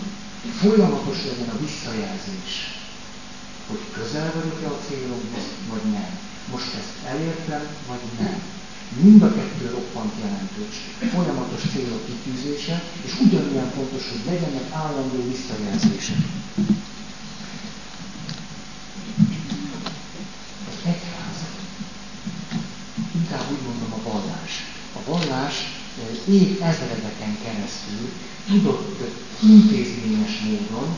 folyamatos 0.59 1.17
legyen 1.30 1.49
a 1.55 1.59
visszajelzés, 1.65 2.51
hogy 3.67 3.80
közel 3.93 4.32
vagyok-e 4.36 4.67
a 4.67 4.80
célomhoz, 4.88 5.45
vagy 5.69 5.91
nem. 5.91 6.11
Most 6.51 6.74
ezt 6.82 6.95
elértem, 7.13 7.63
vagy 7.88 8.05
nem. 8.19 8.41
Mind 9.03 9.22
a 9.22 9.34
kettő 9.34 9.65
roppant 9.69 10.13
jelentős. 10.22 10.76
Folyamatos 11.13 11.61
célok 11.74 12.05
kitűzése, 12.05 12.84
és 13.05 13.11
ugyanilyen 13.26 13.72
fontos, 13.76 14.03
hogy 14.09 14.34
legyenek 14.34 14.72
állandó 14.72 15.19
visszajelzések. 15.28 16.22
Inkább 23.32 23.51
úgy 23.51 23.65
mondom 23.67 23.93
a 23.99 24.09
vallás. 24.09 24.53
A 24.93 25.11
vallás 25.11 25.55
év 26.27 26.61
ezredeken 26.61 27.38
keresztül 27.43 28.09
tudott 28.47 28.99
intézményes 29.43 30.39
módon 30.39 30.97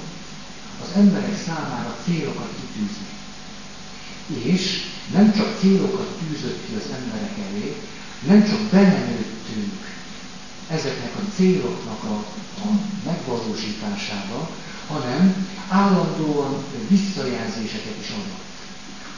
az 0.84 0.90
emberek 0.96 1.38
számára 1.46 1.98
célokat 2.06 2.50
kitűzni. 2.60 3.08
És 4.52 4.82
nem 5.14 5.34
csak 5.34 5.60
célokat 5.60 6.08
tűzött 6.18 6.66
ki 6.66 6.74
az 6.76 6.92
emberek 7.00 7.38
elé, 7.50 7.76
nem 8.28 8.46
csak 8.50 8.60
belenőttünk 8.62 9.74
ezeknek 10.70 11.16
a 11.16 11.34
céloknak 11.36 12.04
a, 12.04 12.16
a 12.64 12.80
megvalósításába, 13.06 14.50
hanem 14.88 15.48
állandóan 15.70 16.64
visszajelzéseket 16.90 17.98
is 18.02 18.10
adott. 18.10 18.42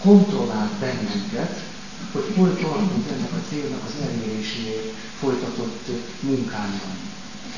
Kontrollált 0.02 0.72
bennünket, 0.72 1.64
hogy 2.16 2.34
hol 2.36 2.52
tartunk 2.62 3.06
ennek 3.14 3.32
a 3.32 3.46
célnak 3.50 3.84
az 3.88 3.96
eléréséért 4.06 4.94
folytatott 5.20 5.86
munkában. 6.20 6.94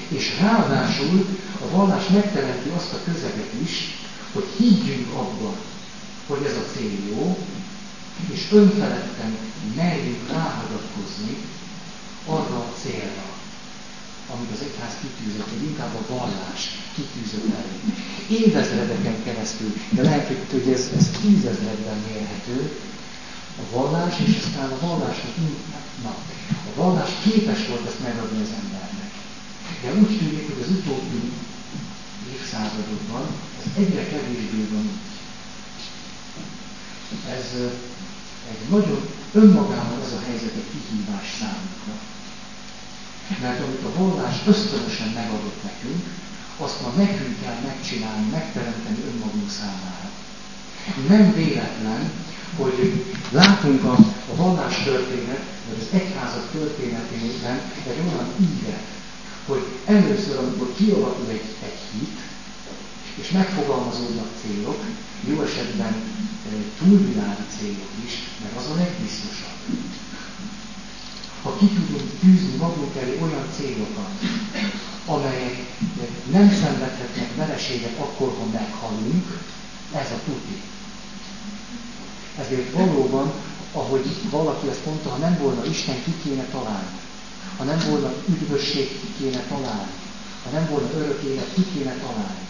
És 0.07 0.25
ráadásul 0.41 1.25
a 1.65 1.75
vallás 1.75 2.07
megteremti 2.07 2.69
azt 2.75 2.93
a 2.93 3.03
közeget 3.05 3.53
is, 3.63 3.73
hogy 4.33 4.47
higgyünk 4.57 5.07
abban, 5.13 5.55
hogy 6.27 6.43
ez 6.45 6.55
a 6.63 6.71
cél 6.73 6.97
jó, 7.09 7.37
és 8.33 8.47
önfeledten 8.51 9.37
merjünk 9.75 10.29
ráhagyatkozni 10.31 11.37
arra 12.25 12.57
a 12.57 12.73
célra, 12.81 13.25
amit 14.33 14.51
az 14.53 14.61
egyház 14.67 14.95
kitűzött, 15.01 15.49
vagy 15.53 15.67
inkább 15.69 15.93
a 15.95 16.13
vallás 16.13 16.61
kitűzött 16.95 17.53
elő. 17.59 17.75
Évezredeken 18.41 19.23
keresztül, 19.23 19.73
de 19.89 20.01
lehet, 20.01 20.27
hogy 20.51 20.71
ez, 20.73 20.89
ez 20.97 21.09
tízezredben 21.21 21.99
mérhető, 22.07 22.71
a 23.61 23.75
vallás, 23.75 24.19
és 24.25 24.37
aztán 24.43 24.69
a 24.71 24.79
vallásnak, 24.85 25.35
na, 26.03 26.15
a 26.69 26.71
vallás 26.75 27.09
képes 27.23 27.67
volt 27.67 27.85
ezt 27.87 28.03
megadni 28.03 28.41
az 28.41 28.53
embernek. 28.61 29.11
De 29.81 29.93
úgy 29.99 30.17
tűnik, 30.17 30.47
hogy 30.53 30.63
az 30.63 30.71
utóbbi 30.77 31.31
évszázadokban 32.33 33.25
ez 33.59 33.71
egyre 33.81 34.03
kevésbé 34.07 34.67
van 34.71 34.83
így. 34.83 35.05
Ez 37.37 37.45
egy 38.51 38.69
nagyon 38.69 39.01
önmagában 39.33 40.01
ez 40.01 40.11
a 40.11 40.23
helyzet 40.27 40.55
egy 40.55 40.69
kihívás 40.71 41.27
számunkra. 41.39 41.95
Mert 43.41 43.63
amit 43.63 43.83
a 43.83 43.97
vallás 43.99 44.35
ösztönösen 44.47 45.09
megadott 45.09 45.63
nekünk, 45.63 46.03
azt 46.57 46.81
ma 46.81 46.89
nekünk 46.89 47.41
kell 47.41 47.59
megcsinálni, 47.65 48.29
megteremteni 48.29 49.03
önmagunk 49.11 49.49
számára. 49.49 50.09
Nem 51.07 51.33
véletlen, 51.33 52.11
hogy 52.57 53.05
látunk 53.31 53.83
a, 53.83 53.95
a 54.31 54.35
vallás 54.35 54.83
történet, 54.83 55.43
vagy 55.69 55.77
az 55.79 55.99
egyházak 55.99 56.51
történetében 56.51 57.61
egy 57.87 57.99
olyan 58.05 58.33
ívet, 58.41 58.87
hogy 59.45 59.65
először, 59.85 60.37
amikor 60.37 60.73
kialakul 60.75 61.29
egy, 61.29 61.55
egy 61.63 61.79
hit, 61.91 62.19
és 63.15 63.31
megfogalmazódnak 63.31 64.29
célok, 64.41 64.83
jó 65.27 65.41
esetben 65.41 65.93
e, 65.93 66.49
túlvilági 66.77 67.45
célok 67.59 67.91
is, 68.05 68.13
mert 68.41 68.57
az 68.57 68.71
a 68.71 68.75
legbiztosabb. 68.75 69.57
Ha 71.43 71.57
ki 71.57 71.67
tudunk 71.67 72.19
tűzni 72.19 72.55
magunk 72.57 72.95
elé 72.95 73.19
olyan 73.21 73.47
célokat, 73.57 74.11
amelyek 75.05 75.55
nem 76.31 76.51
szenvedhetnek 76.51 77.35
vereséget 77.35 77.97
akkor, 77.99 78.35
ha 78.39 78.45
meghalunk, 78.53 79.39
ez 79.93 80.11
a 80.11 80.19
tuti. 80.25 80.61
Ezért 82.39 82.71
valóban, 82.71 83.31
ahogy 83.71 84.05
valaki 84.29 84.69
ezt 84.69 84.85
mondta, 84.85 85.09
ha 85.09 85.17
nem 85.17 85.37
volna 85.41 85.65
Isten, 85.65 86.03
ki 86.03 86.13
kéne 86.23 86.43
találni. 86.43 86.97
Ha 87.57 87.63
nem 87.63 87.79
volna 87.89 88.13
üdvösség, 88.29 88.87
ki 88.87 89.13
kéne 89.17 89.43
találni. 89.49 89.91
Ha 90.43 90.49
nem 90.49 90.67
volna 90.69 90.89
örök 90.97 91.21
élet, 91.23 91.53
ki 91.53 91.65
kéne 91.73 91.93
találni. 91.93 92.45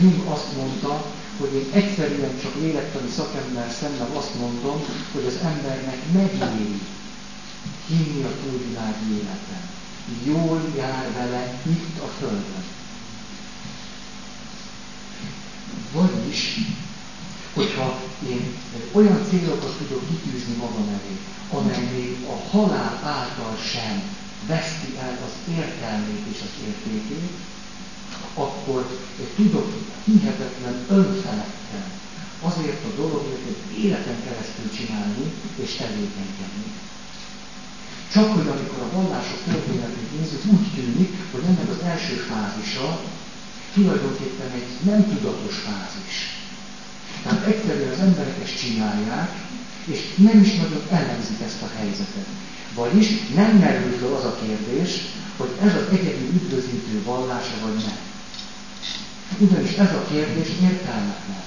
Jung 0.00 0.26
azt 0.28 0.56
mondta, 0.56 1.04
hogy 1.40 1.54
én 1.54 1.68
egyszerűen 1.72 2.38
csak 2.42 2.54
lélektani 2.60 3.10
szakember 3.10 3.70
szemben 3.70 4.10
azt 4.16 4.34
mondom, 4.40 4.84
hogy 5.12 5.24
az 5.26 5.36
embernek 5.42 5.98
megéri 6.12 6.80
hinni 7.86 8.22
a 8.22 8.30
túlvilági 8.42 9.12
életen. 9.12 9.62
Jól 10.24 10.60
jár 10.76 11.12
vele 11.12 11.60
itt 11.66 11.98
a 12.02 12.06
Földön. 12.18 12.64
Vagyis 15.92 16.58
hogyha 17.56 18.00
én 18.28 18.44
olyan 18.92 19.20
célokat 19.28 19.76
tudok 19.78 20.02
kitűzni 20.08 20.54
magam 20.54 20.88
elé, 20.96 21.14
amely 21.50 21.84
még 21.92 22.26
a 22.34 22.36
halál 22.50 22.94
által 23.04 23.56
sem 23.72 24.02
veszti 24.46 24.90
el 25.06 25.18
az 25.26 25.54
értelmét 25.58 26.24
és 26.32 26.40
az 26.46 26.54
értékét, 26.66 27.30
akkor 28.34 28.98
tudok 29.36 29.68
hihetetlen 30.04 30.76
önfeledten 30.88 31.84
azért 32.40 32.84
a 32.84 32.96
dologért 32.96 33.46
egy 33.48 33.84
életen 33.84 34.18
keresztül 34.24 34.70
csinálni 34.76 35.32
és 35.62 35.70
tevékenykedni. 35.74 36.68
Csak 38.12 38.32
hogy 38.32 38.48
amikor 38.48 38.80
a 38.82 38.96
vallások 38.96 39.40
történetét 39.44 40.18
nézzük, 40.18 40.44
úgy 40.52 40.66
tűnik, 40.74 41.10
hogy 41.32 41.42
ennek 41.46 41.68
az 41.70 41.82
első 41.84 42.14
fázisa 42.14 43.00
tulajdonképpen 43.74 44.50
egy 44.50 44.70
nem 44.84 45.04
tudatos 45.08 45.56
fázis. 45.56 46.35
Tehát 47.26 47.46
egyszerűen 47.46 47.92
az 47.92 47.98
emberek 47.98 48.36
ezt 48.44 48.58
csinálják, 48.58 49.30
és 49.84 50.00
nem 50.16 50.40
is 50.42 50.54
nagyon 50.54 50.82
ellenzik 50.90 51.40
ezt 51.46 51.62
a 51.62 51.70
helyzetet. 51.78 52.26
Vagyis 52.74 53.08
nem 53.34 53.56
merül 53.56 53.92
fel 53.98 54.12
az 54.14 54.24
a 54.24 54.38
kérdés, 54.44 54.90
hogy 55.36 55.50
ez 55.62 55.74
az 55.74 55.86
egyedül 55.92 56.28
üdvözítő 56.34 57.02
vallása 57.04 57.56
vagy 57.64 57.74
nem. 57.74 57.98
Ugyanis 59.38 59.72
ez 59.72 59.92
a 59.94 60.04
kérdés 60.12 60.48
értelmetlen. 60.62 61.44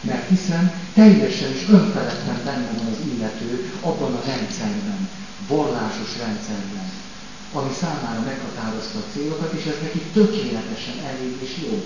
Mert 0.00 0.28
hiszen 0.28 0.72
teljesen 0.94 1.50
is 1.54 1.68
önfeledten 1.68 2.40
benne 2.44 2.70
van 2.76 2.86
az 2.92 2.98
illető 3.14 3.70
abban 3.80 4.14
a 4.14 4.22
rendszerben, 4.26 5.08
vallásos 5.48 6.16
rendszerben, 6.18 6.88
ami 7.52 7.70
számára 7.80 8.20
meghatározta 8.20 8.98
a 8.98 9.10
célokat, 9.12 9.52
és 9.52 9.64
ez 9.64 9.78
neki 9.82 9.98
tökéletesen 10.12 10.94
elég 11.10 11.36
és 11.42 11.50
jó. 11.68 11.84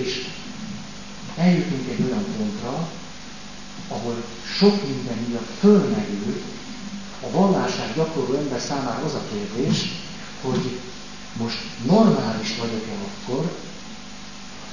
És 0.00 0.26
eljutunk 1.40 1.88
egy 1.88 2.02
olyan 2.06 2.24
pontra, 2.36 2.88
ahol 3.88 4.24
sok 4.58 4.86
minden 4.88 5.18
miatt 5.28 5.50
fölmerül 5.60 6.42
a 7.22 7.30
vallását 7.30 7.94
gyakorló 7.94 8.34
ember 8.34 8.60
számára 8.60 9.04
az 9.04 9.14
a 9.14 9.22
kérdés, 9.32 9.84
hogy 10.42 10.78
most 11.36 11.58
normális 11.86 12.56
vagyok-e 12.56 12.92
akkor, 12.92 13.56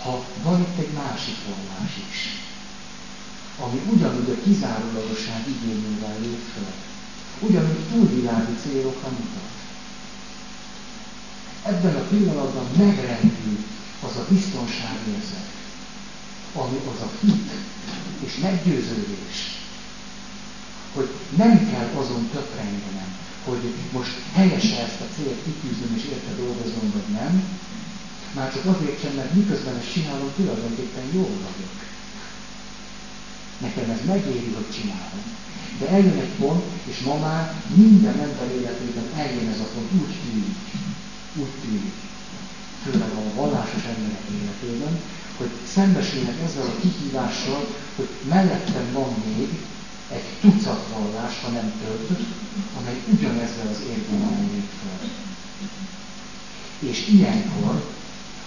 ha 0.04 0.24
van 0.44 0.60
itt 0.60 0.78
egy 0.80 0.92
másik 0.94 1.36
vallás 1.48 1.92
is, 2.10 2.20
ami 3.60 3.82
ugyanúgy 3.94 4.30
a 4.30 4.44
kizárólagosság 4.44 5.48
igényével 5.48 6.16
lép 6.22 6.44
föl, 6.54 6.72
ugyanúgy 7.50 7.88
túlvilági 7.92 8.56
célokra 8.64 9.10
mutat. 9.10 9.56
Ebben 11.64 11.96
a 11.96 12.08
pillanatban 12.10 12.68
megrendül 12.78 13.58
az 14.02 14.16
a 14.16 14.26
biztonságérzet, 14.30 15.57
ami 16.54 16.78
az 16.94 17.02
a 17.02 17.10
hit 17.22 17.52
és 18.26 18.38
meggyőződés, 18.42 19.38
hogy 20.94 21.10
nem 21.36 21.70
kell 21.72 21.90
azon 21.96 22.30
töprengenem, 22.34 23.16
hogy 23.44 23.74
most 23.92 24.16
helyesen 24.34 24.80
ezt 24.86 25.02
a 25.02 25.14
célt 25.16 25.44
kitűzöm 25.44 25.94
és 25.98 26.04
érte 26.04 26.34
dolgozom, 26.36 26.92
vagy 26.94 27.10
nem, 27.20 27.44
már 28.36 28.54
csak 28.54 28.66
azért 28.66 29.02
sem, 29.02 29.14
mert 29.14 29.34
miközben 29.34 29.76
ezt 29.78 29.94
csinálom, 29.94 30.32
tulajdonképpen 30.36 31.06
jól 31.14 31.36
vagyok. 31.48 31.76
Nekem 33.66 33.90
ez 33.90 34.06
megéri, 34.06 34.52
hogy 34.56 34.70
csinálom. 34.78 35.24
De 35.80 35.88
eljön 35.90 36.20
egy 36.26 36.36
pont, 36.40 36.64
és 36.84 37.00
ma 37.00 37.16
már 37.18 37.44
minden 37.76 38.20
ember 38.20 38.50
életében 38.60 39.08
eljön 39.16 39.48
ez 39.54 39.60
a 39.60 39.70
pont, 39.74 39.92
úgy 40.02 40.16
tűnik, 40.24 40.58
úgy 41.36 41.54
tűnik, 41.62 41.94
főleg 42.84 43.10
a 43.10 43.34
vallásos 43.36 43.84
emberek 43.94 44.26
életében, 44.40 45.00
hogy 45.38 45.50
szembesülnek 45.74 46.42
ezzel 46.46 46.66
a 46.66 46.80
kihívással, 46.82 47.68
hogy 47.96 48.08
mellettem 48.30 48.92
van 48.94 49.14
még 49.26 49.50
egy 50.12 50.24
tucat 50.42 50.88
vallás, 50.94 51.40
ha 51.44 51.50
nem 51.50 51.74
több, 51.86 52.18
amely 52.80 53.02
ugyanezzel 53.14 53.68
az 53.68 53.82
érvényel 53.90 54.48
lép 54.52 54.70
fel. 54.84 55.10
És 56.90 57.08
ilyenkor, 57.08 57.84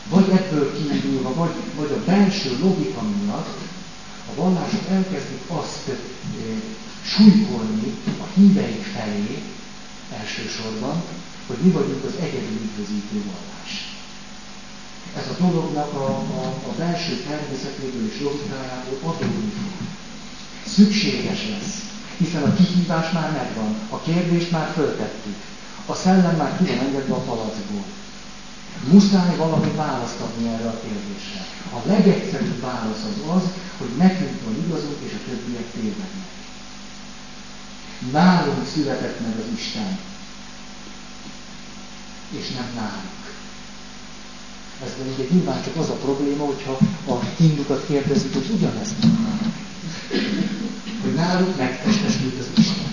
vagy 0.08 0.28
ebből 0.28 0.72
kiindulva, 0.76 1.34
vagy, 1.34 1.54
vagy 1.76 1.90
a 1.92 2.04
belső 2.04 2.58
logika 2.60 3.02
miatt, 3.02 3.58
a 4.30 4.40
vallások 4.40 4.88
elkezdik 4.90 5.40
azt 5.46 5.88
e, 5.88 5.92
súlykolni 7.04 7.94
a 8.06 8.26
híveik 8.34 8.82
felé 8.82 9.42
elsősorban, 10.18 11.02
hogy 11.46 11.56
mi 11.62 11.70
vagyunk 11.70 12.04
az 12.04 12.14
egyedül 12.20 12.60
üdvözítő 12.62 13.22
vallás 13.24 13.59
ez 15.16 15.26
a 15.28 15.42
dolognak 15.42 15.92
a, 15.94 16.06
a, 16.40 16.44
a 16.68 16.72
belső 16.78 17.14
természetéből 17.28 18.06
és 18.12 18.20
logikájából 18.20 18.98
adódni. 19.02 19.52
Szükséges 20.66 21.48
lesz 21.50 21.90
Hiszen 22.20 22.42
a 22.42 22.54
kihívás 22.54 23.12
már 23.12 23.30
megvan, 23.32 23.74
a 23.90 24.00
kérdést 24.00 24.50
már 24.50 24.72
föltettük, 24.72 25.36
a 25.86 25.94
szellem 25.94 26.36
már 26.36 26.56
ki 26.56 26.64
van 26.64 26.78
engedve 26.78 27.14
a 27.14 27.18
palacból. 27.18 27.84
Muszáj 28.92 29.36
valami 29.36 29.70
választ 29.76 30.20
adni 30.20 30.48
erre 30.48 30.68
a 30.68 30.80
kérdésre. 30.80 31.46
A 31.72 31.86
legegyszerűbb 31.86 32.60
válasz 32.60 33.04
az 33.04 33.36
az, 33.36 33.42
hogy 33.78 33.88
nekünk 33.96 34.44
van 34.44 34.64
igazunk, 34.66 34.96
és 35.06 35.12
a 35.12 35.28
többiek 35.30 35.70
tévednek. 35.72 36.10
Nálunk 38.12 38.66
született 38.66 39.20
meg 39.20 39.34
az 39.38 39.58
Isten, 39.58 39.98
és 42.30 42.50
nem 42.50 42.70
nálunk. 42.74 43.29
Ez 44.84 44.92
ugye 45.14 45.24
nyilván 45.30 45.62
csak 45.62 45.76
az 45.76 45.88
a 45.88 45.92
probléma, 45.94 46.44
hogyha 46.44 46.78
a 47.06 47.24
hindukat 47.36 47.86
kérdezik, 47.86 48.32
hogy 48.32 48.50
ugyanezt. 48.54 48.94
Hogy 51.02 51.14
náluk 51.14 51.56
megtestesült 51.56 52.38
az 52.38 52.48
Isten. 52.56 52.92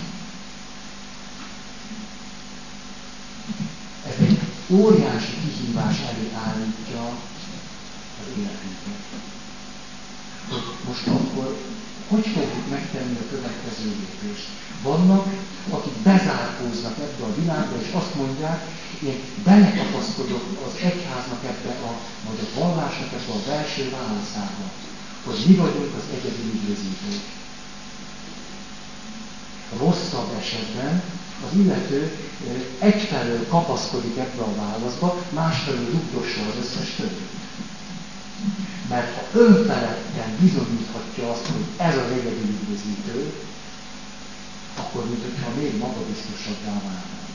Ez 4.08 4.14
egy 4.20 4.38
óriási 4.68 5.32
kihívás 5.44 5.96
elé 5.98 6.30
állítja 6.46 7.02
az 8.20 8.38
életünket. 8.38 9.02
Hogy 10.48 10.62
most 10.88 11.06
akkor 11.06 11.56
hogy 12.08 12.26
fogjuk 12.26 12.70
megtenni 12.70 13.16
a 13.20 13.30
következő 13.30 13.88
lépést? 13.98 14.46
Vannak, 14.82 15.26
akik 15.70 15.92
bezárkóznak 15.92 16.96
ebbe 16.98 17.24
a 17.24 17.27
világba, 17.40 17.76
és 17.82 17.92
azt 17.92 18.14
mondják, 18.14 18.60
én 19.02 19.18
belekapaszkodok 19.44 20.44
az 20.66 20.74
egyháznak 20.88 21.42
ebbe 21.52 21.72
a, 21.88 21.92
vagy 22.26 22.38
a 22.44 22.60
vallásnak 22.60 23.12
ebbe 23.12 23.32
a 23.32 23.46
belső 23.48 23.90
válaszába, 23.90 24.66
hogy 25.24 25.44
mi 25.46 25.54
vagyunk 25.54 25.94
az 25.94 26.06
egyedül 26.16 26.52
üdvözítők. 26.54 27.24
Rosszabb 29.78 30.30
esetben 30.40 31.02
az 31.46 31.58
illető 31.58 32.16
egyfelől 32.78 33.48
kapaszkodik 33.48 34.16
ebbe 34.16 34.42
a 34.42 34.54
válaszba, 34.54 35.22
másfelől 35.34 35.90
rugdossa 35.90 36.40
az 36.40 36.56
összes 36.64 36.94
többit. 36.96 37.36
Mert 38.88 39.14
ha 39.16 39.38
önfeledten 39.38 40.36
bizonyíthatja 40.40 41.30
azt, 41.30 41.46
hogy 41.46 41.86
ez 41.86 41.96
az 41.96 42.10
egyedül 42.10 42.48
üdvözítő, 42.60 43.32
akkor 44.78 45.04
mintha 45.08 45.50
még 45.60 45.76
magabiztosabbá 45.78 46.72
válna. 46.72 47.27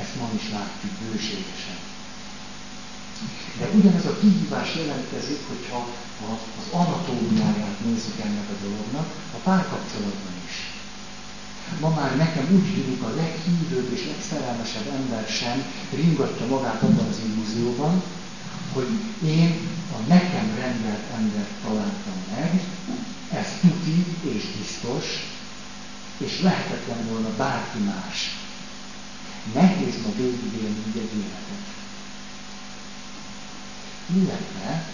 Ezt 0.00 0.14
ma 0.20 0.28
is 0.38 0.50
látjuk 0.56 0.92
bőségesen. 1.02 1.78
De 3.58 3.66
ugyanez 3.78 4.06
a 4.06 4.18
kihívás 4.20 4.74
jelentkezik, 4.76 5.40
hogyha 5.48 5.88
az 6.60 6.66
anatómiáját 6.80 7.80
nézzük 7.84 8.18
ennek 8.24 8.48
a 8.50 8.60
dolognak, 8.64 9.08
a 9.34 9.38
párkapcsolatban 9.48 10.34
is. 10.46 10.56
Ma 11.80 11.88
már 11.88 12.16
nekem 12.16 12.46
úgy 12.54 12.74
tűnik 12.74 13.02
a 13.02 13.14
leghívőbb 13.14 13.92
és 13.92 14.06
legszerelmesebb 14.06 14.86
ember 14.86 15.28
sem 15.28 15.64
ringatja 15.94 16.46
magát 16.46 16.82
abban 16.82 17.06
az 17.08 17.20
illúzióban, 17.26 18.02
hogy 18.72 18.88
én 19.24 19.68
a 19.92 19.98
nekem 20.08 20.54
rendelt 20.58 21.04
embert 21.16 21.54
találtam 21.64 22.18
meg, 22.36 22.60
ez 23.32 23.46
tuti 23.60 24.04
és 24.20 24.44
biztos, 24.58 25.04
és 26.18 26.40
lehetetlen 26.40 27.06
volna 27.10 27.28
bárki 27.36 27.78
más. 27.78 28.47
Nehéz 29.54 29.94
ma 30.04 30.12
végigélni 30.16 30.82
így 30.88 30.96
egy 30.96 31.16
életet. 31.16 31.66
Illetve 34.14 34.88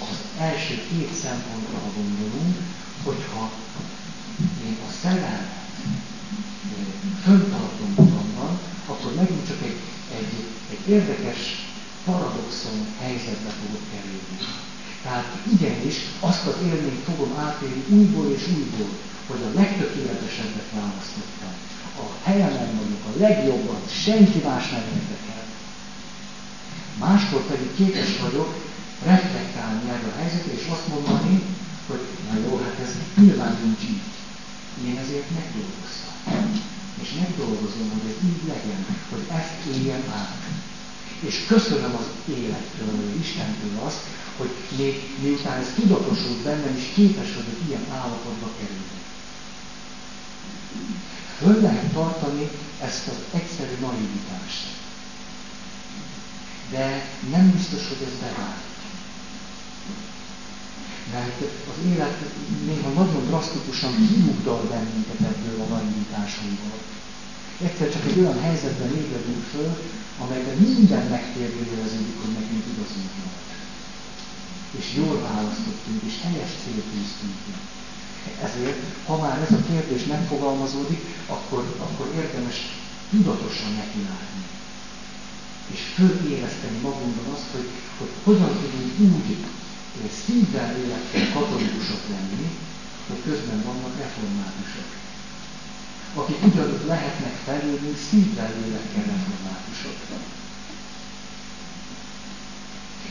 az 0.00 0.40
első 0.40 0.74
két 0.74 1.14
szempontra, 1.14 1.78
ha 1.78 1.92
gondolunk, 1.96 2.56
hogyha 3.04 3.50
én 4.64 4.76
a 4.88 4.92
szerelmet 5.02 5.60
föntartom 7.24 7.94
magamban, 7.96 8.58
akkor 8.86 9.14
megint 9.14 9.46
csak 9.46 9.62
egy, 9.62 9.80
egy, 10.18 10.44
egy 10.70 10.92
érdekes 10.92 11.38
paradoxon 12.04 12.86
helyzetbe 13.00 13.50
fogok 13.50 13.82
kerülni. 13.90 14.38
Tehát 15.02 15.36
igenis 15.52 15.96
azt 16.20 16.46
az 16.46 16.56
élményt 16.64 17.04
fogom 17.04 17.38
átélni 17.38 17.84
újból 17.88 18.32
és 18.32 18.48
újból, 18.48 18.90
hogy 19.26 19.42
a 19.42 19.54
legtökéletesebbet 19.54 20.70
választottam 20.72 21.54
a 22.02 22.06
helyemen 22.22 22.70
vagyok, 22.80 23.04
a 23.10 23.18
legjobban, 23.24 23.80
senki 24.04 24.38
más 24.48 24.64
nem 24.70 24.84
érdekel. 24.98 25.44
Máskor 26.98 27.42
pedig 27.50 27.74
képes 27.76 28.10
vagyok 28.24 28.50
reflektálni 29.04 29.88
erre 29.94 30.08
a 30.12 30.18
helyzetre, 30.20 30.52
és 30.60 30.66
azt 30.74 30.88
mondani, 30.88 31.42
hogy 31.88 32.04
na 32.28 32.34
jó, 32.44 32.60
hát 32.64 32.78
ez 32.86 32.92
nyilván 33.16 33.56
nincs 33.62 33.82
így. 33.92 34.10
Én 34.88 34.96
ezért 35.04 35.30
megdolgoztam. 35.38 36.14
És 37.02 37.08
megdolgozom, 37.20 37.88
hogy 37.94 38.06
ez 38.10 38.18
így 38.30 38.42
legyen, 38.52 38.80
hogy 39.10 39.24
ezt 39.38 39.56
éljem 39.72 40.04
át. 40.22 40.42
És 41.28 41.44
köszönöm 41.48 41.94
az 42.02 42.08
élettől, 42.38 42.90
vagy 42.96 43.20
Istentől 43.20 43.76
azt, 43.88 44.02
hogy 44.36 44.52
még 44.78 44.94
miután 45.22 45.58
ez 45.58 45.72
tudatosult 45.74 46.40
bennem, 46.42 46.76
is 46.76 46.86
képes 46.94 47.30
vagyok 47.34 47.58
ilyen 47.68 47.86
állapotba 47.92 48.48
kerülni. 48.58 49.01
Föl 51.42 51.60
lehet 51.60 51.92
tartani 51.92 52.50
ezt 52.80 53.08
az 53.08 53.18
egyszerű 53.40 53.76
naivitást. 53.80 54.62
De 56.70 56.84
nem 57.30 57.50
biztos, 57.56 57.88
hogy 57.88 58.06
ez 58.08 58.16
bevált. 58.20 58.64
Mert 61.12 61.40
az 61.70 61.78
élet 61.92 62.18
néha 62.66 62.90
nagyon 62.90 63.26
drasztikusan 63.26 63.92
kiugdal 64.08 64.62
bennünket 64.70 65.20
ebből 65.20 65.60
a 65.60 65.68
naivitásunkból. 65.74 66.78
Egyszer 67.66 67.92
csak 67.92 68.04
egy 68.04 68.18
olyan 68.18 68.40
helyzetben 68.40 68.96
ébredünk 68.96 69.44
föl, 69.52 69.70
amelyben 70.22 70.56
minden 70.56 71.06
megkérdőjeleződik, 71.06 72.18
hogy 72.22 72.32
nekünk 72.32 72.64
igazunk 72.72 73.10
volt. 73.20 73.48
És 74.78 74.86
jól 75.00 75.16
választottunk, 75.20 76.02
és 76.08 76.14
helyes 76.22 76.52
célt 76.62 76.86
tűztünk 76.92 77.36
ki. 77.44 77.52
Ezért, 78.42 78.82
ha 79.06 79.16
már 79.16 79.38
ez 79.42 79.52
a 79.52 79.62
kérdés 79.70 80.04
megfogalmazódik, 80.04 81.00
akkor, 81.26 81.76
akkor 81.80 82.06
érdemes 82.16 82.56
tudatosan 83.10 83.72
nekilátni. 83.72 84.42
És 85.72 85.80
föléleszteni 85.94 86.78
magunkban 86.78 87.34
azt, 87.34 87.50
hogy, 87.52 87.68
hogy 87.98 88.10
hogyan 88.24 88.52
tudunk 88.60 88.98
úgy 89.00 90.10
szívvel 90.24 90.76
élettel 90.76 91.32
katolikusok 91.32 92.02
lenni, 92.10 92.48
hogy 93.08 93.22
közben 93.24 93.62
vannak 93.62 93.98
reformátusok. 93.98 94.88
Akik 96.14 96.44
ugyanúgy 96.44 96.86
lehetnek 96.86 97.34
felé, 97.44 97.78
mint 97.82 97.96
szívvel 98.10 98.52
lélekkel 98.60 99.04
reformátusok. 99.04 99.96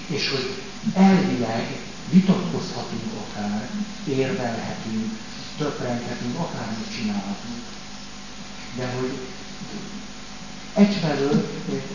És 0.07 0.29
hogy 0.29 0.61
elvileg 0.93 1.90
vitatkozhatunk 2.11 3.09
akár, 3.23 3.69
érvelhetünk, 4.07 5.09
töprenghetünk, 5.57 6.35
akármit 6.39 6.95
csinálhatunk. 6.95 7.63
De 8.77 8.85
hogy 8.97 9.17
egyfelől 10.73 11.37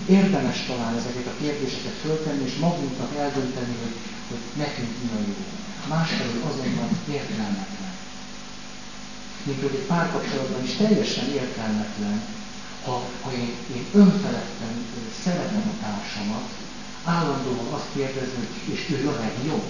érdemes 0.09 0.59
talán 0.67 0.97
ezeket 0.97 1.27
a 1.27 1.39
kérdéseket 1.41 1.97
föltenni, 2.05 2.45
és 2.45 2.57
magunknak 2.57 3.17
eldönteni, 3.17 3.75
hogy, 3.83 3.97
hogy 4.29 4.43
nekünk 4.64 4.93
mi 5.03 5.09
a 5.19 5.21
jó. 5.27 5.37
Másfelől 5.89 6.43
azonban 6.51 6.89
értelmetlen. 7.11 7.93
Mint 9.43 9.61
hogy 9.62 9.75
egy 9.75 9.87
párkapcsolatban 9.87 10.64
is 10.64 10.75
teljesen 10.77 11.29
értelmetlen, 11.29 12.23
ha, 12.85 13.03
ha 13.23 13.33
én, 13.33 13.55
én 13.77 13.87
önfeledten 13.93 14.75
szeretem 15.25 15.73
a 15.73 15.85
társamat, 15.85 16.49
állandóan 17.05 17.73
azt 17.73 17.91
kérdezni, 17.95 18.49
és 18.73 18.89
ő 18.91 19.09
a 19.09 19.12
legjobb. 19.21 19.64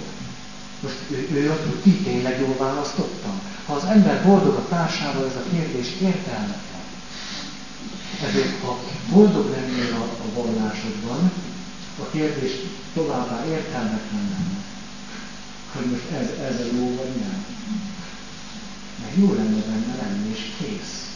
Most 0.80 0.96
ő, 1.10 1.28
ő 1.32 1.46
hogy 1.46 1.82
ki 1.82 1.90
tényleg 1.90 2.40
jól 2.40 2.56
választottam? 2.58 3.40
Ha 3.66 3.74
az 3.74 3.84
ember 3.84 4.24
boldog 4.24 4.54
a 4.54 4.68
társával, 4.68 5.26
ez 5.26 5.36
a 5.36 5.50
kérdés 5.50 5.88
értelmetlen. 6.00 6.84
Ezért, 8.28 8.60
ha 8.60 8.78
boldog 9.12 9.50
lennél 9.50 9.94
a, 9.94 10.02
a 10.02 10.42
vallásodban, 10.42 11.30
a 12.00 12.10
kérdés 12.10 12.52
továbbá 12.94 13.46
értelmetlen 13.46 14.24
lenne. 14.30 14.64
Hogy 15.72 15.86
most 15.90 16.10
ez, 16.10 16.28
ez 16.50 16.60
a 16.60 16.64
jó 16.76 16.96
vagy 16.96 17.14
nem. 17.20 17.44
Mert 19.00 19.16
jó 19.16 19.34
lenne 19.34 19.60
benne 19.60 19.96
lenni, 20.02 20.28
és 20.30 20.42
kész. 20.58 21.10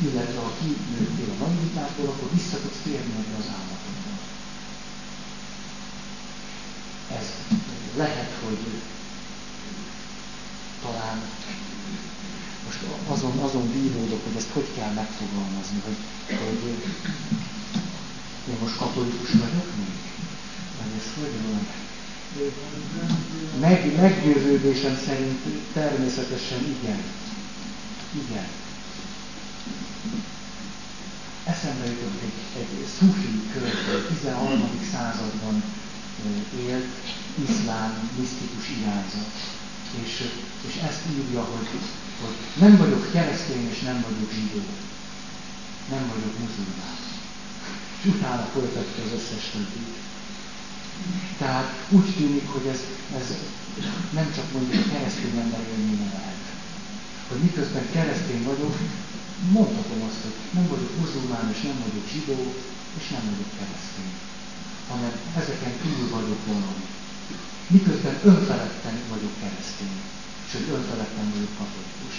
Illetve 0.00 0.40
ha 0.40 0.52
kinőttél 0.60 1.34
a 1.34 1.44
naivitából, 1.44 2.06
akkor 2.06 2.28
vissza 2.32 2.56
tudsz 2.60 2.80
térni 2.82 3.12
az 3.38 3.44
állapotba. 3.46 4.12
Ez 7.18 7.26
lehet, 7.96 8.30
hogy 8.44 8.58
talán 10.82 11.20
most 12.64 12.78
azon, 13.08 13.38
azon 13.38 13.72
bíródok, 13.72 14.24
hogy 14.24 14.36
ezt 14.36 14.52
hogy 14.52 14.68
kell 14.76 14.92
megfogalmazni, 14.92 15.82
hogy, 15.84 15.96
hogy 16.38 16.76
én 18.48 18.56
most 18.60 18.76
katolikus 18.76 19.30
vagyok 19.30 19.68
még? 19.76 19.96
Vagy 20.78 20.92
ez 20.98 21.08
hogy 21.20 21.50
van? 21.50 21.66
meg, 23.60 23.96
meggyőződésem 23.96 24.96
szerint 25.06 25.40
természetesen 25.72 26.58
igen. 26.58 27.02
Igen. 28.10 28.46
Eszembe 31.44 31.84
jutott 31.84 32.20
egy, 32.22 32.60
egy 32.60 32.86
szufi 32.98 33.42
költő, 33.52 34.06
13. 34.08 34.80
században 34.92 35.62
élt, 36.68 36.88
iszlám, 37.48 38.10
misztikus 38.18 38.66
irányzat. 38.78 39.32
És, 40.04 40.12
és 40.68 40.74
ezt 40.88 41.02
írja, 41.16 41.42
hogy, 41.42 41.68
hogy 42.20 42.36
nem 42.62 42.76
vagyok 42.76 43.12
keresztény 43.12 43.68
és 43.70 43.80
nem 43.80 44.04
vagyok 44.08 44.30
zsidó. 44.32 44.64
Nem 45.90 46.04
vagyok 46.12 46.34
muzulmán. 46.38 46.96
És 47.98 48.04
utána 48.14 48.44
folytatja 48.54 49.04
az 49.04 49.12
összes 49.18 49.44
többit. 49.52 49.94
Tehát 51.38 51.68
úgy 51.88 52.14
tűnik, 52.16 52.48
hogy 52.54 52.66
ez, 52.66 52.80
ez 53.20 53.26
nem 54.18 54.32
csak 54.34 54.52
mondjuk 54.52 54.84
a 54.84 54.90
keresztény 54.92 55.36
ember 55.44 55.60
élménye 55.72 56.08
lehet. 56.16 56.44
Hogy 57.28 57.38
miközben 57.38 57.86
keresztény 57.92 58.42
vagyok, 58.44 58.74
mondhatom 59.50 60.00
azt, 60.08 60.22
hogy 60.22 60.36
nem 60.56 60.66
vagyok 60.72 60.92
muzulmán, 61.00 61.46
és 61.54 61.60
nem 61.68 61.78
vagyok 61.84 62.06
zsidó, 62.12 62.54
és 62.98 63.06
nem 63.14 63.24
vagyok 63.30 63.50
keresztény. 63.58 64.12
Hanem 64.88 65.12
ezeken 65.36 65.72
túl 65.82 66.08
vagyok 66.10 66.46
valami. 66.46 66.86
Miközben 67.66 68.20
önfeledten 68.24 68.98
vagyok 69.08 69.34
keresztény, 69.40 70.00
sőt 70.50 70.68
önfeledten 70.68 71.30
vagyok 71.34 71.56
katolikus. 71.58 72.16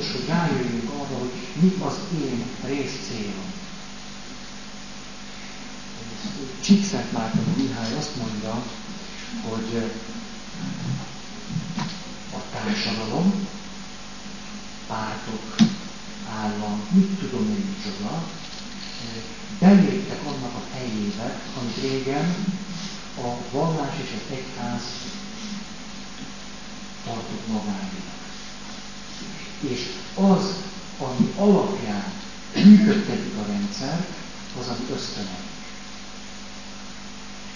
fontos, 0.00 0.12
hogy 0.12 0.28
rájöjjünk 0.28 0.90
arra, 0.90 1.18
hogy 1.18 1.32
mi 1.60 1.72
az 1.84 1.94
én 2.22 2.44
részcélom. 2.64 3.52
Csíkszent 6.60 7.12
Márton 7.12 7.54
Mihály 7.56 7.96
azt 7.96 8.16
mondja, 8.16 8.62
hogy 9.48 9.90
a 12.32 12.38
társadalom, 12.52 13.48
pártok, 14.86 15.56
állam, 16.30 16.82
mit 16.90 17.18
tudom 17.18 17.48
én 17.48 17.74
micsoda, 17.76 18.28
beléptek 19.58 20.20
annak 20.26 20.54
a 20.54 20.76
helyébe, 20.76 21.40
amit 21.60 21.80
régen 21.80 22.34
a 23.16 23.28
vallás 23.50 23.94
és 24.02 24.10
az 24.14 24.36
egyház 24.36 24.82
tartott 27.04 27.46
magáénak 27.48 28.19
és 29.60 29.80
az, 30.14 30.54
ami 30.98 31.32
alapján 31.36 32.12
működtetik 32.54 33.34
a 33.42 33.46
rendszer, 33.46 34.06
az 34.60 34.68
az 34.68 34.78
ösztönen. 34.94 35.44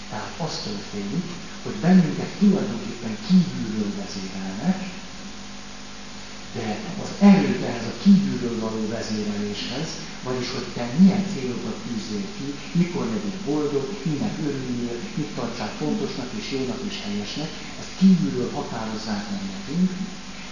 Tehát 0.09 0.33
az 0.37 0.59
történik, 0.63 1.25
hogy 1.63 1.73
bennünket 1.73 2.31
tulajdonképpen 2.39 3.17
kívülről 3.27 3.91
vezérelnek, 3.97 4.89
de 6.55 6.77
az 7.03 7.09
erőt 7.19 7.61
ehhez 7.63 7.85
a 7.85 7.99
kívülről 8.03 8.59
való 8.59 8.87
vezéreléshez, 8.89 9.89
vagyis 10.23 10.51
hogy 10.51 10.67
te 10.73 10.89
milyen 10.97 11.25
célokat 11.33 11.77
tűzzél 11.85 12.25
ki, 12.37 12.47
mikor 12.79 13.05
legyél 13.05 13.39
boldog, 13.45 13.85
minek 14.03 14.35
örüljél, 14.47 14.97
mit 15.15 15.31
tartsál 15.35 15.71
fontosnak 15.77 16.29
és 16.39 16.51
jónak 16.51 16.81
és 16.89 16.97
helyesnek, 17.05 17.49
ezt 17.79 17.97
kívülről 17.99 18.51
határozzák 18.51 19.25
meg 19.31 19.41
nekünk, 19.55 19.89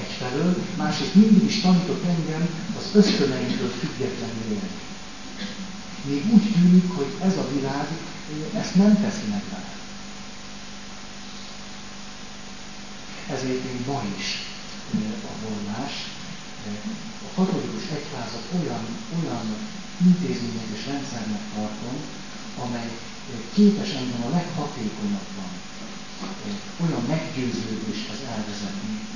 Egyfelől, 0.00 0.56
másrészt 0.76 1.14
mindig 1.14 1.44
is 1.44 1.60
tanított 1.60 2.04
engem 2.04 2.48
az 2.78 2.84
ösztöneinkről 2.94 3.70
függetlenül 3.70 4.44
élni. 4.48 4.78
Még 6.04 6.32
úgy 6.32 6.52
tűnik, 6.52 6.92
hogy 6.92 7.14
ez 7.22 7.36
a 7.36 7.48
világ 7.54 7.86
ezt 8.54 8.74
nem 8.74 9.00
teszi 9.00 9.26
meg 9.30 9.42
vele. 9.50 9.78
ezért 13.30 13.64
még 13.64 13.86
ma 13.86 14.02
is 14.18 14.26
a 15.30 15.34
vallás, 15.44 15.94
a 17.26 17.30
katolikus 17.34 17.82
egyházat 17.96 18.46
olyan, 18.60 18.84
olyan 19.22 19.46
intézményes 20.06 20.86
rendszernek 20.86 21.44
tartom, 21.54 21.96
amely 22.64 22.90
képes 23.54 23.90
engem 23.90 24.22
a 24.26 24.30
leghatékonyabban 24.30 25.50
olyan 26.84 27.02
meggyőződéshez 27.08 28.20
elvezetni, 28.36 29.07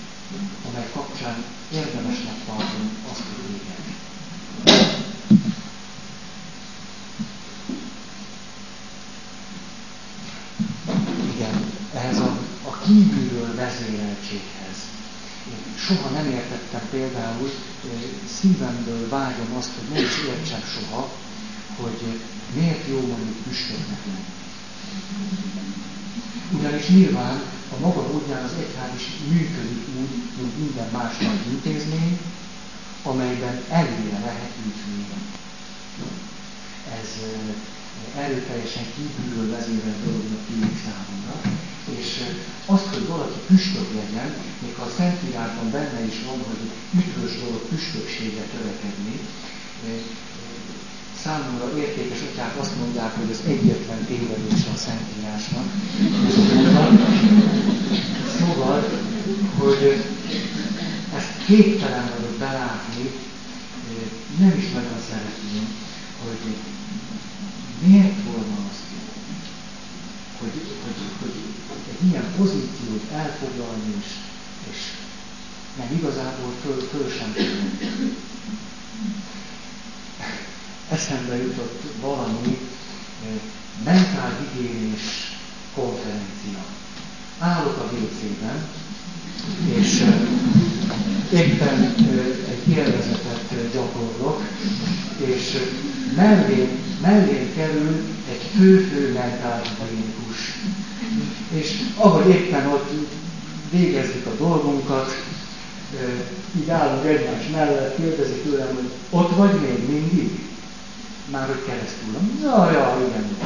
amely 0.69 0.89
kapcsán 0.93 1.45
érdemesnek 1.73 2.35
tartom 2.47 2.97
azt, 3.11 3.21
hogy 3.21 3.51
éget. 3.55 3.81
Igen, 11.35 11.73
ehhez 11.95 12.19
a, 12.19 12.39
a 12.69 12.79
kívül 12.85 13.55
vezéreltséghez. 13.55 14.77
Én 15.51 15.75
soha 15.87 16.09
nem 16.09 16.27
értettem 16.31 16.81
például, 16.91 17.51
szívemből 18.41 19.09
vágyom 19.09 19.55
azt, 19.57 19.71
hogy 19.75 19.95
nem 19.95 20.05
is 20.05 20.19
értsem 20.29 20.61
soha, 20.63 21.11
hogy 21.77 22.21
miért 22.55 22.89
jó 22.89 23.01
mondjuk 23.01 23.37
püspöknek 23.43 24.01
lenni. 24.07 24.25
Ugyanis 26.59 26.89
nyilván 26.89 27.43
a 27.75 27.81
maga 27.81 28.03
módján 28.13 28.45
az 28.45 28.55
egyház 28.63 28.95
is 29.01 29.07
működik 29.33 29.83
úgy, 30.01 30.15
mint 30.39 30.59
minden 30.59 30.89
más 30.93 31.19
nagy 31.19 31.47
intézmény, 31.53 32.19
amelyben 33.03 33.57
előre 33.69 34.19
lehet 34.27 34.53
ütni. 34.67 35.07
Ez 37.01 37.09
erőteljesen 38.17 38.87
kívülről 38.95 39.51
vezérelt 39.51 40.05
dolognak 40.05 40.47
tűnik 40.47 40.77
számomra. 40.85 41.35
És 41.99 42.09
azt, 42.67 42.87
hogy 42.95 43.07
valaki 43.07 43.39
püspök 43.47 43.89
legyen, 44.01 44.31
még 44.63 44.75
ha 44.77 44.85
a 44.85 44.95
Szentírásban 44.97 45.71
benne 45.71 46.01
is 46.05 46.17
van, 46.27 46.39
hogy 46.49 46.63
üdvös 47.01 47.33
dolog 47.43 47.63
püspökségre 47.69 48.45
törekedni, 48.55 49.17
számomra 51.25 51.79
értékes 51.79 52.19
atyák 52.31 52.59
azt 52.59 52.77
mondják, 52.79 53.17
hogy 53.17 53.31
az 53.31 53.41
egyetlen 53.47 54.05
tévedés 54.05 54.63
a 54.75 54.77
Szentírásnak. 54.77 55.67
Szóval, 58.39 58.81
hogy 59.59 60.05
ezt 61.17 61.45
képtelen 61.47 62.11
vagyok 62.17 62.37
belátni, 62.39 63.11
nem 64.39 64.55
is 64.59 64.71
nagyon 64.73 65.01
szeretném, 65.11 65.67
hogy 66.25 66.55
miért 67.87 68.23
volna 68.25 68.57
az 68.71 68.83
hogy, 70.41 70.63
hogy, 70.85 71.33
hogy 72.01 72.15
egy 72.15 72.37
pozíciót 72.37 73.11
elfoglalni, 73.13 73.95
és, 74.01 74.07
és 74.71 74.79
nem 75.77 75.99
igazából 75.99 76.53
föl, 76.63 76.81
föl 76.91 77.09
sem 77.19 77.33
tudom. 77.33 77.71
Eszembe 80.93 81.37
jutott 81.37 81.83
valami 82.01 82.59
mentálhigiénés 83.85 85.37
konferencia. 85.75 86.65
Állok 87.39 87.77
a 87.79 87.95
WC-ben, 87.95 88.65
és 89.79 90.05
éppen 91.33 91.95
egy 92.51 92.73
élvezetet 92.73 93.73
gyakorlok, 93.73 94.43
és 95.25 95.57
mellé, 96.17 96.69
mellé 97.03 97.53
kerül 97.55 97.97
egy 98.31 98.43
fő-fő 98.57 99.13
mentálhigiénikus. 99.13 100.59
És 101.53 101.83
ahogy 101.97 102.29
éppen 102.29 102.67
ott 102.67 102.91
végezzük 103.71 104.27
a 104.27 104.37
dolgunkat, 104.39 105.25
így 106.57 106.71
állunk 106.71 107.05
egymás 107.05 107.49
mellett, 107.53 107.97
kérdezi 107.97 108.33
tőlem, 108.33 108.75
hogy 108.75 108.91
ott 109.11 109.37
vagy 109.37 109.61
még 109.61 109.89
mindig? 109.89 110.51
Már 111.31 111.47
hogy 111.47 111.65
keresztül. 111.67 112.19
Ja, 112.43 112.97
igen. 113.09 113.37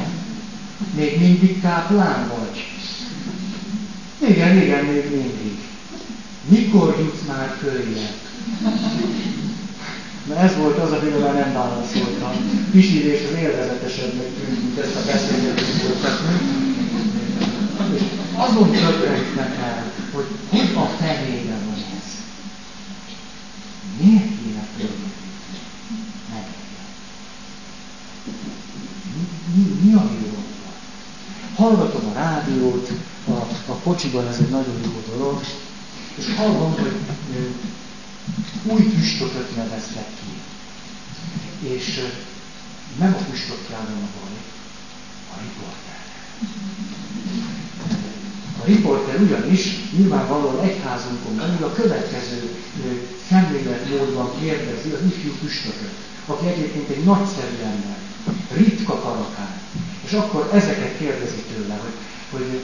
Még 0.95 1.19
mindig 1.19 1.61
káplán 1.61 2.27
vagy? 2.27 2.65
Igen, 4.29 4.57
igen, 4.57 4.85
még 4.85 5.09
mindig. 5.09 5.57
Mikor 6.47 6.95
jutsz 6.99 7.27
már 7.27 7.55
följebb? 7.59 8.15
Na 10.27 10.35
ez 10.35 10.55
volt 10.55 10.77
az, 10.77 10.91
amire 10.91 11.17
már 11.17 11.33
nem 11.33 11.53
válaszoltam. 11.53 12.31
Pisilés 12.71 13.21
az 13.31 13.39
élvezetesebbnek 13.39 14.25
tűnt, 14.25 14.63
mint 14.63 14.77
ezt 14.77 14.95
a 14.95 15.05
beszélgetést 15.05 15.71
folytatni. 15.71 16.35
És 17.95 18.01
azon 18.35 18.71
többrenknek 18.71 19.57
el, 19.57 19.91
hogy 20.13 20.25
hogy 20.49 20.73
a 20.75 20.85
fenébe 20.85 21.57
van 21.65 21.83
ez. 21.97 22.05
Miért 23.99 24.25
kéne 24.25 24.63
fölmenni? 24.77 25.11
Nem. 26.29 26.43
Mi, 29.57 29.63
mi, 29.83 29.93
a 29.93 30.03
jó 30.21 30.37
Hallgatom 31.55 32.09
a 32.09 32.13
rádiót, 32.13 32.91
a, 33.27 33.31
a 33.71 33.75
kocsiban 33.83 34.27
ez 34.27 34.37
egy 34.39 34.49
nagyon 34.49 34.79
jó 34.83 35.15
dolog, 35.15 35.41
és 36.15 36.35
hallom, 36.35 36.71
hogy 36.71 36.93
új 38.63 38.81
püstököt 38.81 39.55
neveztek 39.55 40.05
ki. 40.19 40.37
És 41.67 41.99
nem 42.99 43.13
a 43.13 43.23
püstökjában 43.29 43.95
a 43.95 44.09
baj, 44.19 44.37
a 45.33 45.39
riporter. 45.41 45.99
A 48.61 48.65
riporter 48.65 49.21
ugyanis 49.21 49.89
nyilvánvalóan 49.97 50.59
egyházunkon 50.59 51.35
belül 51.35 51.63
a 51.63 51.73
következő 51.73 52.55
szemléletmódban 53.29 54.39
kérdezi 54.39 54.89
az 54.89 55.01
ifjú 55.05 55.31
püstököt, 55.41 55.93
aki 56.25 56.47
egyébként 56.47 56.89
egy 56.89 57.03
nagyszerű 57.03 57.55
ember, 57.63 57.97
ritka 58.53 58.99
karakán. 58.99 59.61
És 60.05 60.11
akkor 60.13 60.49
ezeket 60.53 60.97
kérdezi 60.97 61.43
tőle, 61.55 61.79
hogy, 61.83 61.95
hogy 62.31 62.61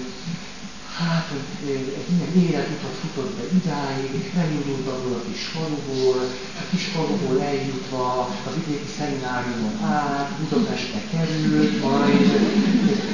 hát 0.99 1.27
egy 1.65 2.07
ilyen 2.13 2.33
életutat 2.45 2.95
futott 3.01 3.33
be 3.37 3.43
idáig, 3.59 4.31
nem 4.35 4.49
indult 4.51 4.87
abból 4.87 5.13
a 5.21 5.23
kis 5.31 5.43
faluból, 5.53 6.21
a 6.61 6.63
kis 6.71 6.83
faluból 6.85 7.41
eljutva 7.41 8.29
az 8.47 8.53
idéki 8.61 8.89
szemináriumon 8.97 9.77
át, 9.83 10.29
Budapestre 10.39 11.01
került, 11.11 11.81
majd 11.83 12.27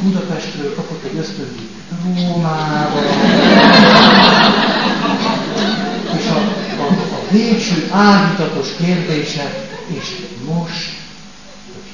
Budapestről 0.04 0.76
kapott 0.76 1.04
egy 1.04 1.18
ösztöndíjat 1.18 1.78
Rómába, 2.04 3.00
és 6.18 6.26
a, 6.28 6.38
a, 6.82 6.88
a 7.18 7.32
végső 7.32 7.88
áldítatos 7.92 8.68
kérdése, 8.78 9.68
és 9.88 10.29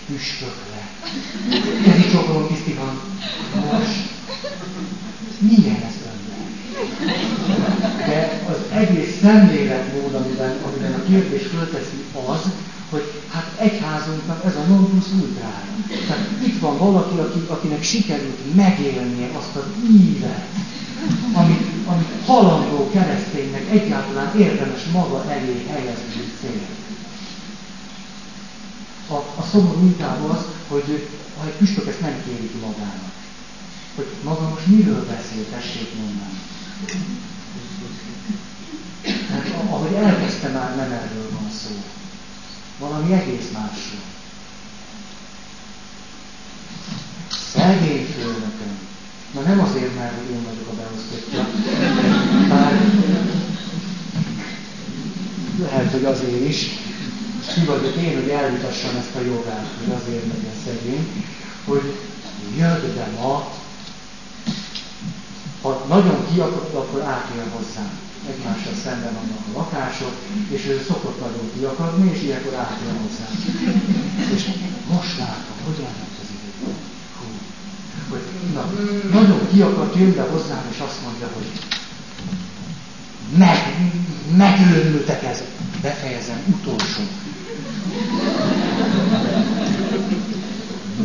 hogy 0.08 0.16
püspök 0.16 0.56
lett. 0.72 1.12
Kezi 1.84 2.10
csokolom, 2.12 2.48
Krisztihan, 2.48 3.02
most 3.72 4.00
milyen 5.40 5.82
ez 5.88 5.96
önnek? 6.06 6.48
De 8.08 8.44
az 8.50 8.58
egész 8.78 9.20
szemléletmód, 9.22 10.14
amiben, 10.14 10.58
amiben 10.66 10.94
a 10.94 11.04
kérdés 11.08 11.48
fölteszi 11.48 12.04
az, 12.28 12.42
hogy 12.90 13.22
hát 13.32 13.52
egyházunknak 13.60 14.46
ez 14.46 14.56
a 14.56 14.64
non 14.68 14.90
plus 14.90 15.06
ultrája. 15.22 15.66
Tehát 16.08 16.28
itt 16.48 16.60
van 16.60 16.78
valaki, 16.78 17.18
aki, 17.18 17.40
akinek 17.48 17.84
sikerült 17.84 18.56
megélnie 18.56 19.30
azt 19.38 19.56
az 19.56 19.66
ívet, 19.92 20.46
amit, 21.34 21.62
amit 21.86 22.08
halandó 22.26 22.90
kereszténynek 22.94 23.70
egyáltalán 23.72 24.38
érdemes 24.38 24.84
maga 24.92 25.26
elé 25.30 25.66
helyezni. 25.70 26.25
A, 29.08 29.14
a 29.14 29.46
szomorú 29.52 29.82
inkább 29.82 30.30
az, 30.30 30.46
hogy 30.68 31.10
ha 31.40 31.46
egy 31.46 31.54
püspök 31.58 31.88
ezt 31.88 32.02
nem 32.02 32.24
kéri 32.26 32.50
ki 32.50 32.58
magának 32.58 33.14
hogy 33.96 34.08
maga 34.24 34.50
most 34.50 34.68
miről 34.68 35.06
beszél, 35.06 35.50
tessék 35.50 35.96
mondani. 35.96 36.40
Mert 39.30 39.70
ahogy 39.70 39.94
elkezdte 39.94 40.48
már, 40.48 40.76
nem 40.76 40.92
erről 40.92 41.30
van 41.32 41.50
szó. 41.52 41.76
Valami 42.80 43.14
egész 43.14 43.52
másról. 43.54 44.02
Szegény 47.30 48.06
főnökön. 48.06 48.78
Na 49.34 49.42
nem 49.42 49.60
azért, 49.60 49.96
mert 49.96 50.14
hogy 50.18 50.36
én 50.36 50.44
vagyok 50.44 50.68
a 50.68 50.76
beosztottja, 50.76 51.48
bár 52.50 52.74
lehet, 55.60 55.92
hogy 55.92 56.06
azért 56.06 56.48
is, 56.48 56.70
ki 57.54 57.66
vagyok 57.66 57.96
én, 57.96 58.14
hogy 58.22 58.30
elvitassam 58.30 58.96
ezt 58.96 59.16
a 59.16 59.22
jogát, 59.22 59.68
hogy 59.80 59.94
azért 59.94 60.28
legyen 60.34 60.58
szegény, 60.66 61.24
hogy 61.66 61.84
jöjjön 62.58 63.10
ma 63.20 63.54
ha 65.66 65.86
nagyon 65.88 66.26
kiakadt, 66.34 66.74
akkor 66.74 67.02
átjön 67.02 67.50
hozzám. 67.56 67.92
Egymással 68.30 68.74
szemben 68.84 69.14
vannak 69.14 69.44
a 69.50 69.58
lakások, 69.58 70.14
és 70.50 70.66
ő 70.66 70.84
szokott 70.88 71.20
nagyon 71.20 71.50
kiakadni, 71.58 72.12
és 72.14 72.22
ilyenkor 72.22 72.54
átjön 72.54 72.98
hozzám. 73.04 73.34
És 74.36 74.44
most 74.94 75.18
látom, 75.18 75.58
hogy 75.66 75.80
elment 75.88 76.16
az 76.22 76.30
idő. 76.36 76.52
Hú. 77.18 77.26
Hogy, 78.10 78.24
na, 78.54 78.64
nagyon 79.20 79.48
kiakadt, 79.52 79.96
jön 79.96 80.16
be 80.16 80.22
hozzám, 80.22 80.66
és 80.72 80.80
azt 80.80 81.02
mondja, 81.04 81.28
hogy 81.36 81.48
meg, 83.38 83.60
megőrültek 84.38 85.24
ez. 85.24 85.44
Befejezem 85.82 86.42
utolsó. 86.48 87.02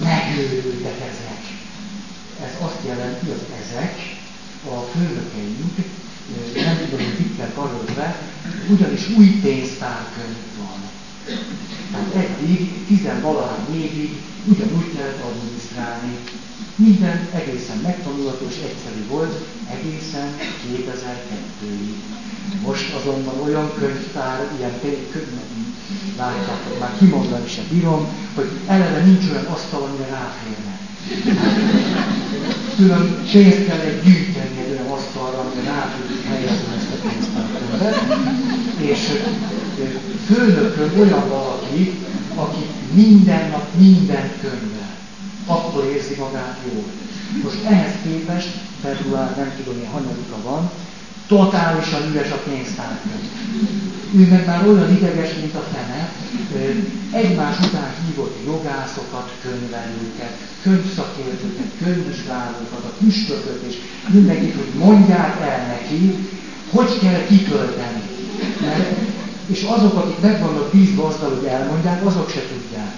Megőrültek 0.03 1.01
ezek. 1.11 1.43
Ez 2.45 2.53
azt 2.61 2.79
jelenti, 2.87 3.27
hogy 3.27 3.47
ezek 3.63 3.95
a 4.65 4.81
főnökeink, 4.81 5.77
nem 6.55 6.77
tudom, 6.79 7.07
hogy 7.07 7.19
mit 7.19 7.37
kell 7.37 7.51
karolva, 7.55 8.17
ugyanis 8.71 9.09
új 9.17 9.27
pénztárkönyv 9.27 10.37
van. 10.59 10.81
Tehát 11.91 12.15
eddig, 12.15 12.87
tizenvalahány 12.87 13.75
évig 13.75 14.23
ugyanúgy 14.47 14.97
kellett 14.97 15.23
adminisztrálni. 15.23 16.17
Minden 16.75 17.29
egészen 17.35 17.79
megtanulható 17.79 18.47
és 18.49 18.57
egyszerű 18.57 19.07
volt, 19.09 19.45
egészen 19.71 20.37
2002-ig. 20.73 21.93
Most 22.63 22.95
azonban 22.95 23.41
olyan 23.41 23.75
könyvtár, 23.75 24.49
ilyen 24.59 24.81
könyv, 24.81 25.31
látjátok, 26.25 26.81
már 26.81 26.93
kimondani 26.99 27.49
sem 27.49 27.65
bírom, 27.73 28.03
hogy 28.35 28.51
eleve 28.67 29.01
nincs 29.05 29.25
olyan 29.31 29.45
asztal, 29.45 29.83
amire 29.83 30.09
ráférne. 30.19 30.75
Külön 32.77 33.07
pénzt 33.33 33.67
kell 33.67 33.79
egy 33.79 34.03
gyűjteni 34.03 34.59
egy 34.65 34.71
olyan 34.71 34.93
asztalra, 34.97 35.39
amire 35.39 35.71
rá 35.71 35.95
tudjuk 35.97 36.25
helyezni 36.25 36.75
ezt 36.77 36.93
a 36.95 37.09
pénztárkönyvet. 37.09 37.97
És 38.77 39.01
főnökön 40.27 40.91
olyan 41.01 41.29
valaki, 41.29 41.99
aki 42.35 42.65
minden 42.93 43.51
nap 43.51 43.67
minden 43.79 44.31
könyvvel, 44.41 44.95
akkor 45.47 45.85
érzi 45.85 46.15
magát 46.19 46.59
jól. 46.73 46.85
Most 47.43 47.65
ehhez 47.65 47.95
képest, 48.03 48.51
február 48.83 49.37
nem 49.37 49.53
tudom, 49.57 49.75
milyen 49.75 49.93
hanyadika 49.93 50.37
van, 50.43 50.71
totálisan 51.31 52.11
üres 52.11 52.31
a 52.31 52.43
pénztárkönyv. 52.49 53.29
Ő 54.19 54.29
meg 54.31 54.47
már 54.47 54.67
olyan 54.67 54.97
ideges, 54.97 55.31
mint 55.41 55.55
a 55.55 55.65
fene, 55.73 56.13
egymás 57.13 57.57
után 57.59 57.95
hívott 58.07 58.37
jogászokat, 58.45 59.31
könyvelőket, 59.43 60.35
könyvszakértőket, 60.63 61.71
könyvvizsgálókat, 61.83 62.85
a 62.85 62.93
püspököt, 62.99 63.63
és 63.69 63.77
mindenkit, 64.09 64.55
hogy 64.55 64.73
mondják 64.85 65.41
el 65.41 65.67
neki, 65.67 66.15
hogy 66.71 66.99
kell 66.99 67.25
kikölteni. 67.27 68.03
Mert, 68.61 68.97
és 69.47 69.63
azok, 69.63 69.95
akik 69.97 70.21
meg 70.21 70.41
vannak 70.41 70.71
bízva 70.73 71.07
azzal, 71.07 71.35
hogy 71.35 71.45
elmondják, 71.45 72.07
azok 72.07 72.31
se 72.31 72.41
tudják. 72.53 72.95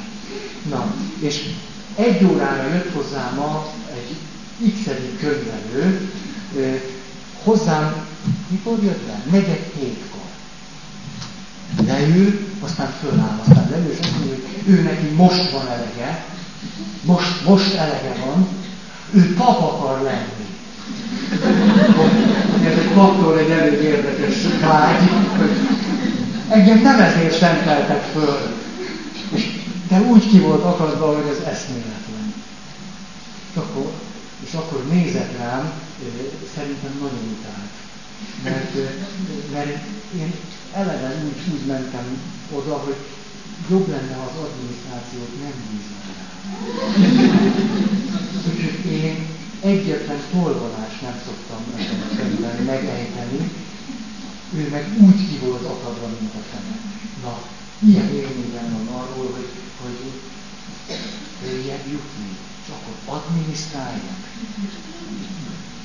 Na, 0.71 0.95
és 1.19 1.43
egy 1.97 2.25
órára 2.25 2.69
jött 2.69 2.93
hozzá 2.95 3.33
ma 3.37 3.67
egy 3.95 4.17
x 4.73 4.91
könyvelő, 5.21 6.11
hozzám, 7.45 8.07
mikor 8.49 8.83
jött 8.83 9.01
be? 9.07 9.23
Negyed 9.31 9.71
hétkor. 9.79 10.21
Leül, 11.87 12.49
aztán 12.61 12.91
föláll, 13.01 13.39
aztán 13.41 13.69
leül, 13.71 13.91
és 13.91 13.99
azt 14.03 14.19
mondja, 14.19 14.35
hogy 14.35 14.75
ő 14.75 14.83
neki 14.83 15.07
most 15.17 15.51
van 15.51 15.67
elege, 15.67 16.25
most, 17.05 17.45
most 17.47 17.75
elege 17.75 18.15
van, 18.25 18.49
ő 19.11 19.35
pap 19.35 19.63
akar 19.63 20.03
lenni. 20.03 20.43
Ez 22.65 22.79
egy 22.79 22.93
paptól 22.95 23.39
egy 23.39 23.51
elég 23.51 23.83
érdekes 23.83 24.37
vágy, 24.61 25.09
hogy 25.37 25.51
engem 26.49 26.79
nem 26.79 27.01
ezért 27.01 27.39
szenteltek 27.39 28.03
föl. 28.03 28.39
De 29.89 30.01
úgy 30.01 30.29
ki 30.29 30.39
volt 30.39 30.65
akadva, 30.65 31.07
hogy 31.07 31.27
ez 31.31 31.47
eszméletlen. 31.53 32.35
Akkor, 33.55 33.93
és 34.53 34.59
akkor 34.59 34.87
nézett 34.87 35.37
rám, 35.39 35.73
szerintem 36.55 36.93
nagyon 37.01 37.37
utált. 37.39 37.75
Mert, 38.45 38.75
mert 39.53 39.79
én 40.19 40.35
eleve 40.73 41.15
úgy, 41.25 41.53
úgy 41.53 41.67
mentem 41.67 42.21
oda, 42.53 42.77
hogy 42.77 42.97
jobb 43.71 43.89
lenne, 43.89 44.15
ha 44.15 44.23
az 44.23 44.45
adminisztrációt 44.45 45.33
nem 45.43 45.55
bízna 45.69 45.97
Úgyhogy 48.49 48.93
én 48.93 49.27
egyetlen 49.61 50.21
tolvonást 50.33 51.03
nem 51.03 51.21
szoktam 51.25 51.61
nekem 51.77 52.05
a 52.11 52.15
szemben 52.17 52.63
megejteni, 52.65 53.51
ő 54.55 54.69
meg 54.71 54.85
úgy 55.01 55.29
ki 55.29 55.39
volt 55.47 55.65
akadva, 55.65 56.07
mint 56.07 56.35
a 56.35 56.43
fene. 56.51 56.77
Na, 57.23 57.43
milyen 57.79 58.09
élményem 58.15 58.73
van 58.73 58.87
arról, 59.01 59.33
hogy, 59.33 59.51
hogy 59.83 60.13
följebb 61.41 61.87
jutni, 61.91 62.42
adminisztrálják. 63.07 64.21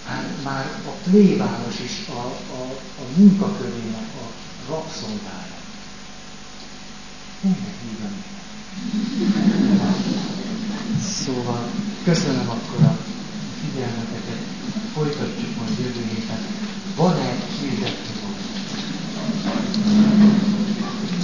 Hát 0.05 0.43
már 0.43 0.65
a 0.85 1.09
plébános 1.09 1.79
is 1.79 2.07
a, 2.09 2.19
a, 2.53 2.61
a 3.01 3.03
munkakörének 3.17 4.09
a 4.21 4.27
rabszolgája. 4.69 5.55
Ennek 7.43 7.75
hívem. 7.83 8.23
Szóval 11.23 11.69
köszönöm 12.03 12.49
akkor 12.49 12.85
a 12.85 12.97
figyelmeteket. 13.61 14.41
Folytatjuk 14.93 15.57
majd 15.57 15.79
jövő 15.79 16.05
héten. 16.13 16.39
Van-e 16.95 17.35
hirdetni? 17.61 18.17